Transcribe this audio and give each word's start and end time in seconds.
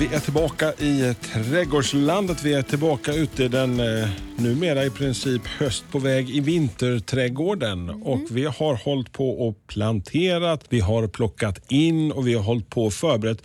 vi 0.00 0.14
är 0.14 0.20
tillbaka 0.20 0.72
i 0.72 1.14
trädgårdslandet. 1.32 2.42
Vi 2.42 2.54
är 2.54 2.62
tillbaka 2.62 3.12
ute 3.12 3.44
i 3.44 3.48
den 3.48 3.80
eh, 3.80 4.08
numera 4.36 4.84
i 4.84 4.90
princip 4.90 5.46
höst 5.46 5.84
på 5.90 5.98
väg 5.98 6.30
i 6.30 6.40
vinterträdgården. 6.40 7.90
Och 7.90 8.20
vi 8.30 8.44
har 8.44 8.84
hållit 8.84 9.12
på 9.12 9.48
och 9.48 9.66
planterat, 9.66 10.64
vi 10.68 10.80
har 10.80 11.08
plockat 11.08 11.72
in 11.72 12.12
och 12.12 12.28
vi 12.28 12.34
har 12.34 12.42
hållit 12.42 12.70
på 12.70 12.84
och 12.84 12.92
förberett. 12.92 13.42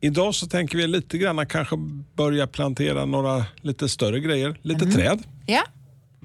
Idag 0.00 0.34
så 0.34 0.46
tänker 0.46 0.78
vi 0.78 0.86
lite 0.86 1.18
grann 1.18 1.46
kanske 1.46 1.76
börja 2.16 2.46
plantera 2.46 3.04
några 3.04 3.46
lite 3.60 3.88
större 3.88 4.20
grejer, 4.20 4.58
lite 4.62 4.86
träd. 4.86 5.22
Ja. 5.46 5.62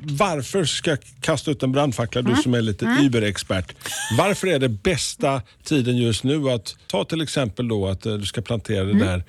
Varför 0.01 0.65
ska 0.65 0.89
jag 0.89 0.99
kasta 1.21 1.51
ut 1.51 1.63
en 1.63 1.71
brandfackla, 1.71 2.21
du 2.21 2.35
som 2.35 2.53
är 2.53 2.61
lite 2.61 2.85
überexpert. 3.01 3.75
Varför 4.17 4.47
är 4.47 4.59
det 4.59 4.69
bästa 4.69 5.41
tiden 5.63 5.97
just 5.97 6.23
nu 6.23 6.49
att 6.49 6.75
ta 6.87 7.05
till 7.05 7.21
exempel 7.21 7.67
då 7.67 7.87
att 7.87 8.05
eh, 8.05 8.13
du 8.13 8.25
ska 8.25 8.41
plantera 8.41 8.83
det 8.83 8.99
där 8.99 9.17
eh, 9.17 9.23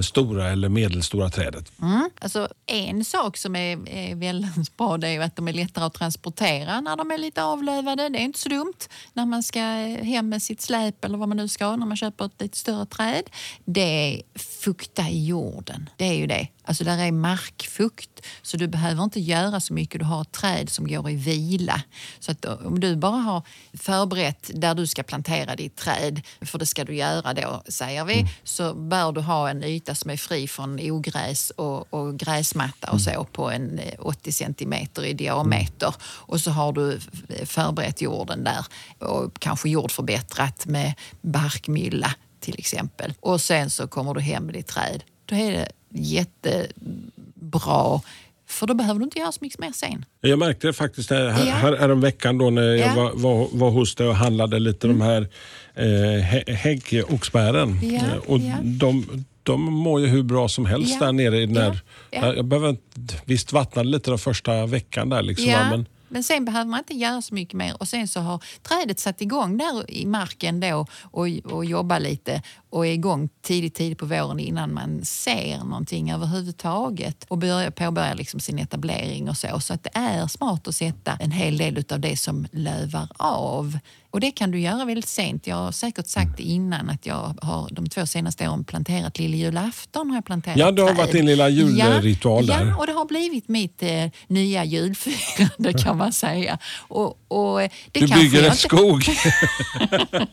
stora 0.00 0.50
eller 0.50 0.68
medelstora 0.68 1.30
trädet? 1.30 1.72
Mm. 1.82 2.10
Alltså, 2.20 2.48
en 2.66 3.04
sak 3.04 3.36
som 3.36 3.56
är, 3.56 3.88
är 3.88 4.14
väldigt 4.14 4.76
bra 4.76 4.98
det 4.98 5.08
är 5.08 5.20
att 5.20 5.36
de 5.36 5.48
är 5.48 5.52
lättare 5.52 5.84
att 5.84 5.94
transportera 5.94 6.80
när 6.80 6.96
de 6.96 7.10
är 7.10 7.18
lite 7.18 7.44
avlövade. 7.44 8.08
Det 8.08 8.18
är 8.18 8.24
inte 8.24 8.38
så 8.38 8.48
dumt 8.48 8.88
när 9.12 9.26
man 9.26 9.42
ska 9.42 9.60
hem 10.02 10.28
med 10.28 10.42
sitt 10.42 10.60
släp 10.60 11.04
eller 11.04 11.18
vad 11.18 11.28
man 11.28 11.36
nu 11.36 11.48
ska 11.48 11.76
när 11.76 11.86
man 11.86 11.96
köper 11.96 12.24
ett 12.24 12.40
lite 12.40 12.58
större 12.58 12.86
träd. 12.86 13.22
Det 13.64 13.80
är 13.80 14.38
fukta 14.38 15.08
i 15.08 15.26
jorden. 15.26 15.90
Det 15.96 16.04
är 16.04 16.14
ju 16.14 16.26
det. 16.26 16.48
Alltså 16.64 16.84
där 16.84 16.98
är 16.98 17.12
markfukt 17.12 18.26
så 18.42 18.56
du 18.56 18.68
behöver 18.68 19.02
inte 19.02 19.20
göra 19.20 19.60
så 19.60 19.74
mycket. 19.74 20.00
Du 20.00 20.04
har 20.04 20.22
ett 20.22 20.32
träd 20.32 20.70
som 20.70 20.88
går 20.88 21.10
i 21.10 21.16
vila. 21.16 21.82
Så 22.20 22.32
att 22.32 22.44
om 22.44 22.80
du 22.80 22.96
bara 22.96 23.16
har 23.16 23.42
förberett 23.72 24.50
där 24.54 24.74
du 24.74 24.86
ska 24.86 25.02
plantera 25.02 25.56
ditt 25.56 25.76
träd, 25.76 26.22
för 26.40 26.58
det 26.58 26.66
ska 26.66 26.84
du 26.84 26.94
göra 26.94 27.34
då 27.34 27.62
säger 27.68 28.04
vi, 28.04 28.26
så 28.44 28.74
bör 28.74 29.12
du 29.12 29.20
ha 29.20 29.50
en 29.50 29.64
yta 29.64 29.81
som 29.94 30.10
är 30.10 30.16
fri 30.16 30.48
från 30.48 30.78
ogräs 30.90 31.50
och, 31.50 31.94
och 31.94 32.18
gräsmatta 32.18 32.90
och 32.90 33.00
så 33.00 33.24
på 33.32 33.50
en 33.50 33.78
eh, 33.78 33.92
80 33.98 34.32
centimeter 34.32 35.04
i 35.04 35.12
diameter. 35.12 35.94
Och 36.02 36.40
så 36.40 36.50
har 36.50 36.72
du 36.72 36.98
förberett 37.46 38.00
jorden 38.02 38.44
där 38.44 38.66
och 38.98 39.40
kanske 39.40 39.68
jordförbättrat 39.68 40.66
med 40.66 40.92
barkmylla 41.22 42.14
till 42.40 42.54
exempel. 42.58 43.14
Och 43.20 43.40
sen 43.40 43.70
så 43.70 43.88
kommer 43.88 44.14
du 44.14 44.20
hem 44.20 44.44
med 44.44 44.54
ditt 44.54 44.66
träd. 44.66 45.02
Då 45.26 45.36
är 45.36 45.52
det 45.52 45.68
jättebra 45.94 48.00
för 48.48 48.66
då 48.66 48.74
behöver 48.74 48.98
du 49.00 49.04
inte 49.04 49.18
göra 49.18 49.32
så 49.32 49.38
mycket 49.40 49.58
mer 49.58 49.72
sen. 49.72 50.04
Jag 50.20 50.38
märkte 50.38 50.66
det 50.66 50.72
faktiskt 50.72 51.10
här, 51.10 51.20
Ja. 51.24 51.32
här, 51.54 51.90
om 51.90 52.00
veckan 52.00 52.38
då 52.38 52.50
när 52.50 52.62
jag 52.62 52.78
Ja. 52.78 52.94
var, 52.94 53.12
var, 53.14 53.48
var 53.52 53.70
hos 53.70 53.94
dig 53.94 54.08
och 54.08 54.16
handlade 54.16 54.58
lite 54.58 54.86
de 54.86 55.00
här 55.00 55.28
eh, 55.74 55.84
hä- 56.24 56.52
häggoxbären. 56.54 57.78
Ja, 57.82 58.00
Eh, 58.02 58.16
och 58.26 58.38
ja. 58.38 58.54
de, 58.62 59.24
de 59.42 59.72
mår 59.72 60.00
ju 60.00 60.06
hur 60.06 60.22
bra 60.22 60.48
som 60.48 60.66
helst 60.66 60.96
Ja, 61.00 61.06
där 61.06 61.12
nere 61.12 61.38
i 61.38 61.46
den 61.46 61.54
ja, 61.64 61.74
ja. 62.10 62.34
Jag 62.34 62.44
behöver 62.44 62.76
visst 63.24 63.52
vattnade 63.52 63.88
lite 63.88 64.10
den 64.10 64.18
första 64.18 64.66
veckan 64.66 65.08
där 65.08 65.22
liksom. 65.22 65.50
Ja, 65.50 65.70
Men, 65.70 65.86
men 66.08 66.22
sen 66.22 66.44
behöver 66.44 66.70
man 66.70 66.78
inte 66.78 66.94
göra 66.94 67.22
så 67.22 67.34
mycket 67.34 67.54
mer. 67.54 67.76
Och 67.80 67.88
sen 67.88 68.08
så 68.08 68.20
har 68.20 68.44
trädet 68.62 68.98
satt 68.98 69.20
igång 69.20 69.58
där 69.58 69.90
i 69.90 70.06
marken 70.06 70.60
då 70.60 70.86
och, 71.02 71.26
och 71.44 71.64
jobbar 71.64 72.00
lite 72.00 72.42
och 72.70 72.86
är 72.86 72.92
igång 72.92 73.28
tidigt, 73.42 73.74
tidigt 73.74 73.98
på 73.98 74.06
våren 74.06 74.38
innan 74.38 74.74
man 74.74 75.04
ser 75.04 75.58
någonting 75.58 76.10
överhuvudtaget 76.10 77.24
och 77.28 77.38
börjar, 77.38 77.70
påbörjar 77.70 78.14
liksom 78.14 78.40
sin 78.40 78.58
etablering 78.58 79.28
och 79.28 79.36
så. 79.36 79.60
Så 79.60 79.74
att 79.74 79.82
det 79.82 79.90
är 79.94 80.26
smart 80.26 80.68
att 80.68 80.74
sätta 80.74 81.12
en 81.12 81.30
hel 81.30 81.56
del 81.56 81.84
av 81.92 82.00
det 82.00 82.16
som 82.16 82.46
lövar 82.52 83.08
av. 83.16 83.78
Och 84.12 84.20
det 84.20 84.30
kan 84.30 84.50
du 84.50 84.60
göra 84.60 84.84
väldigt 84.84 85.08
sent. 85.08 85.46
Jag 85.46 85.56
har 85.56 85.72
säkert 85.72 86.06
sagt 86.06 86.36
det 86.36 86.42
innan 86.42 86.90
att 86.90 87.06
jag 87.06 87.34
har 87.42 87.68
de 87.70 87.88
två 87.88 88.06
senaste 88.06 88.48
åren 88.48 88.64
planterat 88.64 89.18
lilljulafton. 89.18 90.10
Har 90.10 90.16
jag 90.16 90.24
planterat 90.24 90.58
Ja, 90.58 90.70
det 90.72 90.82
har 90.82 90.94
varit 90.94 91.12
din 91.12 91.26
lilla 91.26 91.48
julritual 91.48 92.48
ja, 92.48 92.58
där. 92.58 92.66
Ja, 92.66 92.76
och 92.76 92.86
det 92.86 92.92
har 92.92 93.04
blivit 93.04 93.48
mitt 93.48 93.82
eh, 93.82 94.06
nya 94.26 94.64
julfirande 94.64 95.72
kan 95.84 95.96
man 95.96 96.12
säga. 96.12 96.58
Och, 96.76 97.18
och 97.28 97.60
det 97.92 98.00
du 98.00 98.06
bygger 98.06 98.38
en 98.38 98.44
inte- 98.44 98.56
skog. 98.56 99.02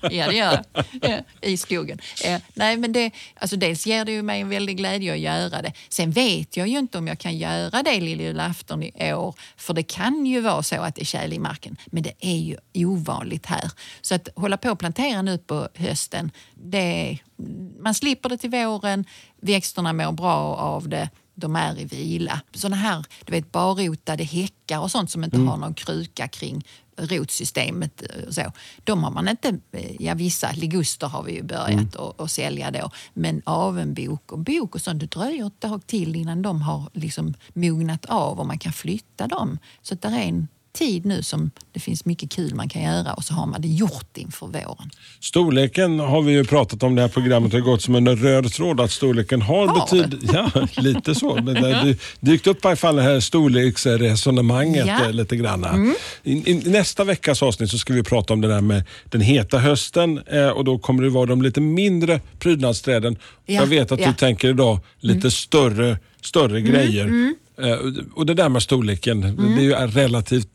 Ja, 0.12 0.28
det 0.28 0.36
gör 0.36 0.64
jag. 0.74 0.86
Ja, 1.02 1.18
I 1.42 1.58
skogen. 1.58 2.00
Eh, 2.26 2.42
nej, 2.54 2.78
men 2.78 2.94
det, 2.94 3.12
alltså 3.40 3.56
dels 3.56 3.88
ger 3.88 4.06
det 4.06 4.12
ju 4.12 4.22
mig 4.22 4.42
en 4.42 4.50
väldig 4.50 4.78
glädje 4.78 5.14
att 5.14 5.20
göra 5.20 5.62
det. 5.62 5.74
Sen 5.90 6.12
vet 6.12 6.58
jag 6.58 6.68
ju 6.68 6.80
inte 6.80 6.98
om 6.98 7.08
jag 7.08 7.20
kan 7.20 7.38
göra 7.38 7.84
det 7.84 8.00
lilljulafton 8.00 8.84
i 8.84 9.14
år. 9.14 9.36
För 9.58 9.74
det 9.74 9.84
kan 9.84 10.26
ju 10.26 10.42
vara 10.42 10.64
så 10.64 10.76
att 10.82 10.96
det 10.96 11.02
är 11.02 11.06
tjäle 11.06 11.36
i 11.36 11.40
marken. 11.40 11.78
Men 11.86 12.04
det 12.04 12.14
är 12.20 12.38
ju 12.38 12.58
ovanligt 12.74 13.46
här. 13.46 13.69
Så 14.02 14.16
att 14.16 14.30
hålla 14.36 14.58
på 14.58 14.72
och 14.72 14.80
plantera 14.80 15.22
nu 15.22 15.38
på 15.38 15.68
hösten, 15.76 16.32
det, 16.56 17.18
man 17.80 17.94
slipper 17.94 18.30
det 18.30 18.38
till 18.38 18.50
våren. 18.50 19.06
Växterna 19.42 19.94
mår 19.94 20.12
bra 20.12 20.56
av 20.56 20.90
det. 20.90 21.10
De 21.36 21.56
är 21.56 21.80
i 21.80 21.86
vila. 21.86 22.42
Såna 22.54 22.76
här 22.76 23.06
du 23.26 23.32
vet, 23.32 23.52
barrotade 23.52 24.24
häckar 24.24 24.80
och 24.80 24.92
sånt 24.92 25.12
som 25.12 25.24
inte 25.24 25.38
har 25.38 25.58
någon 25.58 25.74
kruka 25.74 26.28
kring 26.28 26.64
rotsystemet. 26.98 28.02
eh, 28.02 28.28
och 28.28 28.34
Så. 28.34 28.52
De 28.84 29.04
har 29.04 29.12
man 29.12 29.28
inte, 29.28 29.60
eh, 29.72 29.96
ja 30.00 30.14
vissa 30.14 30.52
liguster 30.52 31.08
har 31.08 31.24
vi 31.24 31.34
ju 31.36 31.44
börjat 31.44 31.96
att 31.96 32.22
att 32.22 32.32
sälja 32.32 32.72
då. 32.72 32.92
Men 33.14 33.42
avenbok 33.46 34.32
och 34.32 34.40
bok 34.40 34.76
och 34.76 34.82
sånt, 34.82 35.00
det 35.00 35.06
dröjer 35.12 35.48
ett 35.48 35.60
tag 35.60 35.88
till 35.88 36.16
innan 36.16 36.42
de 36.42 36.62
har 36.62 36.90
liksom 36.94 37.34
mognat 37.54 38.06
av 38.06 38.40
och 38.40 38.48
man 38.48 38.60
kan 38.60 38.74
flytta 38.74 39.28
dem. 39.28 39.58
Så 39.82 39.96
det 39.96 40.08
är 40.08 40.12
en 40.22 40.48
tid 40.74 41.06
nu 41.06 41.24
som 41.24 41.52
det 41.72 41.80
finns 41.80 42.06
mycket 42.06 42.32
kul 42.32 42.56
man 42.56 42.70
kan 42.70 42.82
göra 42.82 43.14
och 43.14 43.24
så 43.24 43.34
har 43.34 43.46
man 43.48 43.62
det 43.62 43.68
gjort 43.68 44.18
inför 44.18 44.48
våren. 44.48 44.90
Storleken 45.20 46.00
har 46.00 46.22
vi 46.22 46.32
ju 46.32 46.44
pratat 46.46 46.84
om 46.84 46.96
det 46.96 47.02
här 47.02 47.10
programmet. 47.10 47.54
Har 47.54 47.60
gått 47.60 47.82
som 47.82 47.96
en 47.96 48.16
röd 48.18 48.52
tråd 48.54 48.82
att 48.82 48.92
storleken 48.92 49.42
har 49.42 49.68
Har 49.68 49.80
betydelse. 49.86 50.50
Ja, 50.56 50.68
lite 50.82 51.16
så. 51.16 51.36
Men 51.36 51.46
det 51.54 51.74
har 51.74 51.96
dykt 52.26 52.48
upp 52.48 52.66
i 52.66 52.68
alla 52.68 52.76
fall 52.76 52.96
det 52.96 53.02
här 53.02 53.20
storleksresonemanget 53.20 54.88
Ja. 54.88 55.06
eh, 55.06 55.12
lite 55.14 55.36
grann. 55.36 55.94
I, 56.24 56.52
I 56.52 56.54
nästa 56.70 57.04
veckas 57.04 57.44
avsnitt 57.44 57.70
så 57.72 57.78
ska 57.78 57.94
vi 57.94 58.04
prata 58.04 58.34
om 58.34 58.42
det 58.42 58.48
där 58.48 58.62
med 58.62 58.84
den 59.06 59.22
heta 59.22 59.58
hösten 59.60 60.18
eh, 60.28 60.48
och 60.48 60.66
då 60.66 60.80
kommer 60.80 61.04
det 61.04 61.10
vara 61.10 61.26
de 61.26 61.42
lite 61.42 61.62
mindre 61.62 62.22
prydnadsträden. 62.40 63.18
Ja, 63.46 63.54
Jag 63.56 63.66
vet 63.68 63.92
att 63.92 64.00
ja. 64.00 64.06
Mm. 64.06 64.14
du 64.14 64.20
tänker 64.20 64.50
idag 64.50 64.80
lite 65.00 65.32
större, 65.32 65.98
större 66.22 66.62
grejer. 66.62 67.34
Eh, 67.62 67.78
och 68.16 68.26
det 68.26 68.34
där 68.34 68.50
med 68.50 68.64
storleken, 68.64 69.24
Mm. 69.24 69.56
det 69.56 69.62
är 69.62 69.66
ju 69.66 69.74
relativt 69.88 70.48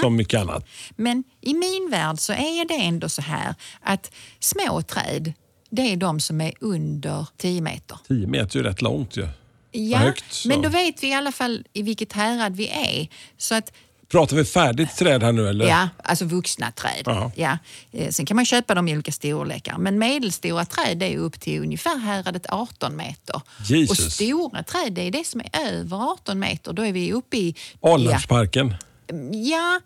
som 0.00 0.16
mycket 0.16 0.40
annat. 0.40 0.66
Men 0.96 1.24
i 1.40 1.54
min 1.54 1.88
värld 1.90 2.18
så 2.18 2.32
är 2.32 2.68
det 2.68 2.74
ändå 2.74 3.08
så 3.08 3.22
här 3.22 3.54
att 3.80 4.10
små 4.40 4.82
träd, 4.82 5.32
det 5.70 5.92
är 5.92 5.96
de 5.96 6.20
som 6.20 6.40
är 6.40 6.52
under 6.60 7.26
10 7.36 7.60
meter. 7.60 7.98
10 8.08 8.26
meter 8.26 8.58
är 8.58 8.62
ju 8.64 8.68
rätt 8.68 8.82
långt 8.82 9.16
ju. 9.16 9.28
Ja, 9.72 9.98
högt, 9.98 10.44
men 10.44 10.62
då 10.62 10.68
vet 10.68 11.02
vi 11.02 11.08
i 11.08 11.12
alla 11.14 11.32
fall 11.32 11.64
i 11.72 11.82
vilket 11.82 12.12
härad 12.12 12.56
vi 12.56 12.68
är. 12.68 13.08
Så 13.38 13.54
att, 13.54 13.72
Pratar 14.08 14.36
vi 14.36 14.44
färdigt 14.44 14.96
träd 14.96 15.22
här 15.22 15.32
nu 15.32 15.48
eller? 15.48 15.66
ja, 15.68 15.88
alltså 16.04 16.24
vuxna 16.24 16.72
träd. 16.72 17.02
Ja. 17.04 17.32
Ja. 17.36 17.58
Eh, 17.92 18.10
Sen 18.10 18.26
kan 18.26 18.34
man 18.36 18.44
köpa 18.44 18.74
dem 18.74 18.88
i 18.88 18.92
olika 18.94 19.12
storlekar. 19.12 19.78
Men 19.78 19.98
medelstora 19.98 20.64
träd 20.64 21.02
är 21.02 21.16
upp 21.16 21.40
till 21.40 21.60
ungefär 21.62 21.98
häradet 21.98 22.46
18 22.48 22.96
meter. 22.96 23.40
Jesus. 23.68 24.06
Och 24.06 24.12
stora 24.12 24.62
träd 24.62 24.92
det 24.92 25.02
är 25.02 25.10
det 25.10 25.26
som 25.26 25.40
är 25.40 25.60
över 25.70 26.12
18 26.12 26.38
meter. 26.38 26.72
Då 26.72 26.86
är 26.86 26.92
vi 26.92 27.12
uppe 27.12 27.36
i... 27.36 27.54
Alnarpsparken. 27.82 28.68
Ja, 28.70 28.76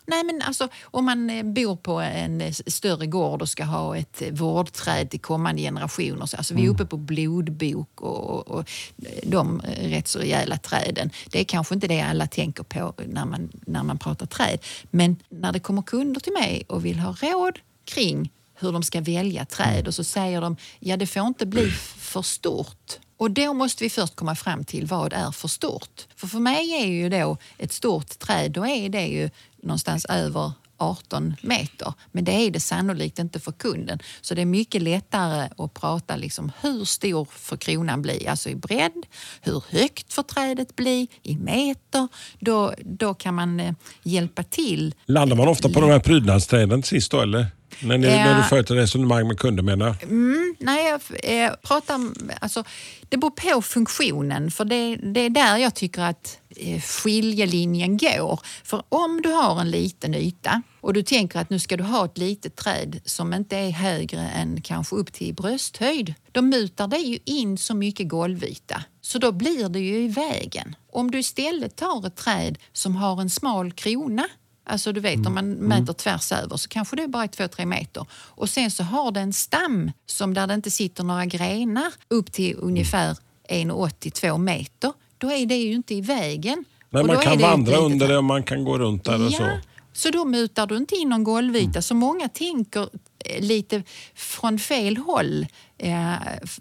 nej 0.05 0.23
men 0.23 0.41
alltså 0.41 0.67
om 0.83 1.05
man 1.05 1.29
eh, 1.29 1.43
bor 1.43 1.75
på 1.75 1.99
en 1.99 2.41
eh, 2.41 2.51
större 2.51 3.05
gård 3.05 3.41
och 3.41 3.49
ska 3.49 3.63
ha 3.63 3.97
ett 3.97 4.21
eh, 4.21 4.31
vårdträd 4.31 5.09
till 5.09 5.19
kommande 5.19 5.61
generationer. 5.61 6.25
Så, 6.25 6.37
alltså 6.37 6.53
vi 6.53 6.65
är 6.65 6.69
uppe 6.69 6.85
på 6.85 6.97
blodbok 6.97 8.01
och, 8.01 8.29
och, 8.29 8.47
och 8.47 8.69
de 9.23 9.61
rätt 9.81 10.07
så 10.07 10.19
rejäla 10.19 10.57
träden. 10.57 11.11
Det 11.29 11.39
är 11.39 11.43
kanske 11.43 11.75
inte 11.75 11.87
det 11.87 12.01
alla 12.01 12.27
tänker 12.27 12.63
på 12.63 12.93
när 13.07 13.25
man, 13.25 13.49
när 13.65 13.83
man 13.83 13.97
pratar 13.97 14.25
träd. 14.25 14.59
Men 14.91 15.15
när 15.29 15.51
det 15.51 15.59
kommer 15.59 15.81
kunder 15.81 16.21
till 16.21 16.33
mig 16.33 16.63
och 16.67 16.85
vill 16.85 16.99
ha 16.99 17.15
råd 17.21 17.59
kring 17.85 18.31
hur 18.61 18.71
de 18.71 18.83
ska 18.83 19.01
välja 19.01 19.45
träd 19.45 19.87
och 19.87 19.95
så 19.95 20.03
säger 20.03 20.41
de 20.41 20.57
ja 20.79 20.97
det 20.97 21.07
får 21.07 21.27
inte 21.27 21.45
bli 21.45 21.71
för 21.97 22.21
stort. 22.21 22.99
Och 23.21 23.31
då 23.31 23.53
måste 23.53 23.83
vi 23.83 23.89
först 23.89 24.15
komma 24.15 24.35
fram 24.35 24.63
till 24.63 24.85
vad 24.85 25.13
är 25.13 25.31
för 25.31 25.47
stort. 25.47 26.07
För 26.15 26.27
för 26.27 26.39
mig 26.39 26.71
är 26.71 26.87
ju 26.87 27.09
då 27.09 27.37
ett 27.57 27.73
stort 27.73 28.19
träd, 28.19 28.51
då 28.51 28.65
är 28.67 28.89
det 28.89 29.07
ju 29.07 29.29
någonstans 29.63 30.05
över 30.05 30.51
18 30.77 31.35
meter. 31.41 31.93
Men 32.11 32.23
det 32.23 32.31
är 32.31 32.51
det 32.51 32.59
sannolikt 32.59 33.19
inte 33.19 33.39
för 33.39 33.51
kunden. 33.51 33.99
Så 34.21 34.35
det 34.35 34.41
är 34.41 34.45
mycket 34.45 34.81
lättare 34.81 35.49
att 35.57 35.73
prata 35.73 36.15
liksom 36.15 36.51
hur 36.61 36.85
stor 36.85 37.27
får 37.31 37.57
kronan 37.57 38.01
bli, 38.01 38.27
alltså 38.27 38.49
i 38.49 38.55
bredd, 38.55 39.05
hur 39.41 39.63
högt 39.69 40.13
får 40.13 40.23
trädet 40.23 40.75
bli 40.75 41.07
i 41.23 41.35
meter. 41.35 42.07
Då, 42.39 42.73
då 42.79 43.13
kan 43.13 43.35
man 43.35 43.59
eh, 43.59 43.73
hjälpa 44.03 44.43
till. 44.43 44.95
Landar 45.05 45.35
man 45.35 45.47
ofta 45.47 45.69
på 45.69 45.81
de 45.81 45.89
här 45.89 45.99
prydnadsträden 45.99 46.83
sist 46.83 47.11
då 47.11 47.21
eller? 47.21 47.47
När, 47.79 47.97
ni, 47.97 48.07
Ja. 48.07 48.15
när 48.15 48.37
du 48.37 48.43
för 48.43 48.59
ett 48.59 48.71
resonemang 48.71 49.27
med 49.27 49.39
kunder 49.39 49.63
menar 49.63 49.95
Mm, 50.03 50.55
nej, 50.59 50.89
jag 50.89 51.01
eh, 51.45 51.51
pratar. 51.61 51.99
Alltså, 52.41 52.63
det 53.09 53.17
beror 53.17 53.31
på 53.55 53.61
funktionen, 53.61 54.51
för 54.51 54.65
det, 54.65 54.95
det 54.95 55.19
är 55.19 55.29
där 55.29 55.57
jag 55.57 55.75
tycker 55.75 56.01
att 56.01 56.37
eh, 56.55 56.81
skiljelinjen 56.81 57.97
går. 57.97 58.39
För 58.63 58.83
om 58.89 59.21
du 59.21 59.29
har 59.29 59.61
en 59.61 59.71
liten 59.71 60.15
yta 60.15 60.61
och 60.81 60.93
du 60.93 61.03
tänker 61.03 61.39
att 61.39 61.49
nu 61.49 61.59
ska 61.59 61.77
du 61.77 61.83
ha 61.83 62.05
ett 62.05 62.17
litet 62.17 62.55
träd 62.55 62.99
som 63.05 63.33
inte 63.33 63.57
är 63.57 63.71
högre 63.71 64.29
än 64.29 64.61
kanske 64.61 64.95
upp 64.95 65.13
till 65.13 65.33
brösthöjd, 65.33 66.13
då 66.31 66.41
mutar 66.41 66.87
det 66.87 66.97
ju 66.97 67.17
in 67.25 67.57
så 67.57 67.75
mycket 67.75 68.07
golvyta. 68.09 68.83
Så 69.01 69.17
då 69.19 69.31
blir 69.31 69.69
det 69.69 69.79
ju 69.79 70.03
i 70.03 70.07
vägen. 70.07 70.75
Om 70.93 71.11
du 71.11 71.19
istället 71.19 71.75
tar 71.75 72.07
ett 72.07 72.15
träd 72.15 72.57
som 72.73 72.95
har 72.95 73.21
en 73.21 73.29
smal 73.29 73.71
krona 73.71 74.27
Alltså 74.63 74.91
du 74.91 74.99
vet 74.99 75.25
om 75.27 75.33
man 75.33 75.51
mäter 75.51 75.93
tvärs 75.93 76.31
över 76.31 76.57
så 76.57 76.69
kanske 76.69 76.95
det 76.95 77.03
är 77.03 77.07
bara 77.07 77.25
2-3 77.25 77.65
meter. 77.65 78.05
Och 78.11 78.49
sen 78.49 78.71
så 78.71 78.83
har 78.83 79.11
det 79.11 79.19
en 79.19 79.33
stam 79.33 79.91
som 80.05 80.33
där 80.33 80.47
det 80.47 80.53
inte 80.53 80.71
sitter 80.71 81.03
några 81.03 81.25
grenar 81.25 81.93
upp 82.07 82.31
till 82.31 82.55
ungefär 82.59 83.17
1,82 83.49 84.37
meter. 84.37 84.93
Då 85.17 85.31
är 85.31 85.45
det 85.45 85.55
ju 85.55 85.73
inte 85.73 85.95
i 85.95 86.01
vägen. 86.01 86.65
Men 86.89 87.01
Och 87.01 87.07
man 87.07 87.17
kan 87.17 87.37
vandra 87.39 87.77
under 87.77 88.07
det 88.07 88.17
och 88.17 88.23
man 88.23 88.43
kan 88.43 88.63
gå 88.63 88.77
runt 88.77 89.03
där 89.03 89.25
och 89.25 89.31
så. 89.31 89.43
Så 89.93 90.09
då 90.09 90.25
mutar 90.25 90.67
du 90.67 90.77
inte 90.77 90.95
in 90.95 91.09
någon 91.09 91.23
golvyta. 91.23 91.81
Så 91.81 91.95
många 91.95 92.29
tänker 92.29 92.89
eh, 93.25 93.41
lite 93.43 93.83
från 94.15 94.59
fel 94.59 94.97
håll. 94.97 95.47
Eh, 95.77 96.13
f- 96.43 96.59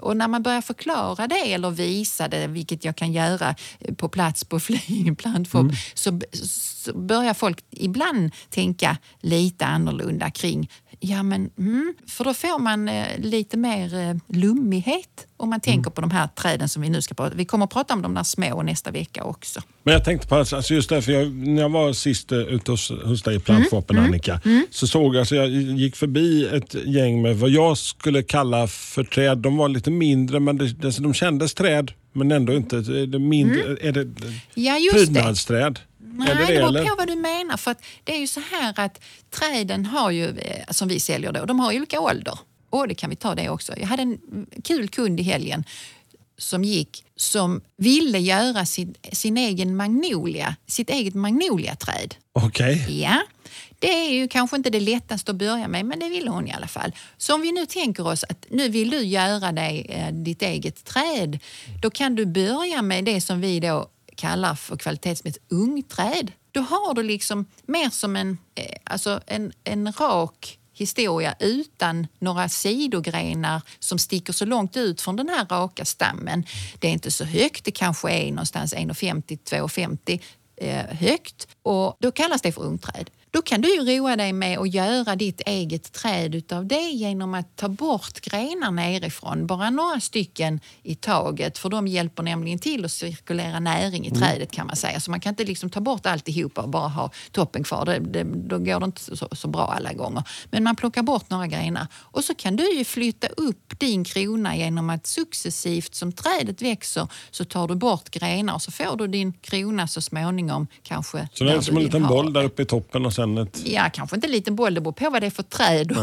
Och 0.00 0.16
när 0.16 0.28
man 0.28 0.42
börjar 0.42 0.60
förklara 0.60 1.26
det 1.26 1.52
eller 1.52 1.70
visa 1.70 2.28
det, 2.28 2.46
vilket 2.46 2.84
jag 2.84 2.96
kan 2.96 3.12
göra 3.12 3.54
eh, 3.80 3.94
på 3.94 4.08
plats 4.08 4.44
på 4.44 4.60
Flyinge 4.66 5.14
plantshop, 5.14 5.66
så, 5.94 6.20
så 6.32 6.92
börjar 6.98 7.34
folk 7.34 7.64
ibland 7.70 8.30
tänka 8.50 8.96
lite 9.20 9.66
annorlunda 9.66 10.30
kring 10.30 10.70
Ja, 11.00 11.22
men, 11.22 11.50
mm, 11.58 11.94
för 12.06 12.24
då 12.24 12.34
får 12.34 12.58
man 12.58 12.88
eh, 12.88 13.18
lite 13.18 13.56
mer 13.56 13.94
eh, 13.94 14.36
lummighet 14.36 15.26
om 15.36 15.50
man 15.50 15.60
tänker 15.60 15.90
på 15.90 16.00
de 16.00 16.10
här 16.10 16.26
träden 16.26 16.68
som 16.68 16.82
vi 16.82 16.88
nu 16.88 17.02
ska 17.02 17.14
prata 17.14 17.34
Vi 17.34 17.44
kommer 17.44 17.64
att 17.64 17.72
prata 17.72 17.94
om 17.94 18.02
de 18.02 18.14
där 18.14 18.22
små 18.22 18.62
nästa 18.62 18.90
vecka 18.90 19.24
också. 19.24 19.60
Men 19.82 19.92
jag 19.92 20.04
tänkte 20.04 20.28
på, 20.28 20.34
alltså 20.34 20.74
just 20.74 20.88
därför 20.88 21.12
jag, 21.12 21.32
när 21.32 21.62
jag 21.62 21.68
var 21.68 21.92
sist 21.92 22.32
eh, 22.32 22.38
ute 22.38 22.70
hos, 22.70 22.90
hos 23.04 23.22
dig 23.22 23.36
i 23.36 23.40
Plantshopen 23.40 23.96
Mm, 23.96 24.08
Annika, 24.08 24.40
så 24.70 24.86
såg 24.86 25.14
jag, 25.14 25.20
alltså 25.20 25.34
jag 25.34 25.48
gick 25.50 25.96
förbi 25.96 26.44
ett 26.44 26.74
gäng 26.74 27.22
med 27.22 27.36
vad 27.36 27.50
jag 27.50 27.78
skulle 27.78 28.22
kalla 28.22 28.66
för 28.66 29.04
träd. 29.04 29.38
De 29.38 29.56
var 29.56 29.68
lite 29.68 29.90
mindre, 29.90 30.40
men 30.40 30.56
det, 30.56 30.68
det, 30.68 30.98
de 30.98 31.14
kändes 31.14 31.54
träd, 31.54 31.92
men 32.12 32.32
ändå 32.32 32.52
inte. 32.52 32.76
Är 32.76 33.06
det, 33.06 33.18
mindre, 33.18 33.76
är 33.80 33.92
det 33.92 34.00
Mm. 34.00 34.34
Ja, 34.54 34.78
just 34.78 35.14
det. 35.14 35.74
Nej, 36.24 36.30
är 36.30 36.34
det 36.34 36.40
det 36.40 36.46
beror 36.46 36.68
eller? 36.68 36.88
på 36.88 36.94
vad 36.96 37.08
du 37.08 37.16
menar. 37.16 37.56
För 37.56 37.70
att 37.70 37.84
det 38.04 38.14
är 38.14 38.20
ju 38.20 38.26
så 38.26 38.40
här 38.40 38.80
att 38.80 39.00
träden 39.30 39.86
har 39.86 40.10
ju, 40.10 40.38
eh, 40.38 40.64
som 40.70 40.88
vi 40.88 41.00
säljer 41.00 41.32
då, 41.32 41.44
de 41.44 41.60
har 41.60 41.76
olika 41.76 42.00
ålder. 42.00 42.38
Och 42.70 42.88
det 42.88 42.94
kan 42.94 43.10
vi 43.10 43.16
ta 43.16 43.34
det 43.34 43.48
också. 43.48 43.72
Jag 43.76 43.86
hade 43.86 44.02
en 44.02 44.46
kul 44.64 44.88
kund 44.88 45.20
i 45.20 45.22
helgen 45.22 45.64
som 46.38 46.64
gick 46.64 47.04
som 47.16 47.60
ville 47.76 48.18
göra 48.18 48.66
sin, 48.66 48.94
sin 49.12 49.36
egen 49.36 49.76
magnolia, 49.76 50.56
sitt 50.66 50.90
eget 50.90 51.14
magnoliaträd. 51.14 52.14
Okej. 52.32 53.00
Ja, 53.02 53.22
det 53.78 54.06
är 54.06 54.10
ju 54.10 54.28
kanske 54.28 54.56
inte 54.56 54.70
det 54.70 54.80
lättaste 54.80 55.30
att 55.30 55.36
börja 55.36 55.68
med, 55.68 55.86
men 55.86 55.98
det 55.98 56.08
ville 56.08 56.30
hon 56.30 56.48
i 56.48 56.52
alla 56.52 56.66
fall. 56.66 56.92
Så 57.16 57.34
om 57.34 57.40
vi 57.40 57.52
nu 57.52 57.66
tänker 57.66 58.06
oss 58.06 58.24
att 58.24 58.46
nu 58.50 58.68
vill 58.68 58.90
du 58.90 59.04
göra 59.04 59.52
dig 59.52 59.86
eh, 59.88 60.14
ditt 60.14 60.42
eget 60.42 60.84
träd, 60.84 61.38
då 61.82 61.90
kan 61.90 62.14
du 62.14 62.26
börja 62.26 62.82
med 62.82 63.04
det 63.04 63.20
som 63.20 63.40
vi 63.40 63.60
då 63.60 63.88
kallar 64.16 64.54
för 64.54 64.76
kvalitetsmässigt 64.76 65.44
ungträd. 65.52 66.32
Då 66.50 66.60
har 66.60 66.94
du 66.94 67.02
liksom 67.02 67.46
mer 67.66 67.90
som 67.90 68.16
en, 68.16 68.38
eh, 68.54 68.76
alltså 68.84 69.20
en, 69.26 69.52
en 69.64 69.92
rak 69.92 70.58
historia 70.72 71.34
utan 71.38 72.06
några 72.18 72.48
sidogrenar 72.48 73.62
som 73.78 73.98
sticker 73.98 74.32
så 74.32 74.44
långt 74.44 74.76
ut 74.76 75.00
från 75.00 75.16
den 75.16 75.28
här 75.28 75.46
raka 75.46 75.84
stammen. 75.84 76.46
Det 76.78 76.88
är 76.88 76.92
inte 76.92 77.10
så 77.10 77.24
högt, 77.24 77.64
det 77.64 77.70
kanske 77.70 78.10
är 78.10 78.30
någonstans 78.30 78.74
1,50-2,50 78.74 80.20
eh, 80.56 80.96
högt 80.96 81.48
och 81.62 81.96
då 82.00 82.10
kallas 82.10 82.42
det 82.42 82.52
för 82.52 82.62
ungträd. 82.62 83.10
Då 83.36 83.42
kan 83.42 83.60
du 83.60 83.74
ju 83.74 83.98
roa 83.98 84.16
dig 84.16 84.32
med 84.32 84.58
att 84.58 84.74
göra 84.74 85.16
ditt 85.16 85.40
eget 85.46 85.92
träd 85.92 86.34
utav 86.34 86.66
det 86.66 86.90
genom 86.90 87.34
att 87.34 87.56
ta 87.56 87.68
bort 87.68 88.20
grenar 88.20 88.70
nerifrån, 88.70 89.46
bara 89.46 89.70
några 89.70 90.00
stycken 90.00 90.60
i 90.82 90.94
taget 90.94 91.58
för 91.58 91.68
de 91.68 91.88
hjälper 91.88 92.22
nämligen 92.22 92.58
till 92.58 92.84
att 92.84 92.92
cirkulera 92.92 93.60
näring 93.60 94.06
i 94.06 94.10
trädet 94.10 94.52
kan 94.52 94.66
man 94.66 94.76
säga. 94.76 95.00
Så 95.00 95.10
man 95.10 95.20
kan 95.20 95.30
inte 95.30 95.44
liksom 95.44 95.70
ta 95.70 95.80
bort 95.80 96.06
alltihopa 96.06 96.62
och 96.62 96.68
bara 96.68 96.88
ha 96.88 97.10
toppen 97.30 97.64
kvar, 97.64 97.84
det, 97.84 97.98
det, 97.98 98.24
då 98.24 98.58
går 98.58 98.80
det 98.80 98.84
inte 98.84 99.16
så, 99.16 99.28
så 99.32 99.48
bra 99.48 99.74
alla 99.76 99.92
gånger. 99.92 100.22
Men 100.50 100.62
man 100.64 100.76
plockar 100.76 101.02
bort 101.02 101.30
några 101.30 101.46
grenar. 101.46 101.86
Och 101.94 102.24
så 102.24 102.34
kan 102.34 102.56
du 102.56 102.72
ju 102.72 102.84
flytta 102.84 103.26
upp 103.26 103.78
din 103.78 104.04
krona 104.04 104.56
genom 104.56 104.90
att 104.90 105.06
successivt 105.06 105.94
som 105.94 106.12
trädet 106.12 106.62
växer 106.62 107.08
så 107.30 107.44
tar 107.44 107.68
du 107.68 107.74
bort 107.74 108.10
grenar. 108.10 108.54
Och 108.54 108.62
så 108.62 108.70
får 108.70 108.96
du 108.96 109.06
din 109.06 109.32
krona 109.32 109.88
så 109.88 110.00
småningom 110.00 110.66
kanske 110.82 111.28
Så 111.32 111.44
det 111.44 111.52
är 111.52 111.60
som 111.60 111.76
en 111.76 111.82
liten 111.82 112.06
boll 112.06 112.32
där 112.32 112.44
uppe 112.44 112.62
i 112.62 112.66
toppen 112.66 113.06
och 113.06 113.12
sen 113.12 113.25
ett... 113.38 113.60
Ja, 113.64 113.90
kanske 113.92 114.16
inte 114.16 114.26
en 114.26 114.30
liten 114.30 114.56
boll, 114.56 114.74
det 114.74 114.80
beror 114.80 114.92
på 114.92 115.10
vad 115.10 115.22
det 115.22 115.26
är 115.26 115.30
för 115.30 115.42
träd. 115.42 115.92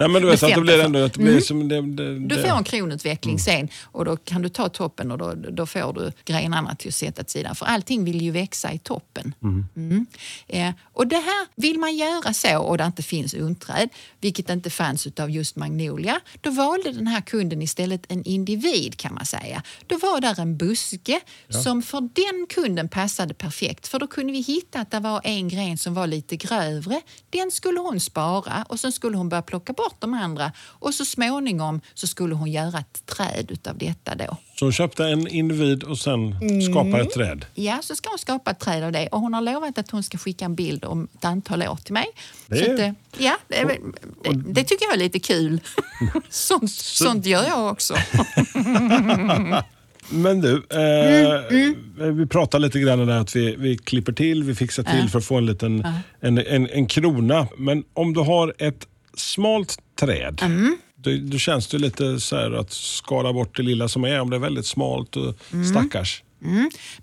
Nej 0.00 0.08
men 0.08 0.22
du 0.22 0.28
vet 0.28 0.42
att 0.42 0.54
det 0.54 0.60
blir 0.60 0.80
ändå... 0.84 1.04
Att 1.04 1.12
det 1.12 1.18
blir 1.18 1.30
Mm. 1.30 1.42
som 1.42 1.68
det, 1.68 1.80
det, 1.80 2.18
Du 2.18 2.42
får 2.42 2.48
en 2.48 2.64
kronutveckling 2.64 3.38
sen 3.38 3.68
och 3.84 4.04
då 4.04 4.16
kan 4.16 4.42
du 4.42 4.48
ta 4.48 4.68
toppen 4.68 5.10
och 5.12 5.18
då, 5.18 5.34
då 5.34 5.66
får 5.66 5.92
du 5.92 6.12
grenarna 6.24 6.74
till 6.74 6.88
att 6.88 6.94
sätta 6.94 7.22
åt 7.22 7.30
sidan. 7.30 7.54
För 7.54 7.66
allting 7.66 8.04
vill 8.04 8.22
ju 8.22 8.30
växa 8.30 8.72
i 8.72 8.78
toppen. 8.78 9.34
Mm. 9.42 10.06
Eh, 10.48 10.70
och 10.92 11.06
det 11.06 11.16
här 11.16 11.46
vill 11.54 11.78
man 11.78 11.96
göra 11.96 12.32
så 12.32 12.58
och 12.58 12.78
det 12.78 12.84
inte 12.84 13.02
finns 13.02 13.34
ungträd, 13.34 13.88
vilket 14.20 14.50
inte 14.50 14.70
fanns 14.70 15.06
utav 15.06 15.30
just 15.30 15.56
magnolia, 15.56 16.20
då 16.40 16.50
valde 16.50 16.92
den 16.92 17.06
här 17.06 17.20
kunden 17.20 17.62
istället 17.62 18.02
en 18.08 18.24
individ 18.24 18.96
kan 18.96 19.14
man 19.14 19.26
säga. 19.26 19.62
Då 19.86 19.98
var 19.98 20.20
där 20.20 20.40
en 20.40 20.56
buske 20.56 21.20
som 21.48 21.82
för 21.82 22.00
den 22.00 22.46
kunden 22.48 22.88
passade 22.88 23.34
perfekt 23.34 23.86
för 23.88 23.98
då 23.98 24.06
kunde 24.06 24.32
vi 24.32 24.40
hitta 24.40 24.80
att 24.80 24.90
det 24.90 25.00
var 25.00 25.20
en 25.24 25.48
gren 25.48 25.78
som 25.78 25.94
var 25.94 26.06
lite 26.06 26.36
grövre. 26.48 27.00
Den 27.30 27.50
skulle 27.50 27.80
hon 27.80 28.00
spara 28.00 28.64
och 28.68 28.80
sen 28.80 28.92
skulle 28.92 29.16
hon 29.16 29.28
börja 29.28 29.42
plocka 29.42 29.72
bort 29.72 29.96
de 29.98 30.14
andra 30.14 30.52
och 30.66 30.94
så 30.94 31.04
småningom 31.04 31.80
så 31.94 32.06
skulle 32.06 32.34
hon 32.34 32.50
göra 32.52 32.78
ett 32.78 33.06
träd 33.06 33.46
utav 33.50 33.78
detta 33.78 34.14
då. 34.14 34.36
Så 34.58 34.64
hon 34.64 34.72
köpte 34.72 35.04
en 35.04 35.28
individ 35.28 35.82
och 35.82 35.98
sen 35.98 36.32
Mm. 36.42 36.62
skapade 36.62 37.00
ett 37.02 37.10
träd. 37.14 37.46
Ja, 37.54 37.78
så 37.82 37.96
ska 37.96 38.08
hon 38.08 38.18
skapa 38.18 38.50
ett 38.50 38.58
träd 38.58 38.84
av 38.84 38.92
det 38.92 39.06
och 39.08 39.20
hon 39.20 39.34
har 39.34 39.40
lovat 39.40 39.78
att 39.78 39.90
hon 39.90 40.02
ska 40.02 40.18
skicka 40.18 40.44
en 40.44 40.54
bild 40.54 40.84
om 40.84 41.08
ett 41.18 41.24
antal 41.24 41.62
år 41.62 41.76
till 41.84 41.92
mig. 41.92 42.06
Det 42.46 42.64
Så 42.64 42.72
att, 42.72 42.94
ja, 43.18 43.36
det, 43.48 43.64
det, 43.64 44.42
det 44.52 44.64
tycker 44.64 44.84
jag 44.84 44.94
är 44.94 44.98
lite 44.98 45.18
kul. 45.18 45.60
sånt, 46.30 46.70
sånt 46.72 47.26
gör 47.26 47.44
jag 47.48 47.70
också. 47.72 47.94
Men 50.10 50.40
du, 50.40 50.54
eh, 50.70 51.46
Mm, 51.50 52.16
vi 52.18 52.26
pratade 52.26 52.66
lite 52.66 52.78
grann 52.80 53.00
om 53.00 53.08
att 53.08 53.36
vi, 53.36 53.56
vi 53.58 53.76
klipper 53.78 54.12
till, 54.12 54.42
vi 54.44 54.54
fixar 54.54 54.82
till 54.82 55.10
för 55.10 55.18
att 55.18 55.24
få 55.24 55.36
en 55.36 55.46
liten 55.46 55.84
en, 56.20 56.38
en, 56.38 56.68
en 56.70 56.86
krona. 56.86 57.48
Men 57.58 57.84
om 57.94 58.12
du 58.14 58.20
har 58.20 58.54
ett 58.58 58.86
smalt 59.16 59.78
träd, 60.00 60.40
Mm. 60.42 60.76
då, 60.96 61.10
då 61.22 61.38
känns 61.38 61.68
det 61.68 61.78
lite 61.78 62.20
så 62.20 62.36
här 62.36 62.52
att 62.52 62.72
skala 62.72 63.32
bort 63.32 63.56
det 63.56 63.62
lilla 63.62 63.88
som 63.88 64.04
är 64.04 64.20
om 64.20 64.30
det 64.30 64.36
är 64.36 64.40
väldigt 64.40 64.66
smalt 64.66 65.16
och 65.16 65.34
Mm. 65.52 65.64
stackars. 65.66 66.22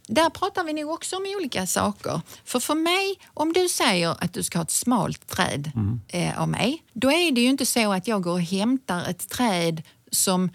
Där 0.07 0.29
pratar 0.29 0.63
vi 0.63 0.73
nog 0.73 0.91
också 0.91 1.15
om 1.15 1.25
olika 1.39 1.67
saker. 1.67 2.21
För 2.45 2.59
för 2.59 2.75
mig, 2.75 3.15
om 3.33 3.53
du 3.53 3.69
säger 3.69 4.09
att 4.23 4.33
du 4.33 4.43
ska 4.43 4.57
ha 4.57 4.63
ett 4.63 4.71
smalt 4.71 5.27
träd 5.27 5.71
eh, 6.07 6.41
av 6.41 6.49
mig, 6.49 6.83
då 6.93 7.11
är 7.11 7.31
det 7.31 7.41
ju 7.41 7.47
inte 7.47 7.65
så 7.65 7.93
att 7.93 8.07
jag 8.07 8.21
går 8.21 8.31
och 8.31 8.41
hämtar 8.41 9.09
ett 9.09 9.29
träd 9.29 9.81
som 10.15 10.49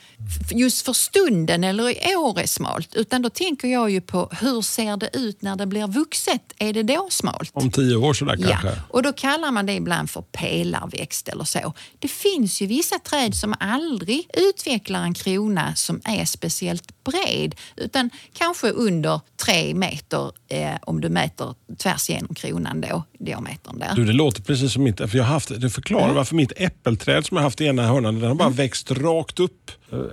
just 0.50 0.84
för 0.84 0.92
stunden 0.92 1.64
eller 1.64 2.10
i 2.12 2.16
år 2.16 2.40
är 2.40 2.46
smalt. 2.46 2.94
Utan 2.94 3.22
då 3.22 3.30
tänker 3.30 3.68
jag 3.68 3.90
ju 3.90 4.00
på 4.00 4.30
hur 4.40 4.62
ser 4.62 4.96
det 4.96 5.10
ut 5.16 5.42
när 5.42 5.56
det 5.56 5.66
blir 5.66 5.86
vuxet? 5.86 6.42
Är 6.58 6.72
det 6.72 6.82
då 6.82 7.06
smalt? 7.10 7.50
Om 7.52 7.70
tio 7.70 7.96
år 7.96 8.14
sådär 8.14 8.36
kanske. 8.36 8.68
Ja, 8.68 8.74
och 8.88 9.02
då 9.02 9.12
kallar 9.12 9.50
man 9.50 9.66
det 9.66 9.72
ibland 9.72 10.10
för 10.10 10.22
pelarväxt 10.22 11.28
eller 11.28 11.44
så. 11.44 11.72
Det 11.98 12.08
finns 12.08 12.60
ju 12.62 12.66
vissa 12.66 12.98
träd 12.98 13.34
som 13.34 13.54
aldrig 13.60 14.26
utvecklar 14.34 15.02
en 15.02 15.14
krona 15.14 15.74
som 15.74 16.00
är 16.04 16.24
speciellt 16.24 17.04
bred 17.04 17.54
utan 17.76 18.10
kanske 18.32 18.70
under 18.70 19.20
tre 19.44 19.74
meter 19.74 20.32
eh, 20.48 20.70
om 20.82 21.00
du 21.00 21.08
mäter 21.08 21.54
tvärs 21.78 22.10
igenom 22.10 22.34
kronan 22.34 22.80
då, 22.80 23.02
diametern 23.18 23.78
där. 23.78 23.92
Du, 23.94 24.04
det 24.04 24.12
låter 24.12 24.42
precis 24.42 24.72
som 24.72 24.82
mitt, 24.82 24.96
för 24.98 25.16
jag 25.16 25.24
har 25.24 25.32
haft, 25.32 25.60
det 25.60 25.70
förklarar 25.70 26.12
varför 26.14 26.34
mitt 26.34 26.52
äppelträd 26.56 27.26
som 27.26 27.36
jag 27.36 27.44
haft 27.44 27.60
i 27.60 27.64
ena 27.64 27.86
hörnan, 27.86 28.14
den 28.18 28.28
har 28.28 28.34
bara 28.34 28.48
Mm. 28.48 28.56
växt 28.56 28.90
rakt 28.90 29.40
upp 29.40 29.47
upp. 29.50 29.70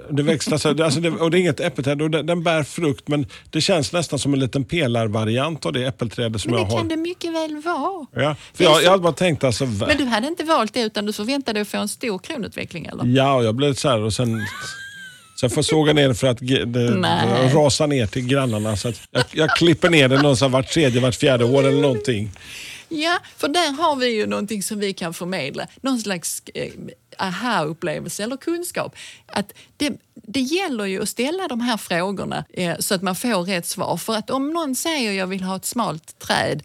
Det 0.09 0.23
växlar, 0.23 0.57
så- 0.57 0.83
alltså 0.83 0.99
det, 0.99 1.09
och 1.09 1.31
det 1.31 1.37
är 1.37 1.39
inget 1.39 1.59
äppelträd 1.59 2.01
och 2.01 2.09
den, 2.11 2.25
den 2.25 2.43
bär 2.43 2.63
frukt 2.63 3.07
men 3.07 3.25
det 3.49 3.61
känns 3.61 3.93
nästan 3.93 4.19
som 4.19 4.33
en 4.33 4.39
liten 4.39 4.63
pelarvariant 4.63 5.65
av 5.65 5.73
det 5.73 5.85
äppelträdet 5.85 6.41
som 6.41 6.51
Men 6.51 6.59
jag 6.59 6.69
det 6.69 6.73
har. 6.73 6.79
kan 6.79 6.87
det 6.87 6.97
mycket 6.97 7.33
väl 7.33 7.61
vara. 7.65 8.05
Ja, 8.15 8.35
för 8.53 8.57
Det 8.57 8.63
jag, 8.63 8.75
så- 8.77 8.83
jag 8.83 8.91
hade 8.91 9.03
bara 9.03 9.13
tänkt 9.13 9.43
alltså, 9.43 9.65
Men 9.65 9.97
du 9.97 10.05
hade 10.05 10.27
inte 10.27 10.43
valt 10.43 10.73
det 10.73 10.81
utan 10.81 11.05
du 11.05 11.13
förväntade 11.13 11.53
dig 11.53 11.61
att 11.61 11.67
få 11.67 11.77
en 11.77 11.87
stor 11.87 12.19
kronutveckling 12.19 12.85
eller? 12.85 13.05
ja 13.05 13.33
och 13.35 13.45
jag 13.45 13.55
blev 13.55 13.73
så 13.73 13.89
här 13.89 14.01
och 14.01 14.13
sen 14.13 14.41
Sen 15.39 15.49
får 15.49 15.57
jag 15.57 15.65
såga 15.65 15.93
ner 15.93 16.07
det 16.07 16.15
för 16.15 16.27
att 16.27 16.37
det 16.65 16.65
Nej. 16.95 17.51
rasa 17.53 17.85
ner 17.87 18.05
till 18.07 18.27
grannarna. 18.27 18.77
Så 18.77 18.91
jag, 19.11 19.23
jag 19.31 19.49
klipper 19.49 19.89
ner 19.89 20.07
det 20.07 20.21
någonstans 20.21 20.53
vart 20.53 20.69
tredje, 20.71 21.01
vart 21.01 21.15
fjärde 21.15 21.45
år 21.45 21.63
eller 21.63 21.81
någonting. 21.81 22.31
Ja, 22.89 23.19
för 23.37 23.47
där 23.47 23.71
har 23.71 23.95
vi 23.95 24.07
ju 24.07 24.25
någonting 24.27 24.63
som 24.63 24.79
vi 24.79 24.93
kan 24.93 25.13
förmedla. 25.13 25.67
Någon 25.81 25.99
slags 25.99 26.43
eh, 26.53 26.71
aha-upplevelse 27.17 28.23
eller 28.23 28.37
kunskap. 28.37 28.95
Att 29.25 29.53
det, 29.77 29.93
det 30.27 30.39
gäller 30.39 30.85
ju 30.85 31.01
att 31.01 31.09
ställa 31.09 31.47
de 31.47 31.61
här 31.61 31.77
frågorna 31.77 32.45
eh, 32.53 32.75
så 32.79 32.95
att 32.95 33.01
man 33.01 33.15
får 33.15 33.43
rätt 33.45 33.65
svar. 33.65 33.97
För 33.97 34.15
att 34.15 34.29
om 34.29 34.49
någon 34.49 34.75
säger 34.75 35.11
jag 35.11 35.27
vill 35.27 35.43
ha 35.43 35.55
ett 35.55 35.65
smalt 35.65 36.19
träd 36.19 36.63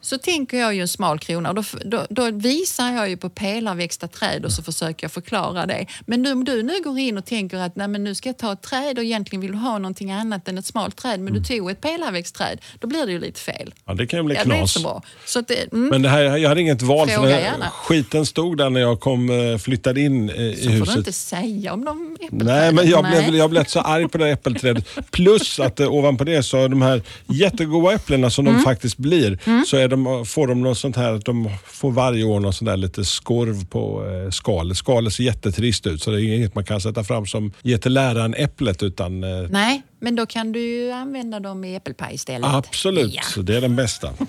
så 0.00 0.18
tänker 0.18 0.58
jag 0.58 0.74
ju 0.74 0.80
en 0.80 0.88
smal 0.88 1.18
krona 1.18 1.52
då, 1.52 1.62
då, 1.84 2.06
då 2.10 2.30
visar 2.30 2.92
jag 2.92 3.08
ju 3.08 3.16
på 3.16 3.28
pelarväxta 3.30 4.08
träd 4.08 4.44
och 4.44 4.52
så 4.52 4.62
försöker 4.62 5.04
jag 5.04 5.12
förklara 5.12 5.66
det. 5.66 5.86
Men 6.06 6.22
nu, 6.22 6.32
om 6.32 6.44
du 6.44 6.62
nu 6.62 6.72
går 6.84 6.98
in 6.98 7.18
och 7.18 7.24
tänker 7.24 7.56
att 7.58 7.76
Nej, 7.76 7.88
men 7.88 8.04
nu 8.04 8.14
ska 8.14 8.28
jag 8.28 8.38
ta 8.38 8.52
ett 8.52 8.62
träd 8.62 8.98
och 8.98 9.04
egentligen 9.04 9.40
vill 9.40 9.52
du 9.52 9.58
ha 9.58 9.78
någonting 9.78 10.12
annat 10.12 10.48
än 10.48 10.58
ett 10.58 10.66
smalt 10.66 10.96
träd 10.96 11.20
men 11.20 11.32
du 11.34 11.44
tog 11.44 11.70
ett 11.70 11.80
pelarväxtträd, 11.80 12.60
då 12.80 12.86
blir 12.88 13.06
det 13.06 13.12
ju 13.12 13.20
lite 13.20 13.40
fel. 13.40 13.74
Ja, 13.84 13.94
det 13.94 14.06
kan 14.06 14.18
ju 14.18 14.22
bli 14.22 14.34
Ja, 14.34 14.44
det 14.44 14.54
är 14.54 14.58
knas. 14.58 14.72
så 14.72 14.80
bra. 14.80 15.02
Så 15.26 15.38
att 15.38 15.48
det, 15.48 15.72
mm. 15.72 15.88
Men 15.88 16.02
det 16.02 16.08
här, 16.08 16.36
jag 16.36 16.48
hade 16.48 16.60
inget 16.60 16.82
val. 16.82 17.08
För 17.08 17.14
Fråga 17.14 17.28
det, 17.28 17.40
gärna. 17.40 17.70
skiten 17.70 18.26
stod 18.26 18.58
där 18.58 18.70
när 18.70 18.80
jag 18.80 19.00
kom, 19.00 19.30
eh, 19.30 19.58
flyttade 19.58 20.00
in 20.00 20.30
eh, 20.30 20.36
i 20.42 20.56
Så 20.56 20.62
får 20.64 20.70
huset. 20.70 20.94
du 20.94 20.98
inte 20.98 21.12
säga 21.12 21.72
om 21.72 21.84
de 21.84 22.16
äppelträden. 22.20 22.46
Nej, 22.46 22.72
men 22.72 22.88
jag 22.90 22.95
Nej. 23.02 23.22
blev, 23.26 23.34
jag 23.38 23.50
blev 23.50 23.64
så 23.64 23.80
arg 23.80 24.08
på 24.08 24.18
det 24.18 24.24
där 24.24 24.32
äppelträdet. 24.32 24.84
Plus 25.10 25.60
att 25.60 25.80
eh, 25.80 25.92
ovanpå 25.92 26.24
det 26.24 26.42
så 26.42 26.64
är 26.64 26.68
de 26.68 26.82
här 26.82 27.02
jättegoda 27.26 27.94
äpplena 27.94 28.30
som 28.30 28.46
Mm. 28.46 28.58
de 28.58 28.64
faktiskt 28.64 28.96
blir, 28.96 29.38
så 29.66 29.76
är 29.76 29.88
de, 29.88 30.26
får 30.26 30.46
de 30.46 30.62
något 30.62 30.78
sånt 30.78 30.96
här 30.96 31.12
att 31.12 31.24
de 31.24 31.50
får 31.66 31.90
varje 31.90 32.24
år 32.24 32.40
något 32.40 32.54
sånt 32.56 32.66
där 32.68 32.76
lite 32.76 33.04
skorv 33.04 33.66
på 33.66 34.04
eh, 34.06 34.30
skalet. 34.30 34.76
Skalet 34.76 35.12
ser 35.12 35.24
jättetrist 35.24 35.86
ut 35.86 36.02
så 36.02 36.10
det 36.10 36.22
är 36.22 36.34
inget 36.36 36.54
man 36.54 36.64
kan 36.64 36.80
sätta 36.80 37.04
fram 37.04 37.26
som 37.26 37.52
ger 37.62 37.78
till 37.78 37.92
läraren 37.92 38.34
äpplet 38.34 38.82
utan 38.82 39.24
eh, 39.24 39.48
Nej, 39.50 39.82
men 40.00 40.16
då 40.16 40.26
kan 40.26 40.52
du 40.52 40.60
ju 40.60 40.90
använda 40.90 41.40
dem 41.40 41.64
i 41.64 41.74
äppelpaj 41.76 42.14
istället. 42.14 42.50
Absolut, 42.54 43.14
Ja. 43.36 43.42
det 43.42 43.56
är 43.56 43.60
den 43.60 43.76
bästa. 43.76 44.14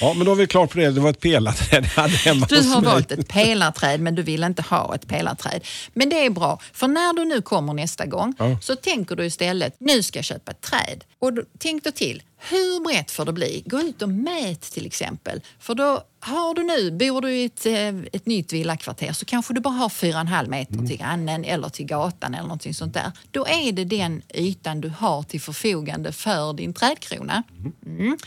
Ja, 0.00 0.14
men 0.16 0.26
då 0.26 0.32
är 0.32 0.36
vi 0.36 0.46
klara 0.46 0.66
på 0.66 0.78
det. 0.78 0.90
Det 0.90 1.00
var 1.00 1.10
ett 1.10 1.20
pelarträd 1.20 1.84
jag 1.96 2.02
hade 2.02 2.16
hemma 2.16 2.46
Du 2.48 2.60
har 2.68 2.80
valt 2.82 3.12
ett 3.12 3.28
pelarträd 3.28 4.00
men 4.00 4.14
du 4.14 4.22
vill 4.22 4.44
inte 4.44 4.62
ha 4.62 4.94
ett 4.94 5.08
pelarträd. 5.08 5.64
Men 5.94 6.08
det 6.08 6.26
är 6.26 6.30
bra, 6.30 6.60
för 6.72 6.88
när 6.88 7.12
du 7.12 7.24
nu 7.24 7.42
kommer 7.42 7.74
nästa 7.74 8.06
gång 8.06 8.34
Ja. 8.38 8.58
så 8.62 8.76
tänker 8.76 9.16
du 9.16 9.26
istället, 9.26 9.76
nu 9.78 10.02
ska 10.02 10.18
jag 10.18 10.24
köpa 10.24 10.50
ett 10.50 10.60
träd. 10.60 11.04
Och 11.18 11.32
då, 11.32 11.42
tänk 11.58 11.84
då 11.84 11.90
till, 11.90 12.22
hur 12.50 12.84
brett 12.84 13.10
får 13.10 13.24
det 13.24 13.32
bli? 13.32 13.62
Gå 13.66 13.80
ut 13.80 14.02
och 14.02 14.08
mät 14.08 14.60
till 14.62 14.86
exempel. 14.86 15.40
För 15.60 15.74
då 15.74 16.00
har 16.26 16.54
du 16.54 16.62
nu, 16.62 16.90
bor 16.90 17.20
du 17.20 17.30
i 17.36 17.44
ett, 17.44 17.66
eh, 17.66 17.88
ett 18.12 18.26
nytt 18.26 18.52
villakvarter 18.52 19.12
så 19.12 19.24
kanske 19.24 19.54
du 19.54 19.60
bara 19.60 19.74
har 19.74 19.88
4,5 19.88 20.50
meter 20.50 20.74
Mm. 20.74 20.86
till 20.86 20.96
grannen 20.98 21.44
eller 21.44 21.68
till 21.68 21.86
gatan 21.86 22.34
eller 22.34 22.42
någonting 22.42 22.74
sånt 22.74 22.94
där. 22.94 23.12
Då 23.30 23.46
är 23.46 23.72
det 23.72 23.84
den 23.84 24.22
ytan 24.34 24.80
du 24.80 24.88
har 24.88 25.22
till 25.22 25.40
förfogande 25.40 26.12
för 26.12 26.52
din 26.52 26.72
trädkrona. 26.74 27.42
Mm. 27.86 28.18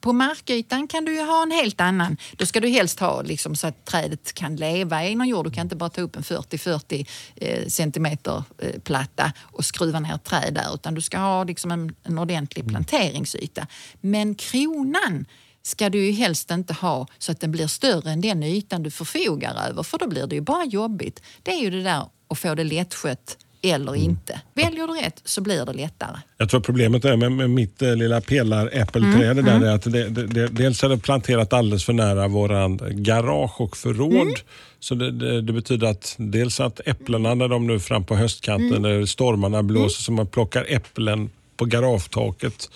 På 0.00 0.12
markytan 0.12 0.88
kan 0.88 1.04
du 1.04 1.14
ju 1.14 1.22
ha 1.24 1.42
en 1.42 1.50
helt 1.50 1.80
annan. 1.80 2.16
Då 2.36 2.46
ska 2.46 2.60
du 2.60 2.68
helst 2.68 3.00
ha 3.00 3.22
liksom 3.22 3.56
så 3.56 3.66
att 3.66 3.84
trädet 3.84 4.32
kan 4.34 4.56
leva 4.56 5.04
i 5.06 5.14
någon 5.14 5.28
jord. 5.28 5.46
Du 5.46 5.50
kan 5.50 5.66
inte 5.66 5.76
bara 5.76 5.90
ta 5.90 6.00
upp 6.00 6.16
en 6.16 6.22
40-40 6.22 7.06
eh, 7.36 7.66
centimeter 7.68 8.42
eh, 8.58 8.80
platta 8.80 9.32
och 9.42 9.64
skruva 9.64 10.00
ner 10.00 10.14
ett 10.14 10.24
träd 10.24 10.54
där 10.54 10.74
utan 10.74 10.94
du 10.94 11.00
ska 11.00 11.18
ha 11.18 11.44
liksom 11.44 11.70
en, 11.70 11.94
en 12.04 12.18
ordentlig 12.18 12.68
planteringsyta. 12.68 13.66
Men 14.00 14.34
kronan 14.34 15.26
ska 15.68 15.90
du 15.90 16.06
ju 16.06 16.12
helst 16.12 16.50
inte 16.50 16.72
ha 16.72 17.06
så 17.18 17.32
att 17.32 17.40
den 17.40 17.52
blir 17.52 17.66
större 17.66 18.10
än 18.10 18.20
den 18.20 18.42
ytan 18.42 18.82
du 18.82 18.90
förfogar 18.90 19.68
över 19.68 19.82
för 19.82 19.98
då 19.98 20.08
blir 20.08 20.26
det 20.26 20.34
ju 20.34 20.40
bara 20.40 20.64
jobbigt. 20.64 21.22
Det 21.42 21.50
är 21.50 21.60
ju 21.60 21.70
det 21.70 21.82
där 21.82 22.04
att 22.28 22.38
få 22.38 22.54
det 22.54 22.64
lättskött 22.64 23.36
eller 23.62 23.96
inte. 23.96 24.40
Väljer 24.54 24.86
du 24.86 24.92
rätt 24.92 25.20
så 25.24 25.40
blir 25.40 25.66
det 25.66 25.72
lättare. 25.72 26.16
Jag 26.38 26.48
tror 26.50 26.60
problemet 26.60 27.04
är 27.04 27.16
med, 27.16 27.32
med 27.32 27.50
mitt 27.50 27.82
eh, 27.82 27.96
lilla 27.96 28.20
pelaräppelträd 28.20 29.38
Mm, 29.38 29.44
där 29.44 29.68
är 29.68 29.74
att 29.74 29.82
det, 29.82 30.08
det, 30.08 30.26
det, 30.26 30.48
dels 30.48 30.84
är 30.84 30.88
det 30.88 30.98
planterat 30.98 31.52
alldeles 31.52 31.84
för 31.84 31.92
nära 31.92 32.28
våran 32.28 32.80
garage 32.90 33.60
och 33.60 33.76
förråd. 33.76 34.12
Mm. 34.12 34.34
Så 34.80 34.94
det, 34.94 35.10
det, 35.10 35.42
det 35.42 35.52
betyder 35.52 35.86
att 35.86 36.14
dels 36.18 36.60
att 36.60 36.80
äpplena 36.84 37.34
när 37.34 37.48
de 37.48 37.66
nu 37.66 37.80
fram 37.80 38.04
på 38.04 38.16
höstkanten 38.16 38.68
Mm. 38.68 38.82
när 38.82 39.06
stormarna 39.06 39.62
blåser 39.62 40.02
så 40.02 40.12
man 40.12 40.26
plockar 40.26 40.66
äpplen 40.68 41.30
på 41.58 41.64
garagetaket. 41.64 42.70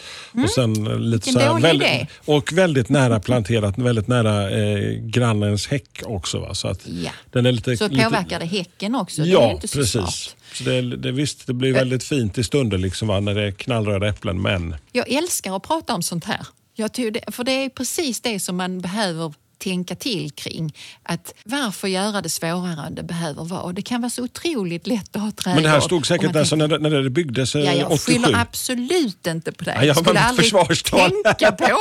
Och 0.44 0.50
sen 0.50 0.86
eh, 0.86 0.98
lite 0.98 1.30
Mm. 1.30 1.40
Så 1.42 1.52
här, 1.52 1.60
väldigt. 1.60 2.08
Och 2.24 2.52
väldigt 2.52 2.88
nära 2.88 3.20
planterat, 3.20 3.78
väldigt 3.78 4.08
nära 4.08 4.50
eh, 4.50 4.92
grannens 5.00 5.66
häck 5.66 6.00
också. 6.04 6.38
Va? 6.40 6.54
Så, 6.54 6.68
att 6.68 6.80
Ja. 6.86 7.10
den 7.30 7.46
är 7.46 7.52
lite, 7.52 7.76
Så 7.76 7.88
påverkar 7.88 8.40
det 8.40 8.46
häcken 8.46 8.94
också. 8.94 9.22
det 9.22 9.28
är 9.28 9.32
Ja, 9.32 9.50
inte 9.52 9.68
så 9.68 9.78
precis. 9.78 9.92
smart. 9.92 10.36
Så 10.54 10.64
det, 10.64 10.96
det, 10.96 11.12
visst, 11.12 11.46
det 11.46 11.52
blir 11.54 11.72
väldigt 11.72 12.04
fint 12.04 12.38
i 12.38 12.44
stunden 12.44 12.80
liksom, 12.80 13.08
va? 13.08 13.20
när 13.20 13.34
det 13.34 13.42
är 13.46 13.50
knallröda 13.52 14.08
äpplen, 14.08 14.42
men 14.42 14.76
Jag 14.92 15.08
älskar 15.12 15.56
att 15.56 15.62
prata 15.62 15.94
om 15.94 16.02
sånt 16.02 16.24
här. 16.24 16.46
Jag 16.74 16.92
det, 17.12 17.34
för 17.34 17.44
det 17.44 17.52
är 17.52 17.68
precis 17.68 18.20
det 18.20 18.40
som 18.40 18.56
man 18.56 18.80
behöver 18.80 19.32
tänka 19.62 19.94
till 19.94 20.30
kring. 20.30 20.74
Att 21.02 21.34
varför 21.44 21.88
göra 21.88 22.20
det 22.22 22.28
svårare 22.28 22.86
än 22.86 22.94
det 22.94 23.02
behöver 23.02 23.44
vara? 23.44 23.72
Det 23.72 23.82
kan 23.82 24.00
vara 24.00 24.10
så 24.10 24.22
otroligt 24.24 24.86
lätt 24.86 25.16
att 25.16 25.22
ha 25.22 25.30
trädgård. 25.30 25.54
Men 25.54 25.62
det 25.62 25.68
här 25.68 25.80
stod 25.80 26.06
säkert 26.06 26.36
alltså 26.36 26.56
tänker- 26.56 26.78
när, 26.78 26.88
det- 26.90 26.90
när 26.96 27.02
det 27.02 27.10
byggdes 27.10 27.54
eh, 27.54 27.62
Ja, 27.64 27.72
jag 27.72 27.92
87. 27.92 28.12
skyller 28.12 28.38
absolut 28.40 29.26
inte 29.26 29.52
på 29.52 29.64
dig. 29.64 29.74
Ja, 29.78 29.84
jag 29.84 29.96
skulle 29.96 30.20
aldrig 30.20 30.44
försvarstal. 30.44 31.10
tänka 31.24 31.52
på. 31.52 31.78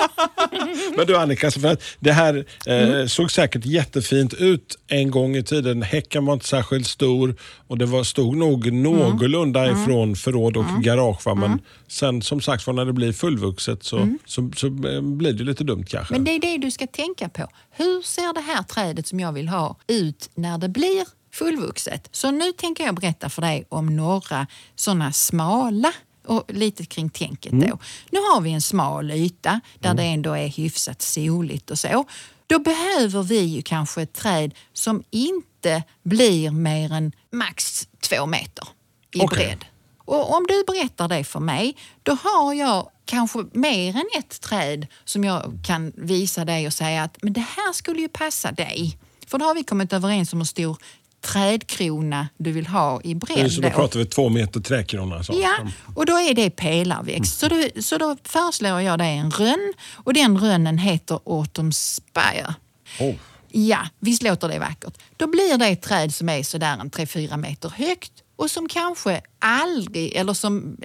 Men 0.98 1.08
du 1.08 1.18
Annika, 1.18 1.52
så 1.52 1.60
för 1.60 1.68
att 1.68 1.82
det 2.00 2.12
här 2.12 2.46
eh, 2.66 2.82
Mm. 2.92 3.10
såg 3.10 3.32
säkert 3.32 3.66
jättefint 3.66 4.34
ut 4.34 4.78
en 4.88 5.12
gång 5.12 5.36
i 5.36 5.44
tiden. 5.44 5.82
Häcken 5.82 6.26
var 6.26 6.34
inte 6.34 6.48
särskilt 6.48 6.88
stor 6.88 7.36
och 7.68 7.78
det 7.78 7.86
var, 7.86 8.04
stod 8.04 8.38
nog 8.38 8.68
Mm. 8.68 8.84
någorlunda 8.84 9.72
ifrån 9.72 10.16
förråd 10.16 10.58
och 10.58 10.66
garage. 10.84 11.26
Va? 11.26 11.36
Men 11.36 11.60
sen 11.88 12.22
som 12.22 12.42
sagt 12.42 12.68
var 12.68 12.74
när 12.74 12.86
det 12.86 12.94
blir 12.94 13.14
fullvuxet 13.14 13.84
så, 13.84 14.16
så, 14.26 14.52
så, 14.56 14.68
eh, 14.68 15.02
blir 15.02 15.34
det 15.34 15.44
lite 15.44 15.64
dumt 15.64 15.86
kanske. 15.90 16.14
Mm. 16.16 16.24
Men 16.24 16.40
det 16.42 16.48
är 16.48 16.52
det 16.52 16.66
du 16.66 16.72
ska 16.72 16.88
tänka 16.88 17.30
på. 17.30 17.48
Hur 17.72 18.02
ser 18.02 18.34
det 18.34 18.42
här 18.42 18.64
trädet 18.64 19.08
som 19.08 19.20
jag 19.20 19.32
vill 19.34 19.48
ha 19.50 19.76
ut 19.88 20.30
när 20.36 20.58
det 20.58 20.70
blir 20.70 21.06
fullvuxet? 21.34 22.10
Så 22.12 22.32
nu 22.32 22.52
tänker 22.52 22.86
jag 22.86 22.96
berätta 22.96 23.30
för 23.30 23.42
dig 23.42 23.66
om 23.70 23.96
några 23.96 24.48
sådana 24.76 25.12
smala 25.12 25.94
och 26.28 26.44
lite 26.48 26.86
kring 26.86 27.10
tänket 27.10 27.52
då. 27.52 27.80
Nu 28.12 28.20
har 28.20 28.42
vi 28.42 28.52
en 28.52 28.62
smal 28.62 29.12
yta 29.12 29.62
där 29.80 29.94
det 29.94 30.04
ändå 30.04 30.34
är 30.34 30.48
hyfsat 30.48 31.02
soligt 31.02 31.72
och 31.72 31.80
så. 31.80 32.06
Då 32.48 32.60
behöver 32.60 33.24
vi 33.24 33.40
ju 33.40 33.62
kanske 33.62 34.02
ett 34.02 34.14
träd 34.14 34.54
som 34.74 35.04
inte 35.10 35.84
blir 36.04 36.52
mer 36.52 36.94
än 36.94 37.12
max 37.32 37.88
två 38.00 38.26
meter 38.26 38.68
i 39.14 39.22
Okej. 39.22 39.38
bredd. 39.38 39.66
Och 39.98 40.36
om 40.36 40.46
du 40.48 40.64
berättar 40.68 41.08
det 41.08 41.24
för 41.24 41.40
mig, 41.40 41.76
då 42.04 42.18
har 42.24 42.54
jag 42.54 42.90
kanske 43.12 43.46
mer 43.54 43.96
än 43.96 44.06
ett 44.20 44.42
träd 44.42 44.88
som 45.06 45.24
jag 45.24 45.60
kan 45.64 45.92
visa 45.96 46.46
dig 46.46 46.68
och 46.68 46.74
säga 46.74 47.04
att 47.04 47.18
men 47.22 47.34
det 47.34 47.46
här 47.56 47.74
skulle 47.74 48.02
ju 48.02 48.08
passa 48.08 48.52
dig. 48.52 48.98
För 49.28 49.38
då 49.38 49.46
har 49.46 49.56
vi 49.56 49.64
kommit 49.64 49.94
överens 49.94 50.34
om 50.34 50.40
hur 50.40 50.46
stor 50.46 50.78
trädkrona 51.22 52.28
du 52.38 52.52
vill 52.52 52.68
ha 52.68 53.02
i 53.04 53.16
bredd. 53.16 53.52
så 53.52 53.62
då 53.62 53.70
pratar 53.70 54.00
vi 54.00 54.06
två 54.06 54.30
meter 54.30 54.60
träkrona. 54.60 55.24
Så. 55.24 55.34
Ja, 55.42 55.58
och 55.96 56.06
då 56.06 56.20
är 56.20 56.34
det 56.34 56.50
pelarväxt. 56.50 57.40
Så, 57.40 57.48
då, 57.48 57.68
så 57.82 57.98
då 57.98 58.18
föreslår 58.24 58.82
jag 58.82 59.00
dig 59.00 59.18
en 59.18 59.32
rönn 59.32 59.74
och 59.94 60.14
den 60.14 60.38
rönnen 60.38 60.78
heter 60.78 61.20
Autumn 61.26 61.74
Spire. 61.74 62.56
Oh. 63.00 63.16
Ja, 63.50 63.80
visst 64.00 64.24
låter 64.24 64.48
det 64.48 64.60
vackert. 64.60 64.94
Då 65.18 65.28
blir 65.28 65.58
det 65.58 65.68
ett 65.68 65.82
träd 65.82 66.14
som 66.14 66.30
är 66.30 66.44
sådär 66.44 66.78
en 66.82 66.92
3-4 66.92 67.38
meter 67.38 67.70
högt 67.70 68.21
och 68.42 68.52
som 68.52 68.68
kanske 68.70 69.22
aldrig, 69.40 70.16
eller 70.16 70.34
som 70.34 70.78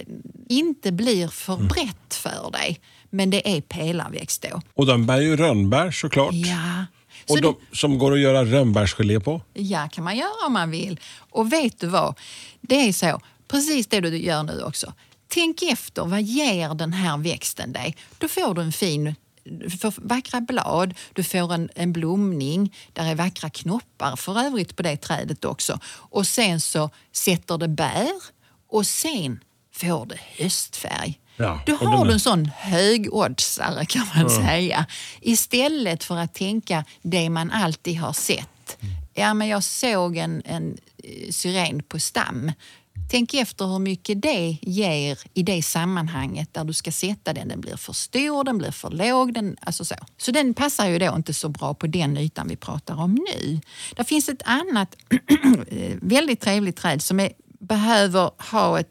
inte 0.48 0.92
blir 0.92 1.28
för 1.28 1.54
Mm. 1.54 1.68
brett 1.68 2.14
för 2.14 2.50
dig. 2.50 2.80
Men 3.10 3.30
det 3.30 3.56
är 3.56 3.60
pelarväxt 3.60 4.46
då. 4.50 4.60
Och 4.74 4.86
den 4.86 5.06
bär 5.06 5.20
ju 5.20 5.36
rönnbär 5.36 5.90
såklart. 5.90 6.34
Ja. 6.34 6.84
Så 7.26 7.32
och 7.34 7.40
de, 7.42 7.56
som 7.72 7.98
går 7.98 8.12
att 8.12 8.20
göra 8.20 8.44
rönnbärsgelé 8.44 9.20
på. 9.20 9.40
Ja, 9.54 9.88
kan 9.92 10.04
man 10.04 10.16
göra 10.16 10.46
om 10.46 10.52
man 10.52 10.70
vill. 10.70 11.00
Och 11.18 11.52
vet 11.52 11.80
du 11.80 11.86
vad? 11.86 12.14
Det 12.60 12.88
är 12.88 12.92
så, 12.92 13.20
precis 13.48 13.86
det 13.86 14.00
du 14.00 14.18
gör 14.18 14.42
nu 14.42 14.62
också. 14.62 14.92
Tänk 15.28 15.62
efter, 15.62 16.04
vad 16.04 16.22
ger 16.22 16.74
den 16.74 16.92
här 16.92 17.18
växten 17.18 17.72
dig? 17.72 17.96
Då 18.18 18.28
får 18.28 18.54
du 18.54 18.62
en 18.62 18.72
fin 18.72 19.14
du 19.50 19.70
får 19.70 19.94
vackra 19.96 20.40
blad, 20.40 20.94
du 21.12 21.24
får 21.24 21.54
en, 21.54 21.68
en 21.74 21.92
blomning, 21.92 22.74
där 22.92 23.10
är 23.10 23.14
vackra 23.14 23.50
knoppar 23.50 24.16
för 24.16 24.40
övrigt 24.40 24.76
på 24.76 24.82
det 24.82 24.96
trädet 24.96 25.44
också. 25.44 25.80
Och 25.86 26.26
sen 26.26 26.60
så 26.60 26.90
sätter 27.12 27.58
det 27.58 27.68
bär 27.68 28.12
och 28.68 28.86
sen 28.86 29.40
får 29.72 30.06
det 30.06 30.18
höstfärg. 30.38 31.20
Ja, 31.36 31.60
och 31.80 31.88
har 31.88 32.04
du 32.04 32.12
en 32.12 32.20
sån 32.20 32.50
högoddsare 32.56 33.86
kan 33.86 34.06
man 34.14 34.30
säga. 34.30 34.86
Istället 35.20 36.04
för 36.04 36.16
att 36.16 36.34
tänka 36.34 36.84
det 37.02 37.30
man 37.30 37.50
alltid 37.50 37.98
har 37.98 38.12
sett. 38.12 38.78
Ja, 39.14 39.34
men 39.34 39.48
jag 39.48 39.64
såg 39.64 40.16
en, 40.16 40.42
en 40.44 40.76
eh, 41.04 41.30
syren 41.30 41.82
på 41.82 42.00
stam. 42.00 42.52
Tänk 43.10 43.34
efter 43.34 43.66
hur 43.66 43.78
mycket 43.78 44.22
det 44.22 44.58
ger 44.62 45.18
i 45.34 45.42
det 45.42 45.62
sammanhanget 45.62 46.54
där 46.54 46.64
du 46.64 46.72
ska 46.72 46.92
sätta 46.92 47.32
den. 47.32 47.48
Den 47.48 47.60
blir 47.60 47.76
för 47.76 47.92
stor, 47.92 48.44
den 48.44 48.58
blir 48.58 48.70
för 48.70 48.90
låg. 48.90 49.34
Den, 49.34 49.56
alltså 49.60 49.84
så. 49.84 49.94
så 50.16 50.30
den 50.30 50.54
passar 50.54 50.88
ju 50.88 50.98
då 50.98 51.14
inte 51.16 51.34
så 51.34 51.48
bra 51.48 51.74
på 51.74 51.86
den 51.86 52.16
ytan 52.16 52.48
vi 52.48 52.56
pratar 52.56 53.00
om 53.00 53.14
nu. 53.14 53.60
Det 53.96 54.04
finns 54.04 54.28
ett 54.28 54.42
annat 54.44 54.96
väldigt 56.00 56.40
trevligt 56.40 56.76
träd 56.76 57.02
som 57.02 57.20
är, 57.20 57.32
behöver 57.58 58.30
ha 58.52 58.80
ett 58.80 58.90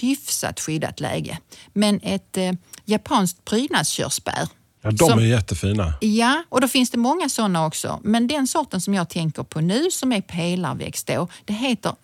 hyfsat 0.00 0.60
skyddat 0.60 1.00
läge. 1.00 1.38
Men 1.72 2.00
ett 2.02 2.36
eh, 2.36 2.52
japanskt 2.84 3.44
prydnadskörsbär 3.44 4.48
Ja, 4.82 4.90
de 4.90 5.08
som, 5.08 5.18
är 5.18 5.22
jättefina. 5.22 5.94
Ja, 6.00 6.44
och 6.48 6.60
då 6.60 6.68
finns 6.68 6.90
det 6.90 6.98
många 6.98 7.28
sådana 7.28 7.66
också. 7.66 8.00
Men 8.02 8.26
den 8.26 8.46
sorten 8.46 8.80
som 8.80 8.94
jag 8.94 9.08
tänker 9.08 9.42
på 9.42 9.60
nu 9.60 9.90
som 9.90 10.12
är 10.12 10.20
pelarväxt 10.20 11.06
då, 11.06 11.28
det 11.44 11.52
heter 11.52 11.94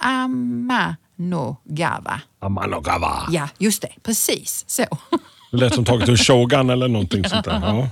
Amanogava. 1.23 2.21
Amanogava. 2.41 3.29
Ja, 3.31 3.49
just 3.59 3.83
det. 3.83 3.93
Precis 4.03 4.65
så. 4.69 4.85
Det 5.51 5.57
lät 5.57 5.75
som 5.75 5.85
taget 5.85 6.09
ur 6.09 6.17
Shogun 6.17 6.71
eller 6.71 6.89
någonting 6.89 7.25
sånt 7.25 7.45
där. 7.45 7.61
Ja. 7.63 7.89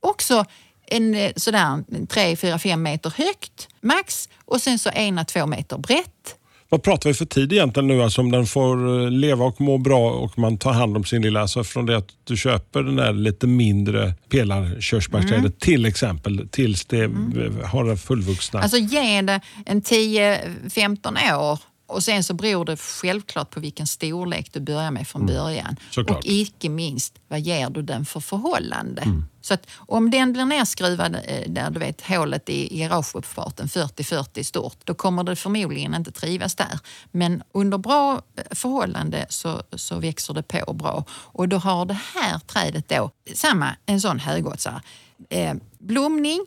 Också 0.00 0.44
en 0.86 1.14
eh, 1.14 1.32
sådär 1.36 2.06
3, 2.06 2.36
4, 2.36 2.58
5 2.58 2.82
meter 2.82 3.12
högt 3.16 3.68
max 3.80 4.28
och 4.44 4.60
sen 4.60 4.78
så 4.78 4.90
ena, 4.90 5.24
två 5.24 5.46
meter 5.46 5.78
brett. 5.78 6.36
Vad 6.68 6.82
pratar 6.82 7.10
vi 7.10 7.14
för 7.14 7.24
tid 7.24 7.52
egentligen 7.52 7.86
nu? 7.86 8.02
Alltså 8.02 8.20
om 8.20 8.30
den 8.30 8.46
får 8.46 9.02
eh, 9.02 9.10
leva 9.10 9.44
och 9.44 9.60
må 9.60 9.78
bra 9.78 10.10
och 10.10 10.38
man 10.38 10.58
tar 10.58 10.72
hand 10.72 10.96
om 10.96 11.04
sin 11.04 11.22
lilla... 11.22 11.40
Alltså 11.40 11.64
från 11.64 11.86
det 11.86 11.96
att 11.96 12.08
du 12.24 12.36
köper 12.36 12.82
den 12.82 12.96
där 12.96 13.12
lite 13.12 13.46
mindre 13.46 14.14
pelarkörsbärsträdet 14.28 15.38
mm. 15.38 15.52
till 15.52 15.86
exempel 15.86 16.48
tills 16.50 16.84
det 16.84 17.04
mm. 17.04 17.58
har 17.64 17.96
fullvuxna... 17.96 18.60
Alltså 18.60 18.76
ge 18.76 19.22
det 19.22 19.40
en 19.66 19.82
10-15 19.82 21.36
år 21.36 21.58
och 21.86 22.02
sen 22.02 22.24
så 22.24 22.34
beror 22.34 22.64
det 22.64 22.76
självklart 22.76 23.50
på 23.50 23.60
vilken 23.60 23.86
storlek 23.86 24.52
du 24.52 24.60
börjar 24.60 24.90
med 24.90 25.08
från 25.08 25.22
mm. 25.22 25.34
början. 25.34 25.76
Såklart. 25.90 26.18
Och 26.18 26.24
icke 26.24 26.68
minst, 26.68 27.18
vad 27.28 27.40
ger 27.40 27.70
du 27.70 27.82
den 27.82 28.04
för 28.04 28.20
förhållande? 28.20 29.02
Mm. 29.02 29.24
Så 29.40 29.54
att 29.54 29.66
om 29.76 30.10
den 30.10 30.32
blir 30.32 30.44
nerskruvad 30.44 31.16
eh, 31.24 31.50
där 31.50 31.70
du 31.70 31.78
vet 31.80 32.00
hålet 32.00 32.48
i 32.48 32.78
garageuppfarten 32.78 33.66
40-40 33.66 34.42
stort, 34.42 34.76
då 34.84 34.94
kommer 34.94 35.24
det 35.24 35.36
förmodligen 35.36 35.94
inte 35.94 36.12
trivas 36.12 36.54
där. 36.54 36.78
Men 37.10 37.42
under 37.52 37.78
bra 37.78 38.22
eh, 38.36 38.44
förhållande 38.50 39.26
så, 39.28 39.62
så 39.72 39.98
växer 39.98 40.34
det 40.34 40.42
på 40.42 40.72
bra. 40.72 41.04
Och 41.10 41.48
då 41.48 41.56
har 41.56 41.86
det 41.86 41.98
här 42.14 42.38
trädet 42.38 42.88
då 42.88 43.10
samma, 43.34 43.76
en 43.86 44.00
sån 44.00 44.18
högoddsare. 44.18 44.82
Eh, 45.30 45.54
blomning, 45.78 46.46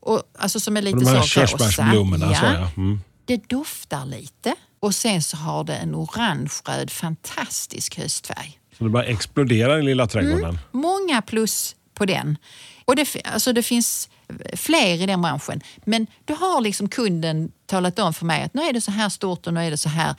och, 0.00 0.22
alltså 0.38 0.60
som 0.60 0.76
är 0.76 0.82
lite 0.82 0.98
så 0.98 1.04
rosa. 1.04 1.12
De 1.12 1.18
här 1.18 1.26
körsbärsblommorna. 1.26 2.32
Ja, 2.32 2.52
ja. 2.54 2.70
Mm. 2.76 3.00
Det 3.24 3.48
doftar 3.48 4.06
lite. 4.06 4.54
Och 4.80 4.94
sen 4.94 5.22
så 5.22 5.36
har 5.36 5.64
det 5.64 5.76
en 5.76 5.94
orange-röd 5.94 6.90
fantastisk 6.90 7.98
höstfärg. 7.98 8.58
Så 8.78 8.84
det 8.84 8.90
bara 8.90 9.04
exploderar 9.04 9.78
i 9.78 9.82
lilla 9.82 10.06
trädgården? 10.06 10.44
Mm, 10.44 10.58
många 10.72 11.22
plus 11.22 11.76
på 11.94 12.04
den. 12.04 12.36
Och 12.84 12.96
det, 12.96 13.08
alltså 13.24 13.52
det 13.52 13.62
finns 13.62 14.08
fler 14.52 15.02
i 15.02 15.06
den 15.06 15.22
branschen. 15.22 15.60
Men 15.84 16.06
då 16.24 16.34
har 16.34 16.60
liksom 16.60 16.88
kunden 16.88 17.52
talat 17.66 17.98
om 17.98 18.14
för 18.14 18.26
mig 18.26 18.42
att 18.42 18.54
nu 18.54 18.62
är 18.62 18.72
det 18.72 18.80
så 18.80 18.90
här 18.90 19.08
stort 19.08 19.46
och 19.46 19.54
nu 19.54 19.60
är 19.60 19.70
det 19.70 19.76
så 19.76 19.88
här 19.88 20.14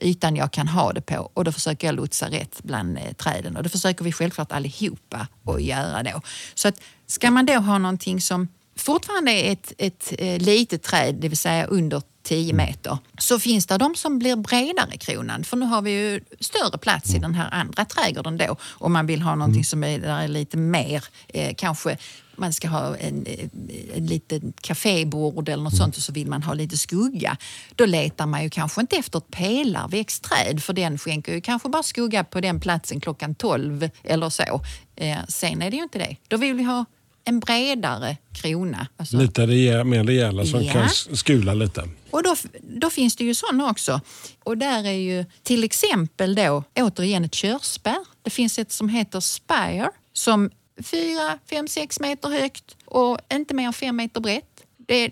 ytan 0.00 0.36
jag 0.36 0.52
kan 0.52 0.68
ha 0.68 0.92
det 0.92 1.00
på. 1.00 1.30
Och 1.34 1.44
då 1.44 1.52
försöker 1.52 1.88
jag 1.88 1.94
lotsa 1.94 2.30
rätt 2.30 2.62
bland 2.62 2.98
eh, 2.98 3.12
träden. 3.12 3.56
Och 3.56 3.62
det 3.62 3.68
försöker 3.68 4.04
vi 4.04 4.12
självklart 4.12 4.52
allihopa 4.52 5.28
att 5.46 5.62
göra 5.62 6.02
då. 6.02 6.20
Så 6.54 6.68
att 6.68 6.80
ska 7.06 7.30
man 7.30 7.46
då 7.46 7.54
ha 7.54 7.78
någonting 7.78 8.20
som 8.20 8.48
fortfarande 8.76 9.32
är 9.32 9.52
ett, 9.52 9.72
ett, 9.78 10.12
ett 10.12 10.20
eh, 10.20 10.46
litet 10.46 10.82
träd, 10.82 11.14
det 11.14 11.28
vill 11.28 11.38
säga 11.38 11.66
under 11.66 12.02
10 12.22 12.52
meter, 12.52 12.98
så 13.18 13.38
finns 13.38 13.66
det 13.66 13.78
de 13.78 13.94
som 13.94 14.18
blir 14.18 14.36
bredare 14.36 14.96
kronan. 14.96 15.44
För 15.44 15.56
nu 15.56 15.66
har 15.66 15.82
vi 15.82 15.90
ju 15.90 16.20
större 16.40 16.78
plats 16.78 17.14
i 17.14 17.18
den 17.18 17.34
här 17.34 17.48
andra 17.52 17.84
trädgården 17.84 18.36
då. 18.36 18.56
Om 18.62 18.92
man 18.92 19.06
vill 19.06 19.22
ha 19.22 19.34
någonting 19.34 19.60
mm. 19.60 19.64
som 19.64 19.84
är, 19.84 19.98
där 19.98 20.22
är 20.22 20.28
lite 20.28 20.56
mer, 20.56 21.04
eh, 21.28 21.54
kanske 21.56 21.96
man 22.36 22.52
ska 22.52 22.68
ha 22.68 22.96
en, 22.96 23.26
eh, 23.26 23.48
en 23.96 24.06
liten 24.06 24.52
kafébord 24.60 25.48
eller 25.48 25.62
något 25.62 25.72
mm. 25.72 25.78
sånt 25.78 25.96
och 25.96 26.02
så 26.02 26.12
vill 26.12 26.26
man 26.26 26.42
ha 26.42 26.54
lite 26.54 26.76
skugga. 26.76 27.36
Då 27.74 27.86
letar 27.86 28.26
man 28.26 28.42
ju 28.42 28.50
kanske 28.50 28.80
inte 28.80 28.96
efter 28.96 29.18
ett 29.18 29.30
pelarväxtträd 29.30 30.62
för 30.62 30.72
den 30.72 30.98
skänker 30.98 31.34
ju 31.34 31.40
kanske 31.40 31.68
bara 31.68 31.82
skugga 31.82 32.24
på 32.24 32.40
den 32.40 32.60
platsen 32.60 33.00
klockan 33.00 33.34
12 33.34 33.90
eller 34.02 34.30
så. 34.30 34.60
Eh, 34.96 35.18
sen 35.28 35.62
är 35.62 35.70
det 35.70 35.76
ju 35.76 35.82
inte 35.82 35.98
det. 35.98 36.16
Då 36.28 36.36
vill 36.36 36.54
vi 36.54 36.62
ha 36.62 36.84
en 37.24 37.40
bredare 37.40 38.16
krona. 38.32 38.86
Alltså, 38.96 39.16
lite 39.16 39.46
rejäl, 39.46 39.84
mer 39.84 40.04
rejäla 40.04 40.44
som 40.44 40.64
ja. 40.64 40.72
kan 40.72 40.88
skula 41.16 41.54
lite. 41.54 41.88
Och 42.10 42.22
då, 42.22 42.36
då 42.62 42.90
finns 42.90 43.16
det 43.16 43.24
ju 43.24 43.34
sådana 43.34 43.70
också. 43.70 44.00
Och 44.44 44.58
där 44.58 44.84
är 44.84 44.92
ju 44.92 45.24
till 45.42 45.64
exempel 45.64 46.34
då 46.34 46.64
återigen 46.74 47.24
ett 47.24 47.34
körsbär. 47.34 47.98
Det 48.22 48.30
finns 48.30 48.58
ett 48.58 48.72
som 48.72 48.88
heter 48.88 49.20
Spire 49.20 49.90
som 50.12 50.50
4, 50.82 51.38
5, 51.50 51.68
6 51.68 52.00
meter 52.00 52.28
högt 52.28 52.76
och 52.84 53.18
inte 53.32 53.54
mer 53.54 53.66
än 53.66 53.72
5 53.72 53.96
meter 53.96 54.20
brett. 54.20 54.44
Det, 54.90 55.08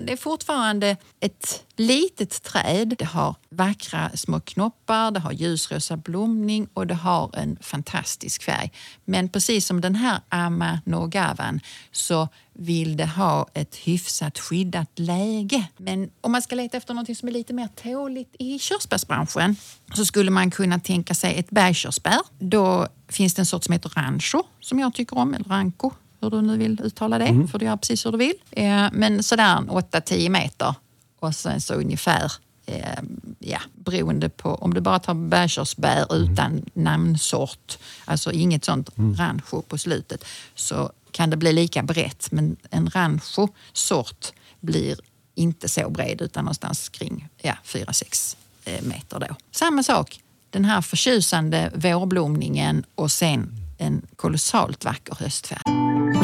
det, 0.00 0.12
är 0.12 0.16
fortfarande 0.16 0.96
ett 1.20 1.64
litet 1.76 2.42
träd. 2.42 2.94
Det 2.98 3.04
har 3.04 3.34
vackra 3.50 4.10
små 4.14 4.40
knoppar, 4.40 5.10
det 5.10 5.20
har 5.20 5.32
ljusrosa 5.32 5.96
blomning 5.96 6.68
och 6.74 6.86
det 6.86 6.94
har 6.94 7.30
en 7.36 7.58
fantastisk 7.60 8.42
färg. 8.42 8.72
Men 9.04 9.28
precis 9.28 9.66
som 9.66 9.80
den 9.80 9.94
här 9.94 10.20
Amanogavan 10.28 11.60
så 11.92 12.28
vill 12.52 12.96
det 12.96 13.06
ha 13.06 13.48
ett 13.54 13.76
hyfsat 13.76 14.38
skyddat 14.38 14.98
läge. 14.98 15.68
Men 15.76 16.10
om 16.20 16.32
man 16.32 16.42
ska 16.42 16.54
leta 16.54 16.76
efter 16.76 16.94
något 16.94 17.16
som 17.16 17.28
är 17.28 17.32
lite 17.32 17.52
mer 17.52 17.68
tåligt 17.68 18.36
i 18.38 18.58
körsbärsbranschen 18.58 19.56
så 19.94 20.04
skulle 20.04 20.30
man 20.30 20.50
kunna 20.50 20.80
tänka 20.80 21.14
sig 21.14 21.38
ett 21.38 21.50
bergkörsbär. 21.50 22.20
Då 22.38 22.88
finns 23.08 23.34
det 23.34 23.42
en 23.42 23.46
sort 23.46 23.64
som 23.64 23.72
heter 23.72 23.88
rancho 23.88 24.42
som 24.60 24.78
jag 24.78 24.94
tycker 24.94 25.18
om, 25.18 25.34
eller 25.34 25.48
ranko 25.48 25.90
hur 26.22 26.30
du 26.30 26.42
nu 26.42 26.56
vill 26.56 26.80
uttala 26.84 27.18
det, 27.18 27.26
mm. 27.26 27.48
får 27.48 27.58
du 27.58 27.64
göra 27.64 27.76
precis 27.76 28.06
hur 28.06 28.12
du 28.12 28.18
vill. 28.18 28.34
Eh, 28.50 28.86
men 28.92 29.22
sådär 29.22 29.56
8-10 29.56 30.28
meter 30.28 30.74
och 31.20 31.34
sen 31.34 31.60
så 31.60 31.74
ungefär 31.74 32.32
eh, 32.66 33.02
ja, 33.38 33.60
beroende 33.74 34.28
på 34.28 34.54
om 34.54 34.74
du 34.74 34.80
bara 34.80 34.98
tar 34.98 35.14
bärkörsbär 35.14 36.06
mm. 36.12 36.32
utan 36.32 36.62
namnsort, 36.74 37.78
alltså 38.04 38.32
inget 38.32 38.64
sånt 38.64 38.98
mm. 38.98 39.16
rancho 39.16 39.62
på 39.62 39.78
slutet, 39.78 40.24
så 40.54 40.92
kan 41.10 41.30
det 41.30 41.36
bli 41.36 41.52
lika 41.52 41.82
brett. 41.82 42.28
Men 42.30 42.56
en 42.70 42.90
rancho-sort 42.90 44.32
blir 44.60 44.96
inte 45.34 45.68
så 45.68 45.90
bred 45.90 46.20
utan 46.22 46.44
någonstans 46.44 46.88
kring 46.88 47.28
ja, 47.42 47.54
4-6 47.64 48.36
eh, 48.64 48.82
meter. 48.82 49.20
Då. 49.20 49.36
Samma 49.50 49.82
sak, 49.82 50.20
den 50.50 50.64
här 50.64 50.80
förtjusande 50.80 51.70
vårblomningen 51.74 52.84
och 52.94 53.12
sen 53.12 53.61
en 53.82 54.02
kolossalt 54.16 54.84
vacker 54.84 55.16
höstfärg. 55.20 55.62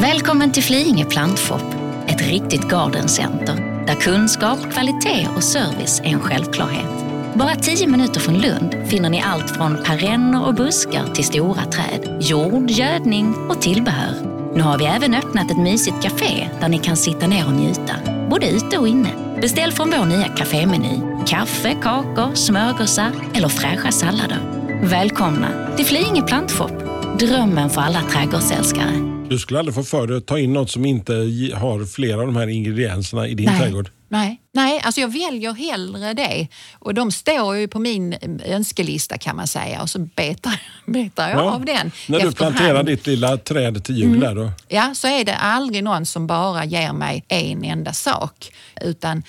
Välkommen 0.01 0.51
till 0.51 0.63
Flyinge 0.63 1.05
Plantshop, 1.05 1.75
ett 2.07 2.21
riktigt 2.21 2.69
gardencenter 2.69 3.85
där 3.87 3.95
kunskap, 3.95 4.59
kvalitet 4.73 5.27
och 5.35 5.43
service 5.43 5.99
är 5.99 6.09
en 6.09 6.19
självklarhet. 6.19 7.05
Bara 7.33 7.55
tio 7.55 7.87
minuter 7.87 8.19
från 8.19 8.37
Lund 8.37 8.75
finner 8.87 9.09
ni 9.09 9.21
allt 9.21 9.49
från 9.49 9.77
perenner 9.83 10.45
och 10.45 10.53
buskar 10.53 11.13
till 11.13 11.23
stora 11.23 11.65
träd, 11.65 12.17
jord, 12.21 12.69
gödning 12.69 13.35
och 13.49 13.61
tillbehör. 13.61 14.15
Nu 14.55 14.61
har 14.61 14.77
vi 14.77 14.85
även 14.85 15.13
öppnat 15.13 15.51
ett 15.51 15.57
mysigt 15.57 16.03
café 16.03 16.49
där 16.59 16.69
ni 16.69 16.79
kan 16.79 16.97
sitta 16.97 17.27
ner 17.27 17.45
och 17.45 17.53
njuta, 17.53 17.95
både 18.29 18.49
ute 18.49 18.77
och 18.77 18.87
inne. 18.87 19.39
Beställ 19.41 19.71
från 19.71 19.89
vår 19.97 20.05
nya 20.05 20.27
kafémeny. 20.27 21.01
Kaffe, 21.27 21.75
kakor, 21.81 22.35
smörgåsar 22.35 23.11
eller 23.33 23.49
fräscha 23.49 23.91
sallader. 23.91 24.39
Välkomna 24.83 25.75
till 25.75 25.85
Flyinge 25.85 26.21
Plantshop, 26.21 26.88
drömmen 27.19 27.69
för 27.69 27.81
alla 27.81 28.01
trädgårdsälskare. 28.01 28.91
Du 29.29 29.37
skulle 29.37 29.59
aldrig 29.59 29.75
få 29.75 29.83
för 29.83 30.07
dig 30.07 30.17
att 30.17 30.25
ta 30.25 30.39
in 30.39 30.53
något 30.53 30.71
som 30.71 30.85
inte 30.85 31.13
har 31.55 31.85
flera 31.85 32.19
av 32.19 32.25
de 32.25 32.35
här 32.35 32.47
ingredienserna 32.47 33.27
i 33.27 33.33
din 33.33 33.45
Nej. 33.45 33.59
trädgård? 33.59 33.89
Nej, 34.07 34.41
Nej 34.53 34.81
alltså 34.83 35.01
jag 35.01 35.07
väljer 35.07 35.53
hellre 35.53 36.13
det. 36.13 36.47
Och 36.73 36.93
de 36.93 37.11
står 37.11 37.55
ju 37.55 37.67
på 37.67 37.79
min 37.79 38.15
önskelista 38.45 39.17
kan 39.17 39.35
man 39.35 39.47
säga 39.47 39.81
och 39.81 39.89
så 39.89 39.99
betar, 39.99 40.61
betar 40.85 41.29
jag 41.29 41.39
ja. 41.39 41.51
av 41.51 41.65
den. 41.65 41.91
När 42.07 42.19
du 42.19 42.31
planterar 42.31 42.83
ditt 42.83 43.07
lilla 43.07 43.37
träd 43.37 43.83
till 43.83 43.97
jul 43.97 44.23
mm. 44.23 44.35
då? 44.35 44.51
Ja, 44.67 44.91
så 44.95 45.07
är 45.07 45.25
det 45.25 45.35
aldrig 45.35 45.83
någon 45.83 46.05
som 46.05 46.27
bara 46.27 46.65
ger 46.65 46.93
mig 46.93 47.25
en 47.27 47.63
enda 47.63 47.93
sak. 47.93 48.51
Utan 48.81 49.23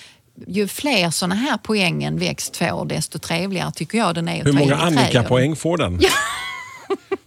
ju 0.46 0.68
fler 0.68 1.11
såna 1.11 1.35
här 1.35 1.57
poäng 1.57 2.05
en 2.05 2.18
växt 2.18 2.57
får, 2.57 2.85
desto 2.85 3.18
trevligare 3.18 3.72
tycker 3.72 3.98
jag 3.98 4.14
den 4.14 4.29
är 4.29 4.44
Hur 4.44 4.53
många 4.53 4.76
Annika-poäng 4.76 5.57
får 5.57 5.79
den? 5.79 6.00
Ja. 6.11 6.11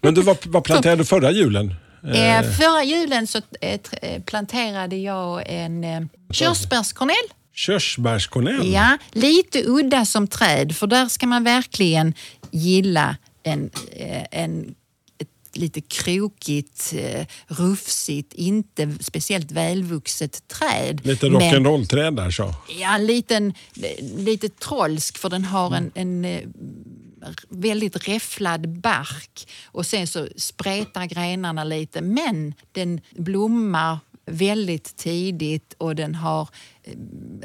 Men 0.03 0.13
du, 0.13 0.21
vad, 0.21 0.37
vad 0.45 0.63
planterade 0.63 1.01
du 1.01 1.05
förra 1.05 1.31
julen? 1.31 1.75
Eh, 2.03 2.39
eh, 2.39 2.51
förra 2.51 2.83
julen 2.83 3.27
så 3.27 3.41
eh, 3.61 3.79
eh, 4.01 4.21
planterade 4.21 4.95
jag 4.95 5.43
en 5.47 5.83
eh, 5.83 6.01
körsbärskornell. 6.31 7.15
Körsbärskornell? 7.53 8.71
Ja, 8.71 8.97
lite 9.11 9.63
udda 9.65 10.05
som 10.05 10.27
träd 10.27 10.75
för 10.75 10.87
där 10.87 11.07
ska 11.07 11.27
man 11.27 11.43
verkligen 11.43 12.13
gilla 12.51 13.17
en, 13.43 13.69
en, 14.31 14.75
ett 15.19 15.57
lite 15.57 15.81
krokigt, 15.81 16.93
eh, 16.97 17.25
rufsigt, 17.47 18.33
inte 18.33 18.95
speciellt 18.99 19.51
välvuxet 19.51 20.47
träd. 20.47 21.05
Lite 21.05 21.25
rock'n'roll-träd 21.25 22.15
där 22.15 22.31
så. 22.31 22.53
Ja, 22.79 22.95
en 22.95 23.05
liten, 23.05 23.53
lite 24.17 24.49
trolsk 24.49 25.17
för 25.17 25.29
den 25.29 25.45
har 25.45 25.75
en, 25.75 25.91
en 25.95 26.25
eh, 26.25 26.41
väldigt 27.49 28.07
räfflad 28.07 28.69
bark 28.69 29.47
och 29.65 29.85
sen 29.85 30.07
så 30.07 30.27
spretar 30.35 31.05
grenarna 31.05 31.63
lite. 31.63 32.01
Men 32.01 32.53
den 32.71 33.01
blommar 33.11 33.99
väldigt 34.25 34.95
tidigt 34.95 35.75
och 35.77 35.95
den 35.95 36.15
har 36.15 36.49
eh, 36.83 36.93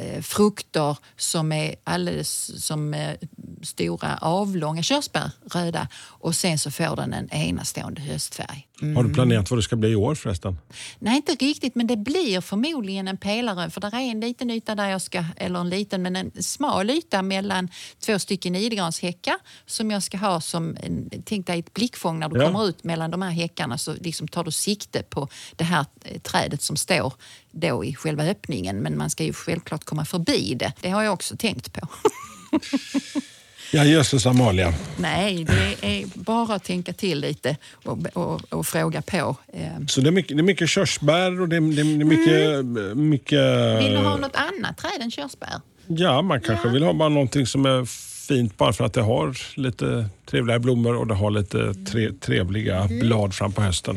eh, 0.05 0.23
frukter 0.23 0.99
som 1.17 1.53
är 1.53 1.75
alldeles 1.85 2.65
som 2.67 2.95
eh, 2.95 3.17
stora 3.63 4.17
avlånga 4.21 4.83
körsbär, 4.83 5.31
röda 5.53 5.89
och 6.05 6.35
sen 6.35 6.59
så 6.59 6.71
får 6.71 6.97
den 6.97 7.13
en 7.13 7.31
enastående 7.33 8.01
höstfärg. 8.01 8.65
Har 8.97 9.05
du 9.05 9.15
planerat 9.15 9.51
vad 9.51 9.59
det 9.59 9.63
ska 9.63 9.77
bli 9.77 9.89
i 9.89 9.97
år 9.97 10.15
förresten? 10.15 10.59
Nej, 10.99 11.17
inte 11.17 11.33
riktigt, 11.45 11.75
men 11.75 11.87
det 11.87 11.97
blir 11.97 12.41
förmodligen 12.41 13.09
en 13.09 13.17
pelare 13.17 13.71
för 13.71 13.81
där 13.81 13.95
är 13.95 14.01
en 14.11 14.21
liten 14.21 14.51
yta 14.51 14.75
där 14.75 14.89
jag 14.89 15.03
ska, 15.03 15.25
eller 15.37 15.61
en 15.61 15.69
liten, 15.71 16.03
men 16.03 16.17
en 16.17 16.43
smal 16.43 16.91
yta 16.91 17.23
mellan 17.23 17.69
två 18.07 18.19
stycken 18.19 18.55
idegranshäckar 18.55 19.35
som 19.67 19.91
jag 19.91 20.03
ska 20.03 20.19
ha 20.19 20.41
som, 20.41 20.77
tänk 21.25 21.47
dig 21.47 21.59
ett 21.59 21.75
blickfång 21.75 22.19
när 22.19 22.29
du 22.29 22.41
Ja. 22.41 22.47
kommer 22.47 22.69
ut 22.69 22.85
mellan 22.85 23.11
de 23.11 23.23
här 23.23 23.31
häckarna 23.31 23.79
så 23.79 23.95
liksom 23.95 24.29
tar 24.29 24.45
du 24.45 24.51
sikte 24.51 25.03
på 25.03 25.29
det 25.57 25.65
här 25.65 25.85
eh, 26.05 26.19
trädet 26.21 26.63
som 26.63 26.77
står 26.77 27.13
då 27.51 27.85
i 27.85 27.95
själva 27.95 28.25
öppningen 28.25 28.77
men 28.77 28.99
man 28.99 29.11
ska 29.11 29.25
ju 29.25 29.33
självklart 29.33 29.85
komma 29.85 30.05
förbi 30.05 30.55
det. 30.55 30.73
Det 30.81 30.91
har 30.91 31.03
jag 31.03 31.13
också 31.13 31.37
tänkt 31.37 31.73
på. 31.73 31.89
Ja, 33.73 33.85
jösses 33.85 34.27
Amalia. 34.27 34.75
Nej, 34.99 35.45
det 35.45 35.77
är 36.01 36.07
bara 36.15 36.55
att 36.55 36.65
tänka 36.65 36.93
till 36.93 37.21
lite 37.21 37.57
och, 37.85 37.99
och, 38.13 38.53
och 38.53 38.67
fråga 38.67 39.03
på. 39.03 39.37
Eh, 39.53 39.69
Så 39.89 40.01
det 40.01 40.09
är 40.09 40.13
mycket, 40.13 40.37
det 40.37 40.41
är 40.41 40.45
mycket 40.45 40.69
körsbär 40.69 41.41
och 41.41 41.49
det 41.49 41.57
är, 41.57 41.61
det 41.61 41.81
är 41.83 42.05
mycket... 42.05 42.65
mycket 42.97 43.39
Mm. 43.39 43.79
Vill 43.85 43.93
du 43.93 43.99
ha 43.99 44.17
något 44.17 44.37
annat 44.37 44.79
träd 44.79 45.01
än 45.03 45.11
körsbär? 45.11 45.61
Ja, 45.87 46.23
man 46.23 46.41
kanske 46.41 46.69
vill 46.69 46.83
ha 46.83 46.93
bara 46.93 47.09
någonting 47.09 47.47
som 47.47 47.67
är 47.67 47.85
fint 48.29 48.57
bara 48.57 48.73
för 48.73 48.85
att 48.85 48.93
det 48.93 49.03
har 49.03 49.37
lite 49.59 50.09
trevliga 50.31 50.59
blommor 50.59 50.97
och 50.97 51.07
det 51.07 51.15
har 51.15 51.31
lite 51.31 51.75
tre, 51.75 52.13
trevliga 52.13 52.77
Mm. 52.79 52.99
blad 52.99 53.35
fram 53.35 53.53
på 53.53 53.63
hösten. 53.63 53.97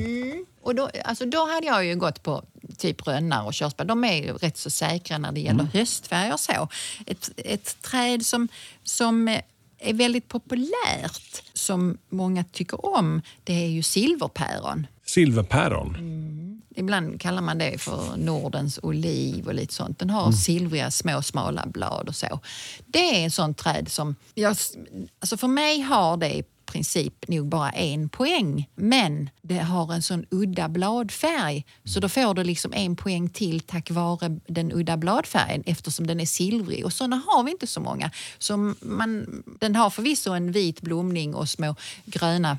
Och 0.63 0.75
då, 0.75 0.89
alltså 1.05 1.25
då 1.25 1.45
hade 1.49 1.67
jag 1.67 1.85
ju 1.85 1.95
gått 1.95 2.23
på 2.23 2.43
typ 2.77 3.07
rönnar 3.07 3.45
och 3.45 3.53
körsbär. 3.53 3.85
De 3.85 4.03
är 4.03 4.15
ju 4.23 4.33
rätt 4.33 4.57
så 4.57 4.69
säkra 4.69 5.17
när 5.17 5.31
det 5.31 5.39
gäller 5.39 5.63
höstfärg 5.73 6.33
och 6.33 6.39
så. 6.39 6.67
Ett, 7.05 7.29
ett 7.37 7.77
träd 7.81 8.25
som, 8.25 8.47
som 8.83 9.37
är 9.81 9.93
väldigt 9.93 10.27
populärt, 10.27 11.43
som 11.53 11.97
många 12.09 12.43
tycker 12.43 12.85
om, 12.95 13.21
det 13.43 13.53
är 13.53 13.67
ju 13.67 13.83
silverpäron. 13.83 14.87
Silverpäron. 15.05 15.97
Ibland 16.75 17.21
kallar 17.21 17.41
man 17.41 17.57
det 17.57 17.81
för 17.81 18.17
Nordens 18.17 18.79
oliv 18.83 19.47
och 19.47 19.53
lite 19.53 19.73
sånt. 19.73 19.99
Den 19.99 20.09
har 20.09 20.31
silvriga 20.31 20.91
små 20.91 21.21
smala 21.21 21.65
blad 21.65 22.07
och 22.07 22.15
så. 22.15 22.39
Det 22.85 23.19
är 23.19 23.23
en 23.23 23.31
sån 23.31 23.53
träd 23.53 23.91
som... 23.91 24.15
Jag, 24.33 24.55
alltså 25.19 25.37
för 25.37 25.47
mig 25.47 25.81
har 25.81 26.17
det 26.17 26.43
princip 26.71 27.27
nog 27.27 27.47
bara 27.47 27.69
en 27.69 28.09
poäng. 28.09 28.69
Men 28.75 29.29
det 29.41 29.57
har 29.57 29.93
en 29.93 30.01
sån 30.01 30.25
udda 30.29 30.69
bladfärg 30.69 31.65
så 31.83 31.99
då 31.99 32.09
får 32.09 32.33
du 32.33 32.43
liksom 32.43 32.73
en 32.73 32.95
poäng 32.95 33.29
till 33.29 33.59
tack 33.59 33.91
vare 33.91 34.39
den 34.47 34.71
udda 34.71 34.97
bladfärgen 34.97 35.63
eftersom 35.65 36.07
den 36.07 36.19
är 36.19 36.25
silvrig. 36.25 36.85
Och 36.85 36.93
såna 36.93 37.21
har 37.27 37.43
vi 37.43 37.51
inte 37.51 37.67
så 37.67 37.79
många. 37.79 38.11
Så 38.37 38.57
man, 38.81 39.43
den 39.59 39.75
har 39.75 39.89
förvisso 39.89 40.31
en 40.31 40.51
vit 40.51 40.81
blomning 40.81 41.35
och 41.35 41.49
små 41.49 41.75
gröna, 42.05 42.57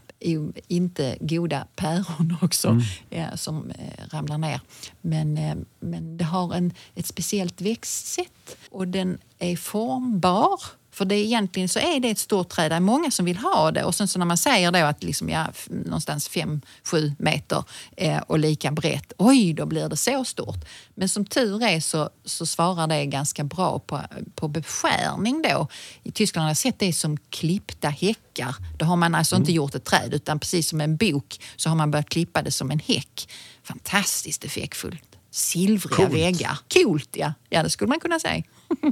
inte 0.69 1.17
goda 1.21 1.67
päron 1.77 2.37
också 2.43 2.81
ja, 3.11 3.37
som 3.37 3.71
eh, 3.71 4.07
ramlar 4.11 4.39
ner. 4.39 4.61
Men, 5.01 5.39
eh, 5.39 5.57
men 5.81 6.17
det 6.17 6.25
har 6.25 6.55
en, 6.55 6.73
ett 6.95 7.07
speciellt 7.07 7.61
växtsätt 7.61 8.57
och 8.71 8.89
den 8.89 9.19
är 9.39 9.57
formbar. 9.57 10.61
För 10.93 11.05
det 11.05 11.15
är 11.15 11.25
egentligen 11.25 11.69
så 11.69 11.79
är 11.79 12.01
det 12.01 12.11
ett 12.11 12.19
stort 12.19 12.49
träd, 12.49 12.71
det 12.71 12.75
är 12.75 12.81
många 12.81 13.11
som 13.11 13.25
vill 13.25 13.37
ha 13.37 13.71
det 13.71 13.85
och 13.85 13.95
sen 13.95 14.09
så 14.09 14.19
när 14.19 14.27
man 14.27 14.37
säger 14.37 14.73
då 14.73 14.79
att 14.79 15.03
liksom, 15.03 15.29
ja, 15.29 15.47
någonstans 15.69 16.31
5-7 16.31 17.13
meter 17.19 17.65
eh, 17.97 18.19
och 18.19 18.39
lika 18.39 18.71
brett, 18.71 19.13
oj 19.19 19.55
då 19.55 19.67
blir 19.67 19.89
det 19.89 19.97
så 19.97 20.25
stort. 20.25 20.65
Men 20.95 21.09
som 21.09 21.25
tur 21.25 21.63
är 21.63 21.81
så, 21.81 22.11
så 22.25 22.47
svarar 22.47 22.87
det 22.87 23.07
ganska 23.07 23.45
bra 23.45 23.79
på, 23.79 24.01
på 24.35 24.49
beskärning 24.49 25.43
då. 25.43 25.69
I 26.03 26.13
Tyskland 26.13 26.43
har 26.43 26.51
jag 26.51 26.57
sett 26.57 26.79
det 26.79 26.93
som 26.93 27.17
klippta 27.17 27.89
häckar. 27.89 28.57
Då 28.79 28.85
har 28.85 28.97
man 28.97 29.15
alltså 29.15 29.37
inte 29.37 29.53
gjort 29.53 29.75
ett 29.75 29.85
träd 29.85 30.15
utan 30.15 30.39
precis 30.39 30.69
som 30.69 30.81
en 30.81 30.97
bok 30.97 31.41
så 31.57 31.69
har 31.69 31.77
man 31.77 31.91
börjat 31.91 32.09
klippa 32.09 32.43
det 32.43 32.51
som 32.51 32.71
en 32.71 32.79
häck. 32.79 33.29
Fantastiskt 33.63 34.45
effektfullt. 34.45 35.12
Silvriga 35.33 35.97
Coolt. 35.97 36.13
väggar. 36.15 36.59
Coolt 36.75 37.09
ja, 37.17 37.33
ja 37.51 37.63
det 37.63 37.71
skulle 37.71 37.89
man 37.89 38.01
kunna 38.01 38.19
säga. 38.21 38.43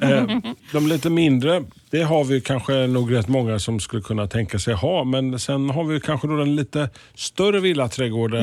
Eh, 0.02 0.26
de 0.72 0.86
lite 0.86 1.10
mindre, 1.10 1.64
det 1.90 2.02
har 2.02 2.24
vi 2.24 2.40
kanske 2.40 2.86
nog 2.86 3.12
rätt 3.14 3.28
många 3.28 3.58
som 3.58 3.80
skulle 3.80 4.02
kunna 4.02 4.26
tänka 4.26 4.58
sig 4.58 4.74
ha. 4.74 5.04
Men 5.04 5.38
sen 5.38 5.70
har 5.70 5.84
vi 5.84 6.00
kanske 6.00 6.28
då 6.28 6.36
den 6.36 6.56
lite 6.56 6.90
större 7.14 7.60
villaträdgården. 7.60 8.42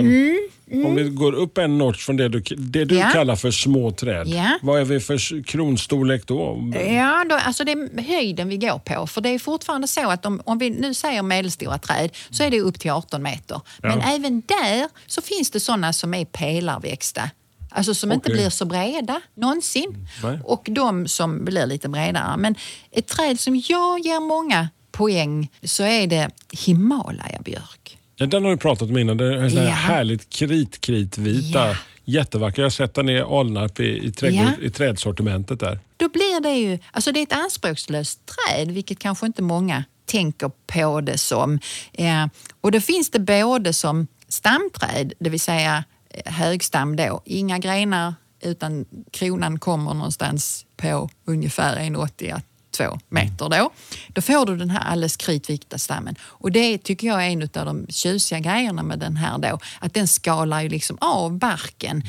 Om 0.85 0.95
vi 0.95 1.03
går 1.09 1.33
upp 1.33 1.57
en 1.57 1.77
notch 1.77 2.05
från 2.05 2.17
det 2.17 2.29
du, 2.29 2.39
det 2.57 2.85
du 2.85 2.95
Mm, 2.95 3.07
Ja. 3.07 3.13
kallar 3.13 3.35
för 3.35 3.51
små 3.51 3.91
träd. 3.91 4.27
Ja. 4.27 4.59
Vad 4.61 4.79
är 4.81 4.85
vi 4.85 4.99
för 4.99 5.43
kronstorlek 5.43 6.27
då? 6.27 6.71
Ja, 6.89 7.25
då, 7.29 7.35
alltså 7.35 7.63
det 7.63 7.71
är 7.71 8.01
höjden 8.01 8.49
vi 8.49 8.57
går 8.57 8.79
på. 8.79 9.07
För 9.07 9.21
det 9.21 9.29
är 9.29 9.39
fortfarande 9.39 9.87
så 9.87 10.09
att 10.09 10.25
om, 10.25 10.41
om 10.45 10.57
vi 10.57 10.69
nu 10.69 10.93
säger 10.93 11.21
medelstora 11.23 11.77
träd 11.77 12.09
så 12.29 12.43
är 12.43 12.51
det 12.51 12.61
upp 12.61 12.79
till 12.79 12.91
18 12.91 13.23
meter. 13.23 13.61
Men 13.81 13.99
Ja. 13.99 14.15
även 14.15 14.41
där 14.41 14.87
så 15.07 15.21
finns 15.21 15.51
det 15.51 15.59
sådana 15.59 15.93
som 15.93 16.13
är 16.13 16.25
pelarväxta. 16.25 17.29
Alltså 17.69 17.93
som 17.95 18.11
inte 18.11 18.29
Okej. 18.29 18.33
blir 18.41 18.49
så 18.49 18.65
breda 18.65 19.21
någonsin. 19.35 20.07
Nej. 20.23 20.39
Och 20.43 20.67
de 20.71 21.07
som 21.07 21.45
blir 21.45 21.65
lite 21.65 21.89
bredare. 21.89 22.37
Men 22.37 22.55
ett 22.91 23.07
träd 23.07 23.39
som 23.39 23.55
jag 23.69 23.99
ger 23.99 24.19
många 24.19 24.69
poäng 24.91 25.51
så 25.63 25.83
är 25.83 26.07
det 26.07 26.29
Himalaya-björk. 26.51 27.97
Ja, 28.15 28.25
den 28.25 28.43
har 28.43 28.51
vi 28.51 28.57
pratat 28.57 28.89
om 28.89 28.97
innan. 28.97 29.17
Det 29.17 29.25
är 29.35 29.49
Ja. 29.49 29.69
härligt 29.69 30.29
kritkritvita. 30.29 31.67
Ja. 31.69 31.75
Jättevacker. 32.05 32.61
Jag 32.61 32.65
har 32.65 32.69
sett 32.69 32.93
den 32.93 33.09
i 33.09 33.19
Alnarp 33.21 33.79
i, 33.79 34.05
i, 34.07 34.11
trädgård, 34.11 34.41
Ja. 34.59 34.65
i 34.65 34.69
trädsortimentet 34.69 35.59
där. 35.59 35.79
Då 35.97 36.09
blir 36.09 36.41
det 36.41 36.53
ju, 36.57 36.79
alltså 36.91 37.11
det 37.11 37.19
är 37.19 37.23
ett 37.23 37.33
anspråkslöst 37.33 38.19
träd, 38.25 38.71
vilket 38.71 38.99
kanske 38.99 39.25
inte 39.25 39.41
många 39.41 39.83
tänker 40.05 40.51
på 40.67 41.01
det 41.01 41.17
som. 41.17 41.59
Eh, 41.93 42.25
och 42.61 42.71
då 42.71 42.81
finns 42.81 43.09
det 43.11 43.19
både 43.19 43.73
som 43.73 44.07
stamträd, 44.27 45.13
det 45.19 45.29
vill 45.29 45.39
säga 45.39 45.77
eh, 45.77 45.83
högstam 46.25 46.95
då, 46.95 47.21
inga 47.25 47.59
grenar 47.59 48.13
utan 48.41 48.85
kronan 49.11 49.59
kommer 49.59 49.93
någonstans 49.93 50.65
på 50.77 51.09
ungefär 51.25 51.75
1,80 51.75 52.35
à 52.35 52.41
2 52.77 52.99
meter 53.09 53.49
då. 53.49 53.71
Då 54.07 54.21
får 54.21 54.45
du 54.45 54.57
den 54.57 54.69
här 54.69 54.79
alldeles 54.79 55.17
kritvita 55.17 55.77
stammen. 55.77 56.15
Och 56.21 56.51
det 56.51 56.77
tycker 56.77 57.07
jag 57.07 57.25
är 57.25 57.29
en 57.29 57.41
av 57.41 57.65
de 57.65 57.85
tjusiga 57.89 58.39
grejerna 58.39 58.83
med 58.83 58.99
den 58.99 59.17
här 59.17 59.37
då, 59.37 59.59
att 59.79 59.93
den 59.93 60.07
skalar 60.07 60.61
ju 60.61 60.69
liksom 60.69 60.97
av 61.01 61.37
barken. 61.37 62.03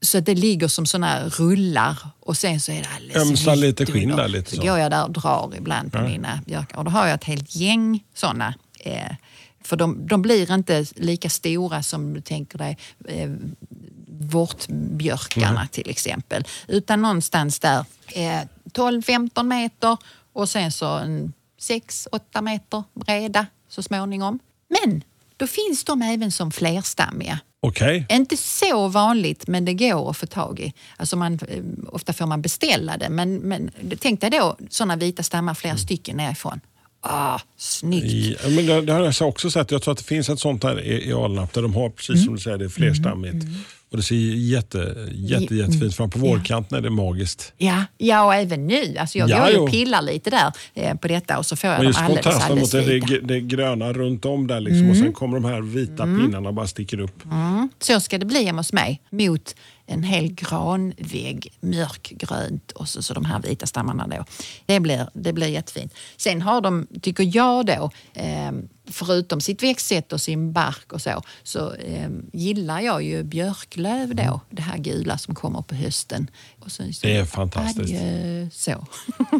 Så 0.00 0.18
att 0.18 0.26
det 0.26 0.34
ligger 0.34 0.68
som 0.68 0.86
såna 0.86 1.06
här 1.06 1.30
rullar 1.30 1.96
och 2.20 2.36
sen 2.36 2.60
så 2.60 2.72
är 2.72 2.82
det 2.82 2.88
alldeles 2.96 3.30
Ömsar 3.30 3.56
lite 3.56 3.86
skinn 3.86 4.08
där 4.08 4.28
lite 4.28 4.50
så. 4.50 4.56
så. 4.56 4.62
går 4.62 4.78
jag 4.78 4.90
där 4.90 5.04
och 5.04 5.10
drar 5.10 5.52
ibland 5.56 5.92
på 5.92 6.02
mina 6.02 6.40
björkar 6.46 6.78
och 6.78 6.84
då 6.84 6.90
har 6.90 7.06
jag 7.06 7.14
ett 7.14 7.24
helt 7.24 7.56
gäng 7.56 8.04
såna. 8.14 8.54
Eh, 8.80 9.12
för 9.64 9.76
de, 9.76 10.06
de 10.06 10.22
blir 10.22 10.54
inte 10.54 10.86
lika 10.94 11.30
stora 11.30 11.82
som 11.82 12.14
du 12.14 12.20
tänker 12.20 12.58
dig 12.58 12.78
eh, 13.08 13.30
vårtbjörkarna 14.20 15.66
till 15.66 15.90
exempel. 15.90 16.44
Utan 16.68 17.02
någonstans 17.02 17.58
där 17.60 17.84
eh, 18.08 18.40
12-15 18.72 19.42
meter 19.42 19.96
och 20.32 20.48
sen 20.48 20.72
så 20.72 20.86
en 20.86 21.32
6-8 21.60 22.42
meter 22.42 22.84
breda 22.94 23.46
så 23.68 23.82
småningom. 23.82 24.38
Men 24.68 25.02
då 25.36 25.46
finns 25.46 25.84
de 25.84 26.02
även 26.02 26.32
som 26.32 26.52
flerstammiga. 26.52 27.38
Okej. 27.60 28.06
Inte 28.08 28.36
så 28.36 28.88
vanligt, 28.88 29.46
men 29.46 29.64
det 29.64 29.74
går 29.74 30.10
att 30.10 30.16
få 30.16 30.26
tag 30.26 30.60
i. 30.60 30.72
Alltså 30.96 31.16
man, 31.16 31.38
eh, 31.48 31.62
ofta 31.88 32.12
får 32.12 32.26
man 32.26 32.42
beställa 32.42 32.96
det, 32.96 33.08
men, 33.08 33.34
men 33.36 33.70
tänk 34.00 34.20
dig 34.20 34.30
då 34.30 34.56
sådana 34.70 34.96
vita 34.96 35.22
stammar, 35.22 35.54
flera 35.54 35.76
stycken 35.76 36.16
nerifrån. 36.16 36.60
Ah, 37.04 37.38
snyggt! 37.58 38.40
Ja, 38.44 38.48
men 38.48 38.66
det, 38.66 38.80
det 38.80 38.92
har 38.92 39.00
jag 39.20 39.28
också 39.28 39.50
sett. 39.50 39.70
Jag 39.70 39.82
tror 39.82 39.92
att 39.92 39.98
det 39.98 40.04
finns 40.04 40.28
ett 40.28 40.40
sånt 40.40 40.64
här 40.64 40.80
i, 40.80 41.08
i 41.08 41.12
Alnarp 41.12 41.52
där 41.52 41.62
de 41.62 41.74
har, 41.74 41.90
precis 41.90 42.10
Mm. 42.14 42.24
som 42.24 42.34
du 42.34 42.40
säger, 42.40 42.58
det 42.58 42.64
är 42.64 42.68
flerstammigt. 42.68 43.46
Och 43.90 43.96
det 43.96 44.02
ser 44.02 44.14
jätte, 44.16 45.08
jätte, 45.14 45.54
jättefint 45.54 45.94
fram. 45.96 46.10
På 46.10 46.18
vårkanten 46.18 46.78
är 46.78 46.82
det 46.82 46.90
magiskt. 46.90 47.52
Ja, 47.58 47.84
ja, 47.98 48.24
och 48.24 48.34
även 48.34 48.66
nu. 48.66 48.96
Alltså 48.98 49.18
jag 49.18 49.30
Ja, 49.30 49.38
går 49.40 49.50
ju 49.50 49.56
och 49.58 49.70
pillar 49.70 50.02
lite 50.02 50.30
där 50.30 50.52
eh, 50.74 50.94
på 50.96 51.08
detta 51.08 51.38
och 51.38 51.46
så 51.46 51.56
får 51.56 51.70
jag 51.70 51.82
Men 51.82 51.92
dem 51.92 52.02
alldeles, 52.04 52.24
kontrasten 52.24 52.58
mot 52.58 52.74
alldeles 52.74 53.00
det, 53.10 53.14
vita. 53.14 53.26
det 53.26 53.40
gröna 53.40 53.92
runt 53.92 54.24
om 54.24 54.46
där 54.46 54.60
liksom, 54.60 54.90
och 54.90 54.96
sen 54.96 55.12
kommer 55.12 55.34
de 55.40 55.44
här 55.44 55.60
vita 55.60 56.04
pinnarna 56.04 56.48
och 56.48 56.54
bara 56.54 56.66
sticker 56.66 57.00
upp. 57.00 57.24
Mm. 57.24 57.68
Så 57.80 58.00
ska 58.00 58.18
det 58.18 58.26
bli 58.26 58.44
hemma 58.44 58.58
hos 58.60 58.72
mig 58.72 59.02
mot 59.10 59.54
en 59.86 60.02
hel 60.02 60.32
granvägg, 60.32 61.52
mörkgrönt 61.60 62.72
och 62.72 62.88
så, 62.88 63.02
så 63.02 63.14
de 63.14 63.24
här 63.24 63.40
vita 63.40 63.66
stammarna 63.66 64.06
då. 64.06 64.24
Det 64.66 64.80
blir, 64.80 65.08
det 65.14 65.32
blir 65.32 65.46
jättefint. 65.46 65.94
Sen 66.16 66.42
har 66.42 66.60
de, 66.60 66.86
tycker 67.02 67.36
jag 67.36 67.66
då, 67.66 67.90
eh, 68.14 68.52
förutom 68.86 69.40
sitt 69.40 69.62
växtsätt 69.62 70.12
och 70.12 70.20
sin 70.20 70.52
bark 70.52 70.92
och 70.92 71.02
så, 71.02 71.22
så 71.42 71.74
eh, 71.74 72.08
gillar 72.32 72.80
jag 72.80 73.02
ju 73.02 73.22
björklöv 73.22 74.14
då. 74.14 74.40
Det 74.50 74.62
här 74.62 74.78
gula 74.78 75.18
som 75.18 75.34
kommer 75.34 75.62
på 75.62 75.74
hösten. 75.74 76.30
Så, 76.66 76.82
Det 77.02 77.16
är 77.16 77.24
fantastiskt. 77.24 77.92
Adjö, 77.92 78.48
så. 78.52 78.86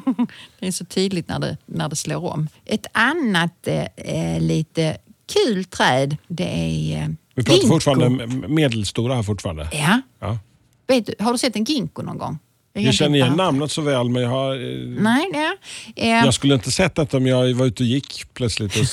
det 0.58 0.66
är 0.66 0.72
så 0.72 0.84
tydligt 0.84 1.28
när 1.28 1.38
det, 1.38 1.56
när 1.66 1.88
det 1.88 1.96
slår 1.96 2.24
om. 2.32 2.48
Ett 2.64 2.86
annat 2.92 3.68
eh, 3.96 4.40
lite 4.40 4.98
kul 5.32 5.64
träd, 5.64 6.16
det 6.28 6.44
är 6.44 7.02
eh, 7.02 7.08
Vi 7.34 7.42
pratar 7.42 7.58
ginkgo. 7.58 7.74
fortfarande 7.74 8.26
medelstora 8.48 9.14
här 9.14 9.22
fortfarande. 9.22 9.68
Ja. 9.72 10.00
Ja. 10.20 10.38
Du, 10.86 11.14
har 11.18 11.32
du 11.32 11.38
sett 11.38 11.56
en 11.56 11.64
ginkgo 11.64 12.02
någon 12.02 12.18
gång? 12.18 12.38
Jag 12.72 12.94
känner 12.94 13.18
igen 13.18 13.32
namnet 13.36 13.70
så 13.70 13.82
väl 13.82 14.08
men 14.08 14.22
jag, 14.22 14.30
har, 14.30 14.54
eh, 14.54 14.78
Nej, 15.02 15.30
ja. 15.32 15.56
Eh, 15.96 16.08
jag 16.08 16.34
skulle 16.34 16.54
inte 16.54 16.70
sett 16.70 16.94
detta 16.94 17.16
om 17.16 17.26
jag 17.26 17.54
var 17.54 17.66
ute 17.66 17.82
och 17.82 17.86
gick 17.86 18.34
plötsligt 18.34 18.76
och 18.80 18.86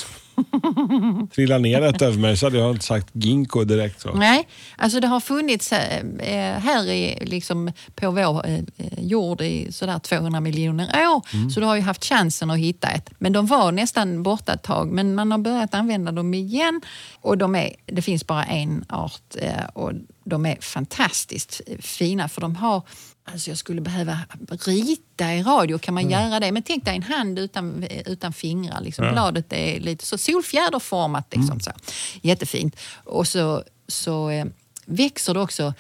trillade 1.36 1.62
ner 1.62 1.82
ett 1.82 2.02
över 2.02 2.18
mig 2.18 2.38
så 2.38 2.46
hade 2.46 2.58
jag 2.58 2.72
inte 2.72 2.86
sagt 2.86 3.08
ginkgo 3.14 3.64
direkt. 3.64 4.02
Så. 4.02 4.14
Nej, 4.14 4.48
alltså 4.78 5.00
det 5.00 5.08
har 5.08 5.20
funnits 5.20 5.72
eh, 5.72 6.00
eh, 6.20 6.60
här 6.60 6.88
i, 6.88 7.26
liksom, 7.26 7.72
på 7.96 8.12
vår 8.12 8.48
eh, 8.48 8.64
jord 8.98 9.42
i 9.42 9.72
sådär 9.72 10.00
200 10.00 10.40
miljoner 10.40 10.86
år. 10.86 11.22
Mm. 11.34 11.50
Så 11.50 11.60
du 11.60 11.66
har 11.66 11.76
ju 11.76 11.82
haft 11.82 12.06
chansen 12.06 12.50
att 12.50 12.60
hitta 12.60 12.88
ett. 12.88 13.10
Men 13.18 13.34
de 13.34 13.46
var 13.46 13.72
nästan 13.72 14.24
borta 14.24 14.54
ett 14.54 14.64
tag. 14.64 14.92
Men 14.92 15.16
man 15.16 15.32
har 15.32 15.40
börjat 15.40 15.74
använda 15.74 16.12
dem 16.12 16.34
igen. 16.34 16.82
Och 17.22 17.38
de 17.38 17.56
är, 17.56 17.76
det 17.86 18.02
finns 18.02 18.28
bara 18.28 18.44
en 18.44 18.86
art 18.90 19.36
och 19.74 19.92
de 20.24 20.46
är 20.46 20.58
fantastiskt 20.62 21.62
fina 21.80 22.30
för 22.30 22.42
de 22.42 22.56
har 22.56 22.84
Alltså 23.32 23.50
jag 23.50 23.58
skulle 23.58 23.82
behöva 23.82 24.20
rita 24.66 25.34
i 25.34 25.44
radio, 25.44 25.78
kan 25.78 25.94
man 25.94 26.10
göra 26.10 26.40
det? 26.40 26.52
Men 26.52 26.64
tänk 26.64 26.86
dig 26.86 26.96
en 26.96 27.04
hand 27.04 27.40
utan, 27.40 27.86
utan 28.06 28.34
fingrar. 28.34 28.82
Liksom. 28.82 29.12
Bladet 29.12 29.54
är 29.54 29.80
lite 29.80 30.06
så 30.06 30.18
solfjäderformat. 30.18 31.36
Liksom, 31.36 31.60
så. 31.60 31.72
Jättefint. 32.22 32.76
Och 33.04 33.28
så, 33.28 33.64
så 33.88 34.30
eh, 34.30 34.46
växer 34.86 35.34
det 35.34 35.40
också 35.40 35.74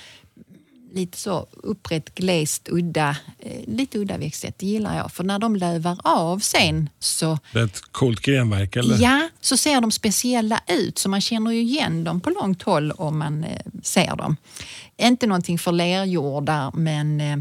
lite 0.93 1.17
så 1.17 1.47
upprätt, 1.51 2.15
glest, 2.15 2.67
udda, 2.71 3.17
eh, 3.39 3.61
lite 3.67 3.99
udda 3.99 4.17
växtsätt. 4.17 4.59
Det 4.59 4.65
gillar 4.65 4.97
jag. 4.97 5.11
För 5.11 5.23
när 5.23 5.39
de 5.39 5.55
lövar 5.55 5.97
av 6.03 6.39
sen 6.39 6.89
så 6.99 7.37
Det 7.53 7.59
är 7.59 7.63
ett 7.65 7.81
coolt 7.91 8.21
grenverk 8.21 8.75
eller? 8.75 8.97
Ja, 9.01 9.29
så 9.41 9.57
ser 9.57 9.81
de 9.81 9.91
speciella 9.91 10.61
ut 10.67 10.97
så 10.97 11.09
man 11.09 11.21
känner 11.21 11.51
ju 11.51 11.61
igen 11.61 12.03
dem 12.03 12.21
på 12.21 12.29
långt 12.29 12.63
håll 12.63 12.91
om 12.91 13.19
man 13.19 13.43
eh, 13.43 13.61
ser 13.83 14.15
dem. 14.15 14.35
Inte 14.97 15.27
någonting 15.27 15.59
för 15.59 15.71
lerjordar 15.71 16.71
men 16.71 17.21
eh, 17.21 17.37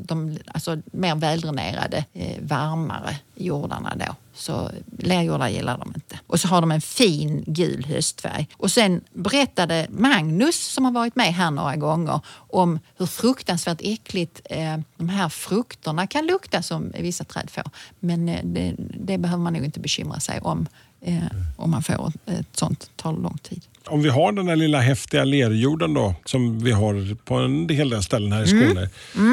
de, 0.00 0.38
alltså, 0.46 0.82
mer 0.92 1.14
väldränerade, 1.14 2.04
varmare 2.40 3.16
jordarna 3.34 3.96
då. 3.96 4.16
Så 4.38 4.70
lerjordar 4.98 5.48
gillar 5.48 5.78
de 5.78 5.92
inte. 5.94 6.18
Och 6.26 6.40
så 6.40 6.48
har 6.48 6.60
de 6.60 6.70
en 6.72 6.80
fin 6.80 7.44
gul 7.46 7.84
höstfärg. 7.84 8.48
Och 8.56 8.70
sen 8.70 9.00
berättade 9.12 9.86
Magnus 9.90 10.56
som 10.56 10.84
har 10.84 10.92
varit 10.92 11.16
med 11.16 11.34
här 11.34 11.50
några 11.50 11.76
gånger 11.76 12.20
om 12.50 12.78
hur 12.96 13.06
fruktansvärt 13.06 13.80
äckligt 13.80 14.40
eh, 14.44 14.76
de 14.96 15.08
här 15.08 15.28
frukterna 15.28 16.06
kan 16.06 16.26
lukta 16.26 16.62
som 16.62 16.92
vissa 16.98 17.24
träd 17.24 17.50
får. 17.50 17.70
Men 18.00 18.28
eh, 18.28 18.40
det, 18.44 18.74
det 18.78 19.18
behöver 19.18 19.42
man 19.42 19.52
nog 19.52 19.64
inte 19.64 19.80
bekymra 19.80 20.20
sig 20.20 20.40
om 20.40 20.66
eh, 21.00 21.24
om 21.56 21.70
man 21.70 21.82
får 21.82 22.12
ett 22.26 22.56
sånt. 22.56 22.90
tar 22.96 23.12
lång 23.12 23.38
tid. 23.38 23.62
Om 23.88 24.02
vi 24.02 24.08
har 24.08 24.32
den 24.32 24.46
där 24.46 24.56
lilla 24.56 24.80
häftiga 24.80 25.24
lerjorden 25.24 25.94
då 25.94 26.14
som 26.24 26.64
vi 26.64 26.72
har 26.72 27.14
på 27.24 27.34
en 27.34 27.68
hel 27.68 27.90
del 27.90 28.02
ställen 28.02 28.32
här 28.32 28.44
i 28.46 28.50
Mm. 28.50 28.68
Skåne. 28.68 28.88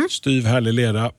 Styv 0.09 0.45
härlig 0.45 0.73
lera. 0.73 1.11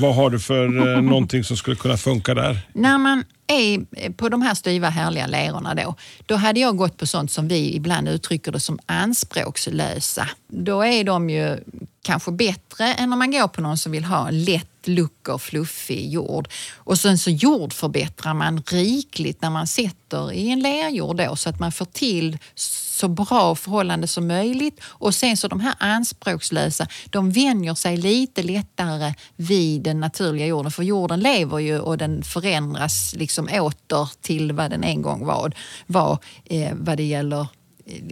Vad 0.00 0.14
har 0.14 0.30
du 0.30 0.40
för 0.40 0.94
eh, 0.94 1.02
någonting 1.02 1.44
som 1.44 1.56
skulle 1.56 1.76
kunna 1.76 1.96
funka 1.96 2.34
där? 2.34 2.58
När 2.72 2.98
man 2.98 3.24
är 3.46 4.12
på 4.12 4.28
de 4.28 4.42
här 4.42 4.54
styva 4.54 4.88
härliga 4.88 5.26
lerorna 5.26 5.74
då, 5.74 5.94
då 6.26 6.36
hade 6.36 6.60
jag 6.60 6.76
gått 6.76 6.96
på 6.96 7.06
sånt 7.06 7.30
som 7.30 7.48
vi 7.48 7.74
ibland 7.76 8.08
uttrycker 8.08 8.52
det 8.52 8.60
som 8.60 8.78
anspråkslösa. 8.86 10.28
Då 10.48 10.84
är 10.84 11.04
de 11.04 11.30
ju 11.30 11.58
kanske 12.02 12.32
bättre 12.32 12.94
än 12.94 13.12
om 13.12 13.18
man 13.18 13.30
går 13.30 13.48
på 13.48 13.60
någon 13.60 13.78
som 13.78 13.92
vill 13.92 14.04
ha 14.04 14.28
en 14.28 14.44
lätt 14.44 14.73
lucker, 14.88 15.38
fluffig 15.38 16.08
jord. 16.10 16.48
Och 16.74 16.98
sen 16.98 17.18
så 17.18 17.30
jordförbättrar 17.30 18.34
man 18.34 18.62
rikligt 18.66 19.42
när 19.42 19.50
man 19.50 19.66
sätter 19.66 20.32
i 20.32 20.50
en 20.50 20.60
lerjord 20.60 21.16
då, 21.16 21.36
så 21.36 21.48
att 21.48 21.60
man 21.60 21.72
får 21.72 21.84
till 21.84 22.38
så 22.54 23.08
bra 23.08 23.54
förhållande 23.54 24.06
som 24.06 24.26
möjligt. 24.26 24.80
Och 24.84 25.14
sen 25.14 25.36
så 25.36 25.48
de 25.48 25.60
här 25.60 25.74
anspråkslösa, 25.78 26.86
de 27.06 27.30
vänjer 27.30 27.74
sig 27.74 27.96
lite 27.96 28.42
lättare 28.42 29.14
vid 29.36 29.82
den 29.82 30.00
naturliga 30.00 30.46
jorden. 30.46 30.72
För 30.72 30.82
jorden 30.82 31.20
lever 31.20 31.58
ju 31.58 31.78
och 31.78 31.98
den 31.98 32.22
förändras 32.22 33.14
liksom 33.16 33.48
åter 33.52 34.10
till 34.20 34.52
vad 34.52 34.70
den 34.70 34.84
en 34.84 35.02
gång 35.02 35.26
var, 35.26 35.52
var 35.86 36.18
eh, 36.44 36.72
vad 36.74 36.96
det 36.96 37.04
gäller 37.04 37.46
eh, 37.86 38.02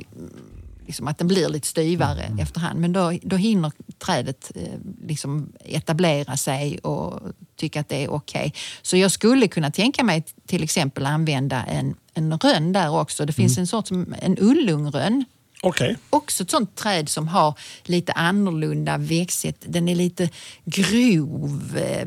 liksom 0.93 1.09
att 1.09 1.19
den 1.19 1.29
blir 1.29 1.49
lite 1.49 1.67
styvare 1.69 2.33
efterhand. 2.39 2.81
Men 2.81 2.93
då, 2.93 3.19
då 3.23 3.37
hinner 3.37 3.73
trädet 3.99 4.53
eh, 4.55 4.63
liksom 5.09 5.53
etablera 5.65 6.37
sig 6.37 6.79
och 6.79 7.21
tycka 7.57 7.81
att 7.81 7.89
det 7.89 8.05
är 8.05 8.09
okej. 8.13 8.55
Så 8.83 8.97
jag 8.97 9.11
skulle 9.11 9.49
kunna 9.49 9.71
tänka 9.71 10.05
mig 10.05 10.25
till 10.47 10.63
exempel 10.63 11.07
använda 11.07 11.65
en, 11.65 11.95
en 12.15 12.39
rönn 12.39 12.73
där 12.73 12.91
också. 13.01 13.27
Det 13.27 13.33
finns 13.33 13.59
en 13.59 13.67
sort 13.67 13.87
som 13.89 14.15
en 14.23 14.37
ullungrönn 14.41 15.25
Okej. 15.63 15.97
också 16.11 16.43
ett 16.43 16.51
sånt 16.51 16.75
träd 16.77 17.09
som 17.09 17.29
har 17.29 17.55
lite 17.85 18.13
annorlunda 18.13 18.99
växtsätt. 18.99 19.57
Den 19.67 19.89
är 19.89 19.95
lite 19.95 20.29
grov. 20.65 21.77
eh, 21.77 22.07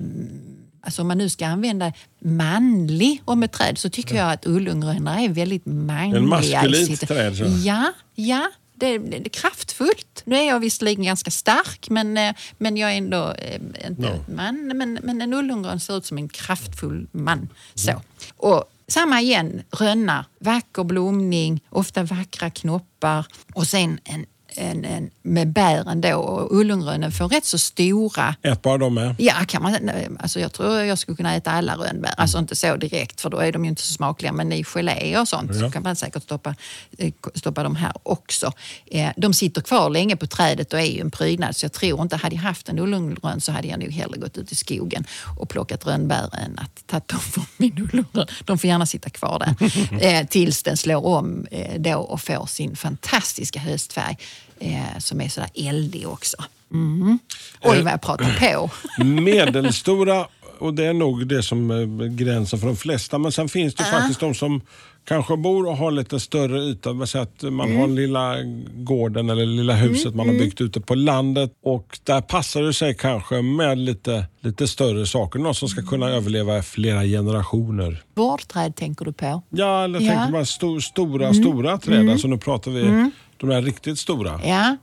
Alltså 0.85 1.01
om 1.01 1.07
man 1.07 1.17
nu 1.17 1.29
ska 1.29 1.47
använda 1.47 1.93
manlig 2.21 3.21
om 3.25 3.43
ett 3.43 3.51
träd 3.51 3.77
så 3.77 3.89
tycker 3.89 4.15
jag 4.15 4.31
att 4.31 4.45
ullungröna 4.47 5.21
är 5.21 5.29
väldigt 5.29 5.65
manliga. 5.65 6.17
En 6.17 6.29
maskulint 6.29 7.07
träd, 7.07 7.37
så. 7.37 7.45
Ja, 7.65 7.93
ja. 8.15 8.49
Det, 8.75 8.97
det, 8.97 9.19
det 9.19 9.27
är 9.27 9.29
kraftfullt. 9.29 10.21
Nu 10.25 10.35
är 10.35 10.43
jag 10.47 10.59
visserligen 10.59 11.03
ganska 11.03 11.31
stark 11.31 11.89
men, 11.89 12.17
eh, 12.17 12.33
men 12.57 12.77
jag 12.77 12.93
är 12.93 12.97
ändå 12.97 13.31
eh, 13.31 13.61
inte 13.87 14.01
No. 14.01 14.25
man. 14.35 14.71
Men, 14.75 14.99
men 15.03 15.21
en 15.21 15.33
ullungrön 15.33 15.79
ser 15.79 15.97
ut 15.97 16.05
som 16.05 16.17
en 16.17 16.29
kraftfull 16.29 17.07
man. 17.11 17.49
Så. 17.75 18.01
Och 18.37 18.63
samma 18.87 19.21
igen, 19.21 19.63
rönnar. 19.71 20.25
Vacker 20.39 20.83
blomning, 20.83 21.61
ofta 21.69 22.03
vackra 22.03 22.49
knoppar 22.49 23.25
och 23.53 23.67
sen 23.67 23.99
en, 24.03 24.25
en, 24.57 24.85
en 24.85 25.09
med 25.21 25.47
bären 25.47 26.01
då. 26.01 26.15
Och 26.15 26.55
ullungrönnen 26.59 27.11
får 27.11 27.27
rätt 27.29 27.45
så 27.45 27.57
stora 27.57 28.35
Ätbara 28.41 28.77
de 28.77 28.93
med. 28.93 29.15
Ja, 29.17 29.33
kan 29.47 29.63
man, 29.63 29.75
alltså 30.19 30.39
jag 30.39 30.53
tror 30.53 30.79
jag 30.81 30.97
skulle 30.97 31.15
kunna 31.17 31.35
äta 31.35 31.51
alla 31.51 31.75
rönnbär. 31.75 32.13
Alltså 32.17 32.37
inte 32.39 32.55
så 32.55 32.75
direkt 32.75 33.21
för 33.21 33.29
då 33.29 33.37
är 33.37 33.51
de 33.51 33.63
ju 33.65 33.69
inte 33.69 33.81
så 33.81 33.93
smakliga. 33.93 34.31
Men 34.31 34.51
i 34.51 34.63
gelé 34.63 35.17
och 35.19 35.27
sånt 35.27 35.51
Ja. 35.53 35.59
så 35.59 35.71
kan 35.71 35.83
man 35.83 35.95
säkert 35.95 36.23
stoppa, 36.23 36.55
eh, 36.97 37.13
stoppa 37.35 37.63
de 37.63 37.75
här 37.75 37.91
också. 38.03 38.51
Eh, 38.85 39.09
De 39.17 39.33
sitter 39.33 39.61
kvar 39.61 39.89
länge 39.89 40.15
på 40.15 40.27
trädet 40.27 40.73
och 40.73 40.79
är 40.79 40.83
ju 40.85 41.01
en 41.01 41.11
prydnad. 41.11 41.55
Så 41.55 41.65
jag 41.65 41.71
tror 41.73 42.01
inte, 42.01 42.15
hade 42.15 42.35
jag 42.35 42.41
haft 42.43 42.69
en 42.69 42.79
ullungrön 42.79 43.41
så 43.41 43.51
hade 43.51 43.67
jag 43.67 43.79
nog 43.79 43.91
hellre 43.91 44.17
gått 44.17 44.37
ut 44.37 44.51
i 44.51 44.55
skogen 44.55 45.05
och 45.39 45.49
plockat 45.49 45.85
rönnbär 45.87 46.29
än 46.45 46.59
att 46.59 46.83
ta 46.87 47.01
dem 47.05 47.19
från 47.19 47.45
min 47.57 47.77
ullungrön. 47.77 48.27
De 48.45 48.57
får 48.57 48.67
gärna 48.67 48.85
sitta 48.85 49.09
kvar 49.09 49.39
där 49.39 49.55
eh, 50.21 50.27
tills 50.27 50.63
den 50.63 50.77
slår 50.77 51.05
om 51.05 51.45
då 51.77 51.95
och 51.97 52.21
får 52.21 52.45
sin 52.45 52.75
fantastiska 52.75 53.59
höstfärg 53.59 54.17
eh, 54.59 54.97
som 54.99 55.21
är 55.21 55.29
sådär 55.29 55.49
eldig 55.55 56.07
också. 56.07 56.37
Mm. 56.73 57.19
Oj 57.61 57.81
vad 57.81 57.93
jag 57.93 58.01
pratar 58.01 58.53
på. 58.53 58.69
Medelstora, 59.03 60.27
och 60.59 60.73
det 60.73 60.85
är 60.85 60.93
nog 60.93 61.27
det 61.27 61.43
som 61.43 61.71
är 61.71 62.07
gränsen 62.07 62.59
för 62.59 62.67
de 62.67 62.75
flesta. 62.77 63.17
Men 63.17 63.31
sen 63.31 63.49
finns 63.49 63.75
det 63.75 63.83
faktiskt 63.83 64.19
de 64.19 64.33
som 64.35 64.61
kanske 65.07 65.37
bor 65.37 65.67
och 65.67 65.77
har 65.77 65.91
lite 65.91 66.19
större 66.19 66.59
yta. 66.63 67.05
Säger 67.07 67.23
att 67.23 67.41
man 67.41 67.67
Mm. 67.69 67.81
har 67.81 67.87
lilla 67.87 68.35
gården 68.75 69.29
eller 69.29 69.45
lilla 69.45 69.73
huset 69.73 70.15
man 70.15 70.27
har 70.27 70.35
byggt 70.35 70.61
ute 70.61 70.81
på 70.81 70.95
landet. 70.95 71.51
Och 71.63 71.99
Där 72.03 72.21
passar 72.21 72.61
det 72.61 72.73
sig 72.73 72.95
kanske 72.95 73.41
med 73.41 73.77
lite, 73.77 74.25
lite 74.41 74.67
större 74.67 75.05
saker. 75.05 75.39
Något 75.39 75.57
som 75.57 75.67
ska 75.69 75.81
kunna 75.81 76.05
Mm. 76.05 76.17
överleva 76.17 76.61
flera 76.63 77.03
generationer. 77.03 78.03
Vårdträd 78.15 78.75
tänker 78.75 79.05
du 79.05 79.13
på? 79.13 79.41
Ja, 79.49 79.83
eller 79.83 79.99
Ja. 79.99 80.05
Mm. 80.05 80.17
tänker 80.17 80.31
bara 80.33 80.45
sto, 80.45 80.81
stora, 80.81 81.33
stora 81.33 81.77
träd. 81.77 82.09
Alltså 82.09 82.27
nu 82.27 82.37
pratar 82.37 82.71
vi 82.71 83.09
de 83.37 83.49
där 83.49 83.61
riktigt 83.61 83.99
stora. 83.99 84.41
Ja. 84.45 84.77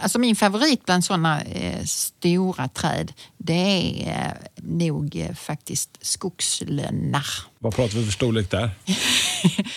Alltså 0.00 0.18
min 0.18 0.36
favorit 0.36 0.84
bland 0.84 1.04
sådana 1.04 1.42
eh, 1.42 1.84
stora 1.84 2.68
träd 2.68 3.12
det 3.38 4.04
är 4.08 4.28
eh, 4.28 4.62
nog 4.62 5.16
eh, 5.16 5.34
faktiskt 5.34 5.90
skogslönnar. 6.00 7.26
Vad 7.58 7.74
pratar 7.74 7.98
vi 7.98 8.04
för 8.04 8.12
storlek 8.12 8.50
där? 8.50 8.70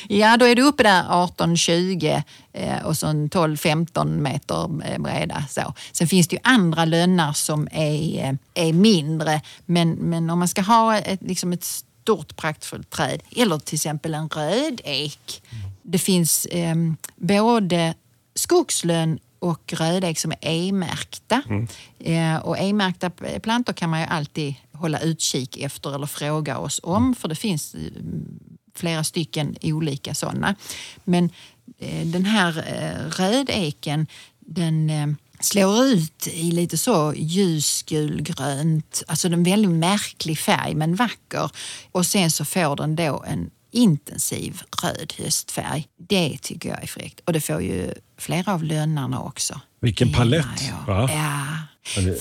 Ja, 0.07 0.37
då 0.37 0.45
är 0.45 0.55
du 0.55 0.61
uppe 0.61 0.83
där 0.83 1.03
18-20 1.03 2.23
eh, 2.53 2.85
och 2.85 2.97
så 2.97 3.07
en 3.07 3.29
12-15 3.29 4.17
meter 4.17 4.69
eh, 4.85 4.99
breda. 4.99 5.43
Så. 5.49 5.73
Sen 5.91 6.07
finns 6.07 6.27
det 6.27 6.35
ju 6.35 6.39
andra 6.43 6.85
lönnar 6.85 7.33
som 7.33 7.67
är, 7.71 8.23
eh, 8.23 8.67
är 8.67 8.73
mindre 8.73 9.41
men, 9.65 9.91
men 9.91 10.29
om 10.29 10.39
man 10.39 10.47
ska 10.47 10.61
ha 10.61 10.97
ett, 10.97 11.21
liksom 11.21 11.53
ett 11.53 11.63
stort 11.63 12.35
praktfullt 12.35 12.89
träd 12.89 13.21
eller 13.35 13.59
till 13.59 13.75
exempel 13.75 14.13
en 14.13 14.29
rödek. 14.29 15.41
Det 15.81 15.99
finns 15.99 16.45
eh, 16.45 16.75
både 17.15 17.93
skogslön 18.39 19.19
och 19.39 19.73
rödek 19.73 20.19
som 20.19 20.31
är 20.31 20.37
E-märkta. 20.41 21.41
Eh, 21.99 22.35
och 22.35 22.57
E-märkta 22.57 23.09
plantor 23.43 23.73
kan 23.73 23.89
man 23.89 23.99
ju 23.99 24.05
alltid 24.05 24.55
hålla 24.71 24.99
utkik 24.99 25.57
efter 25.57 25.95
eller 25.95 26.07
fråga 26.07 26.57
oss 26.57 26.79
om 26.83 27.15
för 27.15 27.27
det 27.27 27.35
finns 27.35 27.75
eh, 27.75 27.81
flera 28.75 29.03
stycken 29.03 29.55
olika 29.61 30.13
sådana. 30.13 30.55
Men 31.03 31.29
eh, 31.79 32.05
den 32.05 32.25
här 32.25 32.57
eh, 32.57 33.09
rödeken 33.21 34.07
den 34.39 34.89
eh, 34.89 35.07
slår 35.39 35.85
ut 35.85 36.27
i 36.27 36.51
lite 36.51 36.77
så 36.77 37.13
ljusgulgrönt, 37.15 39.03
alltså 39.07 39.27
en 39.27 39.43
väldigt 39.43 39.71
märklig 39.71 40.39
färg 40.39 40.75
men 40.75 40.95
vacker. 40.95 41.51
Och 41.91 42.05
sen 42.05 42.31
så 42.31 42.45
får 42.45 42.75
den 42.75 42.95
då 42.95 43.23
en 43.27 43.49
intensiv 43.71 44.61
röd 44.83 45.13
höstfärg. 45.17 45.87
Det 45.97 46.37
tycker 46.41 46.69
jag 46.69 46.83
är 46.83 46.87
fräckt. 46.87 47.19
Och 47.25 47.33
det 47.33 47.41
får 47.41 47.61
ju 47.61 47.93
flera 48.17 48.53
av 48.53 48.63
lönnarna 48.63 49.21
också. 49.23 49.59
Vilken 49.81 50.11
palett, 50.13 50.45
Ja. 50.69 50.93
va? 50.93 51.09
ja. 51.13 51.45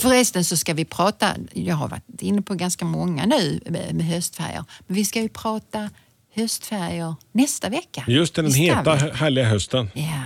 Förresten 0.00 0.44
så 0.44 0.56
ska 0.56 0.74
vi 0.74 0.84
prata, 0.84 1.30
jag 1.52 1.74
har 1.76 1.88
varit 1.88 2.22
inne 2.22 2.42
på 2.42 2.54
ganska 2.54 2.84
många 2.84 3.26
nu 3.26 3.60
med, 3.66 3.94
med 3.94 4.06
höstfärger, 4.06 4.64
men 4.86 4.96
vi 4.96 5.04
ska 5.04 5.20
ju 5.20 5.28
prata 5.28 5.90
höstfärger 6.34 7.14
nästa 7.32 7.68
vecka. 7.68 8.04
Just 8.08 8.34
den 8.34 8.54
heta 8.54 8.94
vi? 8.94 9.10
härliga 9.18 9.44
hösten. 9.44 9.90
Ja. 9.94 10.22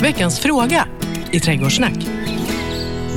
Veckans 0.00 0.38
fråga 0.38 0.88
i 1.32 1.40
Trädgårdssnack. 1.40 1.94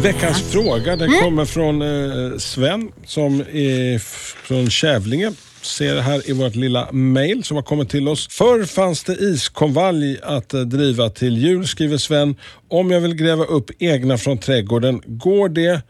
Veckans 0.01 0.41
fråga 0.51 0.95
den 0.95 1.09
kommer 1.21 1.45
från 1.45 1.81
eh, 1.81 2.37
Sven 2.37 2.91
som 3.05 3.39
är 3.41 3.99
från 4.47 4.69
Kävlinge. 4.69 5.31
Ser 5.65 6.01
här 6.01 6.29
i 6.29 6.33
vårt 6.33 6.55
lilla 6.55 6.91
mail 6.91 7.43
som 7.43 7.55
har 7.55 7.63
kommit 7.63 7.89
till 7.89 8.07
oss. 8.07 8.27
Förr 8.27 8.65
fanns 8.65 9.03
det 9.03 9.13
iskonvalj 9.13 10.17
att 10.23 10.53
eh, 10.53 10.61
driva 10.61 11.09
till 11.09 11.37
jul, 11.37 11.67
skriver 11.67 11.97
Sven. 11.97 12.35
Om 12.67 12.91
jag 12.91 13.01
vill 13.01 13.15
gräva 13.15 13.43
upp 13.43 13.71
egna 13.79 14.17
från 14.17 14.37
trädgården, 14.37 15.01
går 15.05 15.49
det? 15.49 15.81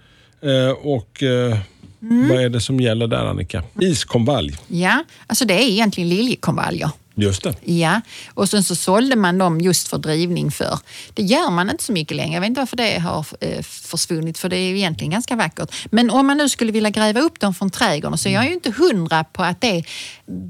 Eh, 0.41 0.69
och 0.69 1.23
eh, 1.23 1.57
vad 1.99 2.43
är 2.43 2.49
det 2.49 2.61
som 2.61 2.79
gäller 2.79 3.07
där 3.07 3.25
Annika? 3.25 3.63
Iskonvalj, 3.81 4.57
ja, 4.67 5.03
alltså 5.27 5.45
det 5.45 5.53
är 5.53 5.69
egentligen 5.69 6.09
liljekonvaljer. 6.09 6.89
Just 7.15 7.43
det. 7.43 7.55
Ja, 7.63 8.01
och 8.33 8.49
sen 8.49 8.63
så 8.63 8.75
sålde 8.75 9.15
man 9.15 9.37
dem 9.37 9.61
just 9.61 9.87
för 9.87 9.97
drivning 9.97 10.51
för. 10.51 10.79
Det 11.13 11.23
gör 11.23 11.49
man 11.49 11.69
inte 11.69 11.83
så 11.83 11.91
mycket 11.91 12.17
längre. 12.17 12.33
Jag 12.33 12.41
vet 12.41 12.47
inte 12.47 12.61
varför 12.61 12.77
det 12.77 12.99
har 12.99 13.25
eh, 13.39 13.61
försvunnit 13.61 14.37
för 14.37 14.49
det 14.49 14.57
är 14.57 14.69
ju 14.69 14.77
egentligen 14.77 15.11
ganska 15.11 15.35
vackert. 15.35 15.75
Men 15.91 16.09
om 16.09 16.27
man 16.27 16.37
nu 16.37 16.49
skulle 16.49 16.71
vilja 16.71 16.89
gräva 16.89 17.19
upp 17.19 17.39
dem 17.39 17.53
från 17.53 17.69
trädgården 17.69 18.17
så 18.17 18.29
är 18.29 18.33
jag 18.33 18.45
ju 18.45 18.53
inte 18.53 18.71
hundra 18.71 19.23
på 19.23 19.43
att 19.43 19.61
det 19.61 19.83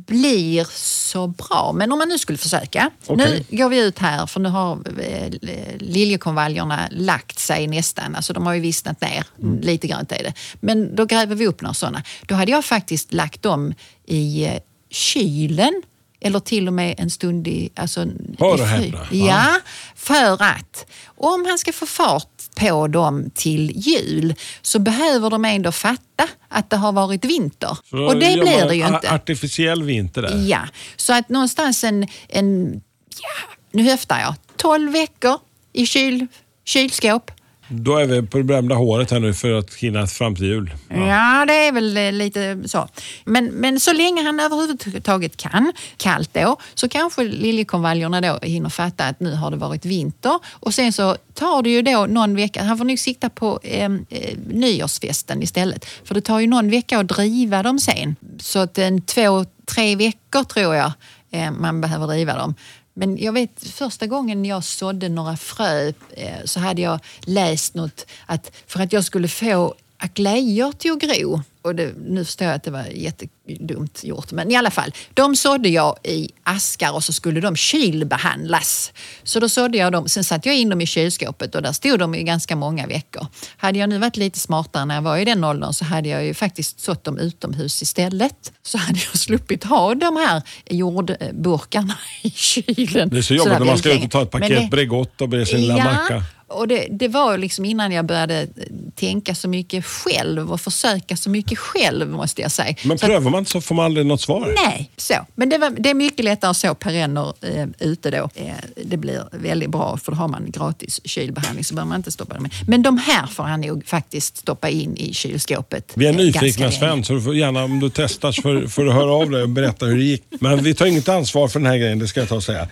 blir 0.08 0.67
så 0.78 1.28
bra. 1.28 1.71
Men 1.75 1.91
om 1.91 1.99
man 1.99 2.10
nu 2.10 2.17
skulle 2.17 2.38
försöka. 2.38 2.91
Okej. 3.08 3.45
Nu 3.49 3.58
går 3.58 3.69
vi 3.69 3.80
ut 3.80 3.99
här 3.99 4.25
för 4.25 4.39
nu 4.39 4.49
har 4.49 4.80
eh, 5.01 5.30
liljekonvaljerna 5.78 6.88
lagt 6.91 7.39
sig 7.39 7.67
nästan. 7.67 8.15
Alltså 8.15 8.34
de 8.34 8.45
har 8.45 8.54
ju 8.54 8.60
vissnat 8.60 9.01
ner. 9.01 9.25
Lite 9.62 9.88
grann 9.88 10.06
är 10.10 10.23
det. 10.23 10.34
Men 10.60 10.95
då 10.95 11.06
gräver 11.06 11.36
vi 11.36 11.47
upp 11.47 11.62
några 11.62 11.73
sådana. 11.73 12.04
Då 12.21 12.36
hade 12.36 12.51
jag 12.51 12.65
faktiskt 12.65 13.13
lagt 13.13 13.41
dem 13.41 13.73
i 14.06 14.45
eh, 14.45 14.54
kylen 14.89 15.82
eller 16.19 16.39
till 16.39 16.67
och 16.67 16.73
med 16.73 16.95
en 16.97 17.10
stund 17.10 17.47
i... 17.47 17.69
Alltså, 17.75 18.08
och 18.39 18.60
i 18.60 18.62
häpna. 18.62 19.08
Ja, 19.12 19.60
för 19.95 20.43
att 20.43 20.86
om 21.06 21.45
han 21.45 21.58
ska 21.58 21.73
få 21.73 21.86
fart 21.86 22.30
på 22.56 22.88
dem 22.88 23.30
till 23.34 23.71
jul 23.75 24.36
så 24.62 24.80
behöver 24.80 25.30
de 25.30 25.45
ändå 25.45 25.71
fatta 25.71 26.28
att 26.47 26.69
det 26.69 26.78
har 26.78 26.91
varit 26.91 27.25
vinter. 27.25 27.78
Så 27.89 28.06
och 28.06 28.13
det 28.13 28.39
blir 28.41 28.67
det 28.67 28.75
ju 28.75 28.88
inte. 28.88 29.12
Artificiell 29.12 29.84
vinter 29.84 30.21
där. 30.21 30.45
Ja, 30.47 30.62
så 30.95 31.13
att 31.13 31.30
någonstans 31.30 31.84
en, 31.84 32.08
en 32.28 32.82
ja, 33.21 33.56
nu 33.71 33.84
höftar 33.84 34.19
jag, 34.19 34.36
12 34.58 34.91
veckor 34.91 35.38
i 35.73 35.86
kyl, 35.86 36.28
kylskåp. 36.65 37.32
Då 37.67 37.97
är 37.97 38.06
vi 38.06 38.21
på 38.21 38.38
det 38.38 38.43
berömda 38.43 38.75
håret 38.75 39.12
här 39.12 39.19
nu 39.19 39.34
för 39.34 39.51
att 39.51 39.73
hinna 39.73 40.08
fram 40.08 40.36
till 40.36 40.45
jul. 40.45 40.73
Ja. 40.89 41.45
det 41.47 41.54
är 41.54 41.71
väl 41.71 41.97
eh, 41.97 42.12
lite 42.12 42.58
så. 42.65 42.88
Men, 43.25 43.45
men 43.45 43.80
så 43.80 43.93
länge 43.93 44.23
han 44.23 44.39
överhuvudtaget 44.39 45.38
kan, 45.38 45.73
kallt 45.97 46.34
då, 46.34 46.58
så 46.73 46.89
kanske 46.89 47.23
liljekonvaljerna 47.23 48.21
då 48.21 48.39
hinner 48.41 48.69
fatta 48.69 49.06
att 49.06 49.19
nu 49.19 49.36
har 49.36 49.51
det 49.51 49.58
varit 49.58 49.86
vinter. 49.86 50.39
Och 50.51 50.73
sen 50.73 50.93
så 50.93 51.17
tar 51.34 51.62
det 51.62 51.69
ju 51.69 51.82
då 51.82 52.06
någon 52.10 52.36
vecka, 52.36 52.63
han 52.63 52.78
får 52.78 52.86
nog 52.86 52.99
sikta 52.99 53.30
på 53.30 53.60
eh, 53.63 53.84
eh, 54.10 54.38
nyårsfesten 54.47 55.43
istället. 55.43 55.86
För 56.04 56.15
det 56.15 56.21
tar 56.21 56.39
ju 56.39 56.47
någon 56.47 56.69
vecka 56.69 56.99
att 56.99 57.08
driva 57.08 57.63
dem 57.63 57.80
sen. 57.80 58.15
Så 58.39 58.60
att 58.60 58.78
en 58.78 59.01
två, 59.01 59.45
tre 59.65 59.95
veckor 59.95 60.43
tror 60.43 60.75
jag 60.75 60.91
eh, 61.32 61.51
man 61.51 61.82
behöver 61.82 62.08
driva 62.08 62.38
dem. 62.38 62.56
Men 62.97 63.17
jag 63.17 63.34
vet 63.34 63.63
första 63.67 64.08
gången 64.08 64.45
jag 64.45 64.63
sådde 64.63 65.10
några 65.10 65.38
frö 65.38 65.91
eh, 66.12 66.43
så 66.45 66.60
hade 66.60 66.81
jag 66.81 66.99
läst 67.19 67.75
något 67.75 68.05
att 68.25 68.51
för 68.67 68.79
att 68.79 68.93
jag 68.93 69.03
skulle 69.03 69.27
få 69.27 69.75
aglejor 69.97 70.71
till 70.71 70.91
att 70.91 70.99
gro. 70.99 71.41
Och 71.62 71.75
det, 71.75 71.93
nu 72.08 72.25
förstår 72.25 72.47
jag 72.47 72.55
att 72.55 72.63
det 72.63 72.71
var 72.71 72.86
jättedumt 72.86 74.03
gjort. 74.03 74.31
Men 74.31 74.51
i 74.51 74.55
alla 74.55 74.71
fall, 74.71 74.91
de 75.13 75.36
sådde 75.36 75.69
jag 75.69 75.97
i 76.03 76.29
askar 76.43 76.93
och 76.93 77.03
så 77.03 77.13
skulle 77.13 77.41
de 77.41 77.55
kylbehandlas. 77.55 78.93
Så 79.23 79.39
då 79.39 79.49
sådde 79.49 79.77
jag 79.77 79.91
dem, 79.91 80.08
sen 80.08 80.23
satte 80.23 80.49
jag 80.49 80.58
in 80.58 80.69
dem 80.69 80.81
i 80.81 80.86
kylskåpet 80.86 81.55
och 81.55 81.62
där 81.62 81.71
stod 81.71 81.99
de 81.99 82.15
i 82.15 82.23
ganska 82.23 82.55
många 82.55 82.88
veckor. 82.88 83.27
Hade 83.58 83.79
jag 83.79 83.89
nu 83.89 83.97
varit 83.97 84.17
lite 84.17 84.39
smartare 84.39 84.86
när 84.86 84.95
jag 84.95 85.01
var 85.01 85.17
i 85.17 85.25
den 85.25 85.43
åldern 85.43 85.73
så 85.73 85.86
hade 85.86 86.10
jag 86.10 86.25
ju 86.25 86.34
faktiskt 86.34 86.79
sått 86.79 87.03
dem 87.03 87.19
utomhus 87.19 87.81
istället. 87.81 88.51
Så 88.63 88.77
hade 88.77 88.99
jag 88.99 89.17
sluppit 89.17 89.63
ha 89.63 89.95
de 89.95 90.15
här 90.15 90.41
jordburkarna 90.69 91.97
i 92.21 92.29
kylen. 92.29 93.10
Det 93.10 93.17
är 93.17 93.21
så 93.21 93.34
jobbigt 93.34 93.60
när 93.60 93.65
man 93.65 93.77
ska 93.77 93.93
ut 93.93 94.03
och 94.03 94.12
ta 94.12 94.21
ett 94.21 94.31
paket 94.31 94.69
Bregott 94.69 95.21
och 95.21 95.29
be 95.29 95.45
sin 95.45 95.62
lilla 95.62 95.84
macka. 95.84 96.23
Och 96.47 96.67
det, 96.67 96.88
det 96.91 97.08
var 97.08 97.38
liksom 97.38 97.65
innan 97.65 97.91
jag 97.91 98.05
började 98.05 98.47
tänka 98.95 99.36
så 99.36 99.47
mycket 99.49 99.86
själv 99.86 100.51
och 100.51 100.62
försöka 100.62 101.17
så 101.17 101.29
mycket 101.29 101.58
själv 101.60 102.10
måste 102.10 102.41
jag 102.41 102.51
säga. 102.51 102.75
Men 102.84 102.97
Så 102.97 103.05
att- 103.05 103.10
prövar 103.12 103.31
man 103.31 103.45
så 103.45 103.62
får 103.62 103.75
man 103.75 103.86
aldrig 103.86 104.05
något 104.05 104.21
svar. 104.21 104.53
Nej, 104.65 104.91
så. 104.97 105.13
Men 105.36 105.49
det, 105.49 105.58
var, 105.58 105.69
det 105.69 105.89
är 105.89 105.93
mycket 105.93 106.25
lättare 106.25 106.51
att 106.51 106.58
så 106.58 106.75
perenner 106.75 107.34
eh, 107.41 107.67
ute 107.79 108.12
då. 108.12 108.29
Eh, 108.36 108.45
det 108.86 108.97
blir 108.97 109.23
väldigt 109.31 109.69
bra 109.69 109.97
för 110.03 110.12
då 110.12 110.17
har 110.17 110.27
man 110.27 110.51
gratis 110.51 111.01
kylbehandling 111.03 111.63
så 111.63 111.75
behöver 111.75 111.89
man 111.89 111.99
inte 111.99 112.12
stoppa 112.12 112.34
dem. 112.34 112.49
Men 112.67 112.84
de 112.84 112.97
här 112.97 113.27
får 113.27 113.43
han 113.43 113.62
nog 113.62 113.88
faktiskt 113.88 114.38
stoppa 114.38 114.69
in 114.69 114.97
i 114.97 115.13
kylskåpet. 115.13 115.91
Vi 115.95 116.05
är 116.05 116.10
eh, 116.10 116.15
nyfikna. 116.17 116.71
Sven, 116.71 117.03
så 117.03 117.13
du 117.13 117.21
får 117.21 117.36
gärna 117.36 117.63
om 117.63 117.79
du 117.79 117.89
testar 117.89 118.31
får, 118.41 118.67
får 118.67 118.84
du 118.84 118.91
höra 118.91 119.13
av 119.13 119.29
dig 119.31 119.41
och 119.41 119.49
berätta 119.49 119.86
hur 119.86 119.97
det 119.97 120.03
gick. 120.03 120.23
Men 120.39 120.63
vi 120.63 120.73
tar 120.73 120.86
inget 120.86 121.10
ansvar 121.10 121.47
för 121.47 121.60
den 121.60 121.67
här 121.67 121.77
grejen, 121.77 121.99
det 121.99 122.08
ska 122.08 122.19
jag 122.19 122.29
ta 122.29 122.36
och 122.36 122.43
säga. 122.43 122.67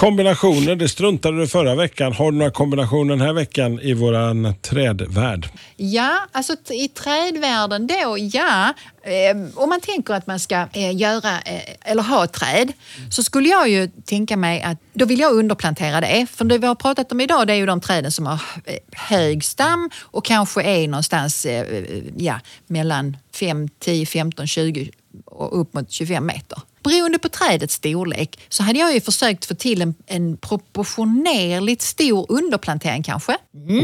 Kombinationer, 0.00 0.76
det 0.76 0.88
struntade 0.88 1.40
du 1.40 1.46
förra 1.46 1.74
veckan. 1.74 2.12
Har 2.12 2.32
du 2.32 2.38
några 2.38 2.50
kombinationer 2.50 3.16
den 3.16 3.26
här 3.26 3.32
veckan 3.32 3.80
i 3.80 3.94
våran 3.94 4.54
trädvärld? 4.62 5.48
Ja, 5.76 6.18
alltså 6.32 6.52
i 6.70 6.88
trädvärlden 6.88 7.86
då, 7.86 8.16
ja. 8.18 8.74
Ehm, 9.04 9.50
om 9.54 9.68
man 9.68 9.80
tänker 9.80 10.14
att 10.14 10.26
man 10.26 10.40
ska 10.40 10.66
eh, 10.72 10.96
göra 10.96 11.40
eh, 11.40 11.90
eller 11.90 12.02
ha 12.02 12.24
ett 12.24 12.32
träd 12.32 12.72
så 13.10 13.22
skulle 13.22 13.48
jag 13.48 13.68
ju 13.68 13.88
tänka 14.04 14.36
mig 14.36 14.62
att 14.62 14.78
då 14.92 15.04
vill 15.04 15.20
jag 15.20 15.32
underplantera 15.32 16.00
det. 16.00 16.26
För 16.30 16.44
det 16.44 16.58
vi 16.58 16.66
har 16.66 16.74
pratat 16.74 17.12
om 17.12 17.20
idag 17.20 17.46
det 17.46 17.52
är 17.52 17.56
ju 17.56 17.66
de 17.66 17.80
träden 17.80 18.12
som 18.12 18.26
har 18.26 18.40
eh, 18.64 18.76
hög 18.92 19.44
stam 19.44 19.90
och 20.00 20.24
kanske 20.24 20.62
är 20.62 20.88
någonstans 20.88 21.46
ja, 22.16 22.40
mellan 22.66 23.16
5, 23.34 23.68
10, 23.68 24.06
15, 24.06 24.46
20 24.46 24.90
och 25.24 25.60
upp 25.60 25.74
mot 25.74 25.90
25 25.90 26.26
meter. 26.26 26.58
Beroende 26.82 27.18
på 27.18 27.28
trädets 27.28 27.74
storlek 27.74 28.38
så 28.48 28.62
hade 28.62 28.78
jag 28.78 28.94
ju 28.94 29.00
försökt 29.00 29.46
få 29.46 29.54
till 29.54 29.82
en, 29.82 29.94
en 30.06 30.36
proportionerligt 30.36 31.82
stor 31.82 32.26
underplantering 32.28 33.02
kanske. 33.02 33.36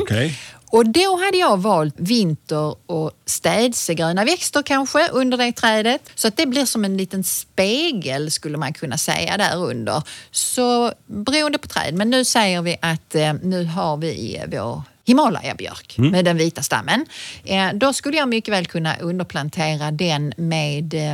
Okej. 0.03 0.39
Och 0.71 0.89
då 0.89 1.17
hade 1.17 1.39
jag 1.39 1.57
valt 1.57 1.95
vinter 1.97 2.77
och 2.87 3.13
städsegröna 3.27 4.25
växter 4.25 4.63
kanske 4.63 5.09
under 5.09 5.39
det 5.39 5.53
trädet. 5.53 6.11
Så 6.15 6.29
att 6.29 6.37
det 6.37 6.47
blir 6.47 6.65
som 6.65 6.85
en 6.85 6.97
liten 6.97 7.25
spegel 7.25 8.31
skulle 8.31 8.59
man 8.59 8.73
kunna 8.73 8.99
säga 8.99 9.37
där 9.37 9.57
under. 9.57 10.03
Så 10.31 10.93
beroende 11.07 11.59
på 11.59 11.69
träd. 11.69 11.95
Men 11.95 12.11
nu 12.11 12.25
säger 12.25 12.63
vi 12.63 12.77
att 12.83 13.15
eh, 13.15 13.33
nu 13.43 13.65
har 13.65 13.97
vi 13.97 14.43
vår 14.47 14.83
Himalaya-björk 15.07 15.95
med 15.99 16.25
den 16.25 16.37
vita 16.37 16.63
stammen. 16.63 17.07
Eh, 17.45 17.69
då 17.75 17.93
skulle 17.93 18.17
jag 18.17 18.29
mycket 18.29 18.55
väl 18.55 18.67
kunna 18.67 18.97
underplantera 18.97 19.91
den 19.91 20.33
med 20.37 20.95
eh, 20.95 21.13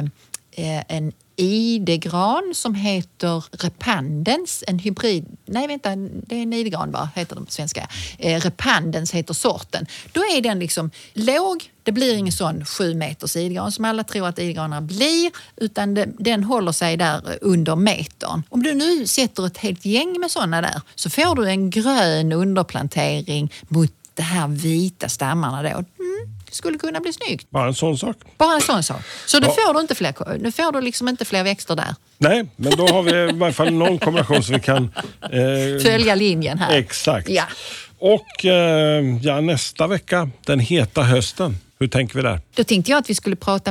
eh, 0.53 0.85
en 0.89 1.13
idegran 1.37 2.53
som 2.55 2.75
heter 2.75 3.45
repandens, 3.51 4.65
en 4.67 4.79
hybrid, 4.79 5.27
nej 5.47 5.67
vänta, 5.67 5.97
det 5.97 6.37
är 6.37 6.43
en 6.43 6.53
idegran 6.53 6.91
bara, 6.91 7.11
heter 7.15 7.35
den 7.35 7.47
på 7.47 7.53
svenska. 7.53 7.89
Eh, 8.19 8.41
repandens 8.41 9.13
heter 9.13 9.35
sorten. 9.35 9.87
Då 10.13 10.21
är 10.21 10.41
den 10.41 10.59
liksom 10.59 10.91
låg, 11.13 11.71
det 11.83 11.93
blir 11.93 12.17
ingen 12.17 12.33
sån 12.33 12.65
sju 12.65 12.95
meters 12.95 13.37
idegran 13.37 13.73
som 13.73 13.85
alla 13.85 14.05
tror 14.05 14.29
att 14.29 14.39
idegranar 14.39 14.81
blir, 14.81 15.31
utan 15.57 15.95
det, 15.95 16.09
den 16.19 16.45
håller 16.45 16.73
sig 16.73 16.97
där 16.97 17.39
under 17.41 17.77
metern. 17.77 18.43
Om 18.49 18.63
du 18.63 18.75
nu 18.75 19.07
sätter 19.07 19.47
ett 19.47 19.59
helt 19.59 19.85
gäng 19.85 20.21
med 20.21 20.31
såna 20.31 20.61
där 20.61 20.81
så 20.95 21.11
får 21.11 21.35
du 21.35 21.49
en 21.49 21.71
grön 21.71 22.33
underplantering 22.33 23.53
mot 23.69 23.93
de 24.15 24.23
här 24.23 24.49
vita 24.49 25.09
stammarna 25.09 25.63
då. 25.63 25.69
Mm, 25.69 25.85
skulle 26.53 26.79
kunna 26.79 27.01
bli 27.01 27.13
snyggt. 27.13 27.51
Bara 27.51 27.67
en 27.67 27.75
sån 27.75 27.99
sak. 27.99 28.17
Bara 28.39 28.55
en 28.55 28.61
sån 28.61 28.83
sak. 28.83 29.01
Så 29.27 29.39
nu 29.41 29.47
Ja. 29.47 29.53
får 29.53 29.75
du 29.75 29.81
inte 29.81 29.95
fler, 29.95 30.39
nu 30.39 30.53
får 30.53 30.73
du 30.73 30.81
liksom 30.81 31.09
inte 31.09 31.25
fler 31.25 31.45
växter 31.45 31.77
där. 31.77 31.95
Nej, 32.19 32.45
men 32.57 32.77
då 32.77 32.87
har 32.87 33.03
vi 33.03 33.11
i 33.35 33.39
varje 33.39 33.53
fall 33.55 33.73
någon 33.73 33.99
kombination 33.99 34.43
så 34.43 34.53
vi 34.53 34.61
kan... 34.61 34.93
Eh, 35.23 35.83
Följa 35.83 36.15
linjen 36.15 36.59
här. 36.59 36.77
Exakt. 36.77 37.29
Ja. 37.29 37.45
Och 37.99 38.45
eh, 38.45 39.05
ja, 39.23 39.41
nästa 39.41 39.87
vecka, 39.87 40.31
den 40.47 40.61
heta 40.61 41.03
hösten. 41.03 41.57
Hur 41.79 41.89
tänker 41.89 42.15
vi 42.17 42.23
där? 42.23 42.41
Då 42.55 42.65
tänkte 42.65 42.91
jag 42.91 42.99
att 42.99 43.11
vi 43.11 43.15
skulle 43.15 43.37
prata 43.37 43.71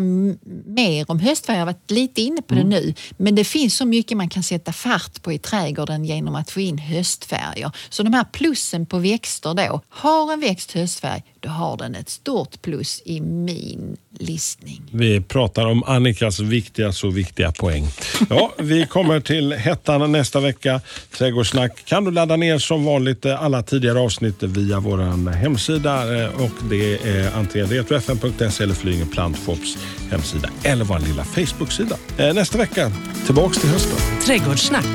mer 0.65 1.11
om 1.11 1.19
höstfärg. 1.19 1.55
Jag 1.55 1.61
har 1.61 1.65
varit 1.73 1.91
lite 1.91 2.21
inne 2.21 2.41
på 2.41 2.53
det 2.53 2.63
nu. 2.63 2.93
Men 3.17 3.35
det 3.35 3.43
finns 3.43 3.77
så 3.77 3.85
mycket 3.85 4.17
man 4.17 4.29
kan 4.29 4.43
sätta 4.43 4.73
fart 4.73 5.21
på 5.21 5.33
i 5.33 5.37
trädgården 5.37 6.05
genom 6.05 6.35
att 6.35 6.51
få 6.51 6.59
in 6.59 6.77
höstfärger. 6.77 7.71
Så 7.89 8.03
de 8.03 8.13
här 8.13 8.23
plussen 8.23 8.85
på 8.85 8.97
växter 8.97 9.53
då. 9.53 9.81
Har 9.89 10.33
en 10.33 10.39
växt 10.39 10.71
höstfärg, 10.71 11.23
då 11.43 11.49
har 11.49 11.77
den 11.77 11.95
ett 11.95 12.09
stort 12.09 12.61
plus 12.61 13.01
i 13.05 13.21
min 13.21 13.97
listning. 14.19 14.81
Vi 14.91 15.21
pratar 15.21 15.65
om 15.65 15.83
Annikas 15.83 16.39
viktiga, 16.39 16.91
så 16.91 17.09
viktiga 17.09 17.51
poäng. 17.51 17.87
Ja, 18.29 18.51
vi 18.57 18.85
kommer 18.85 19.19
till 19.19 19.53
hettan 19.53 20.11
nästa 20.11 20.39
vecka. 20.39 20.81
Trädgårdssnack 21.17 21.85
kan 21.85 22.03
du 22.03 22.11
ladda 22.11 22.35
ner 22.35 22.57
som 22.59 22.85
vanligt 22.85 23.25
eh, 23.25 23.43
alla 23.43 23.63
tidigare 23.63 23.99
avsnitt 23.99 24.43
via 24.43 24.79
vår 24.79 25.31
hemsida. 25.31 26.21
eh, 26.23 26.41
Och 26.41 26.51
det 26.69 26.93
är 26.93 27.31
antingen 27.35 27.67
retrofn.se 27.67 28.63
eller 28.63 28.73
Flyinge 28.73 29.05
Plantfops 29.05 29.77
hemsida 30.11 30.49
eller 30.63 30.85
vår 30.85 30.99
lilla 30.99 31.23
Facebook-sida. 31.23 31.97
Eh, 32.17 32.33
Nästa 32.33 32.57
vecka, 32.57 32.91
tillbaks 33.25 33.57
till 33.57 33.69
hösten. 33.69 33.97
Trädgårdssnack 34.25 34.85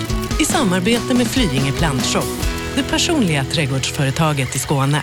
i 0.40 0.44
samarbete 0.44 1.14
med 1.14 1.26
Flyinge 1.26 1.72
Plantshop. 1.72 2.24
Det 2.76 2.82
personliga 2.82 3.44
trädgårdsföretaget 3.44 4.56
i 4.56 4.58
Skåne. 4.58 5.02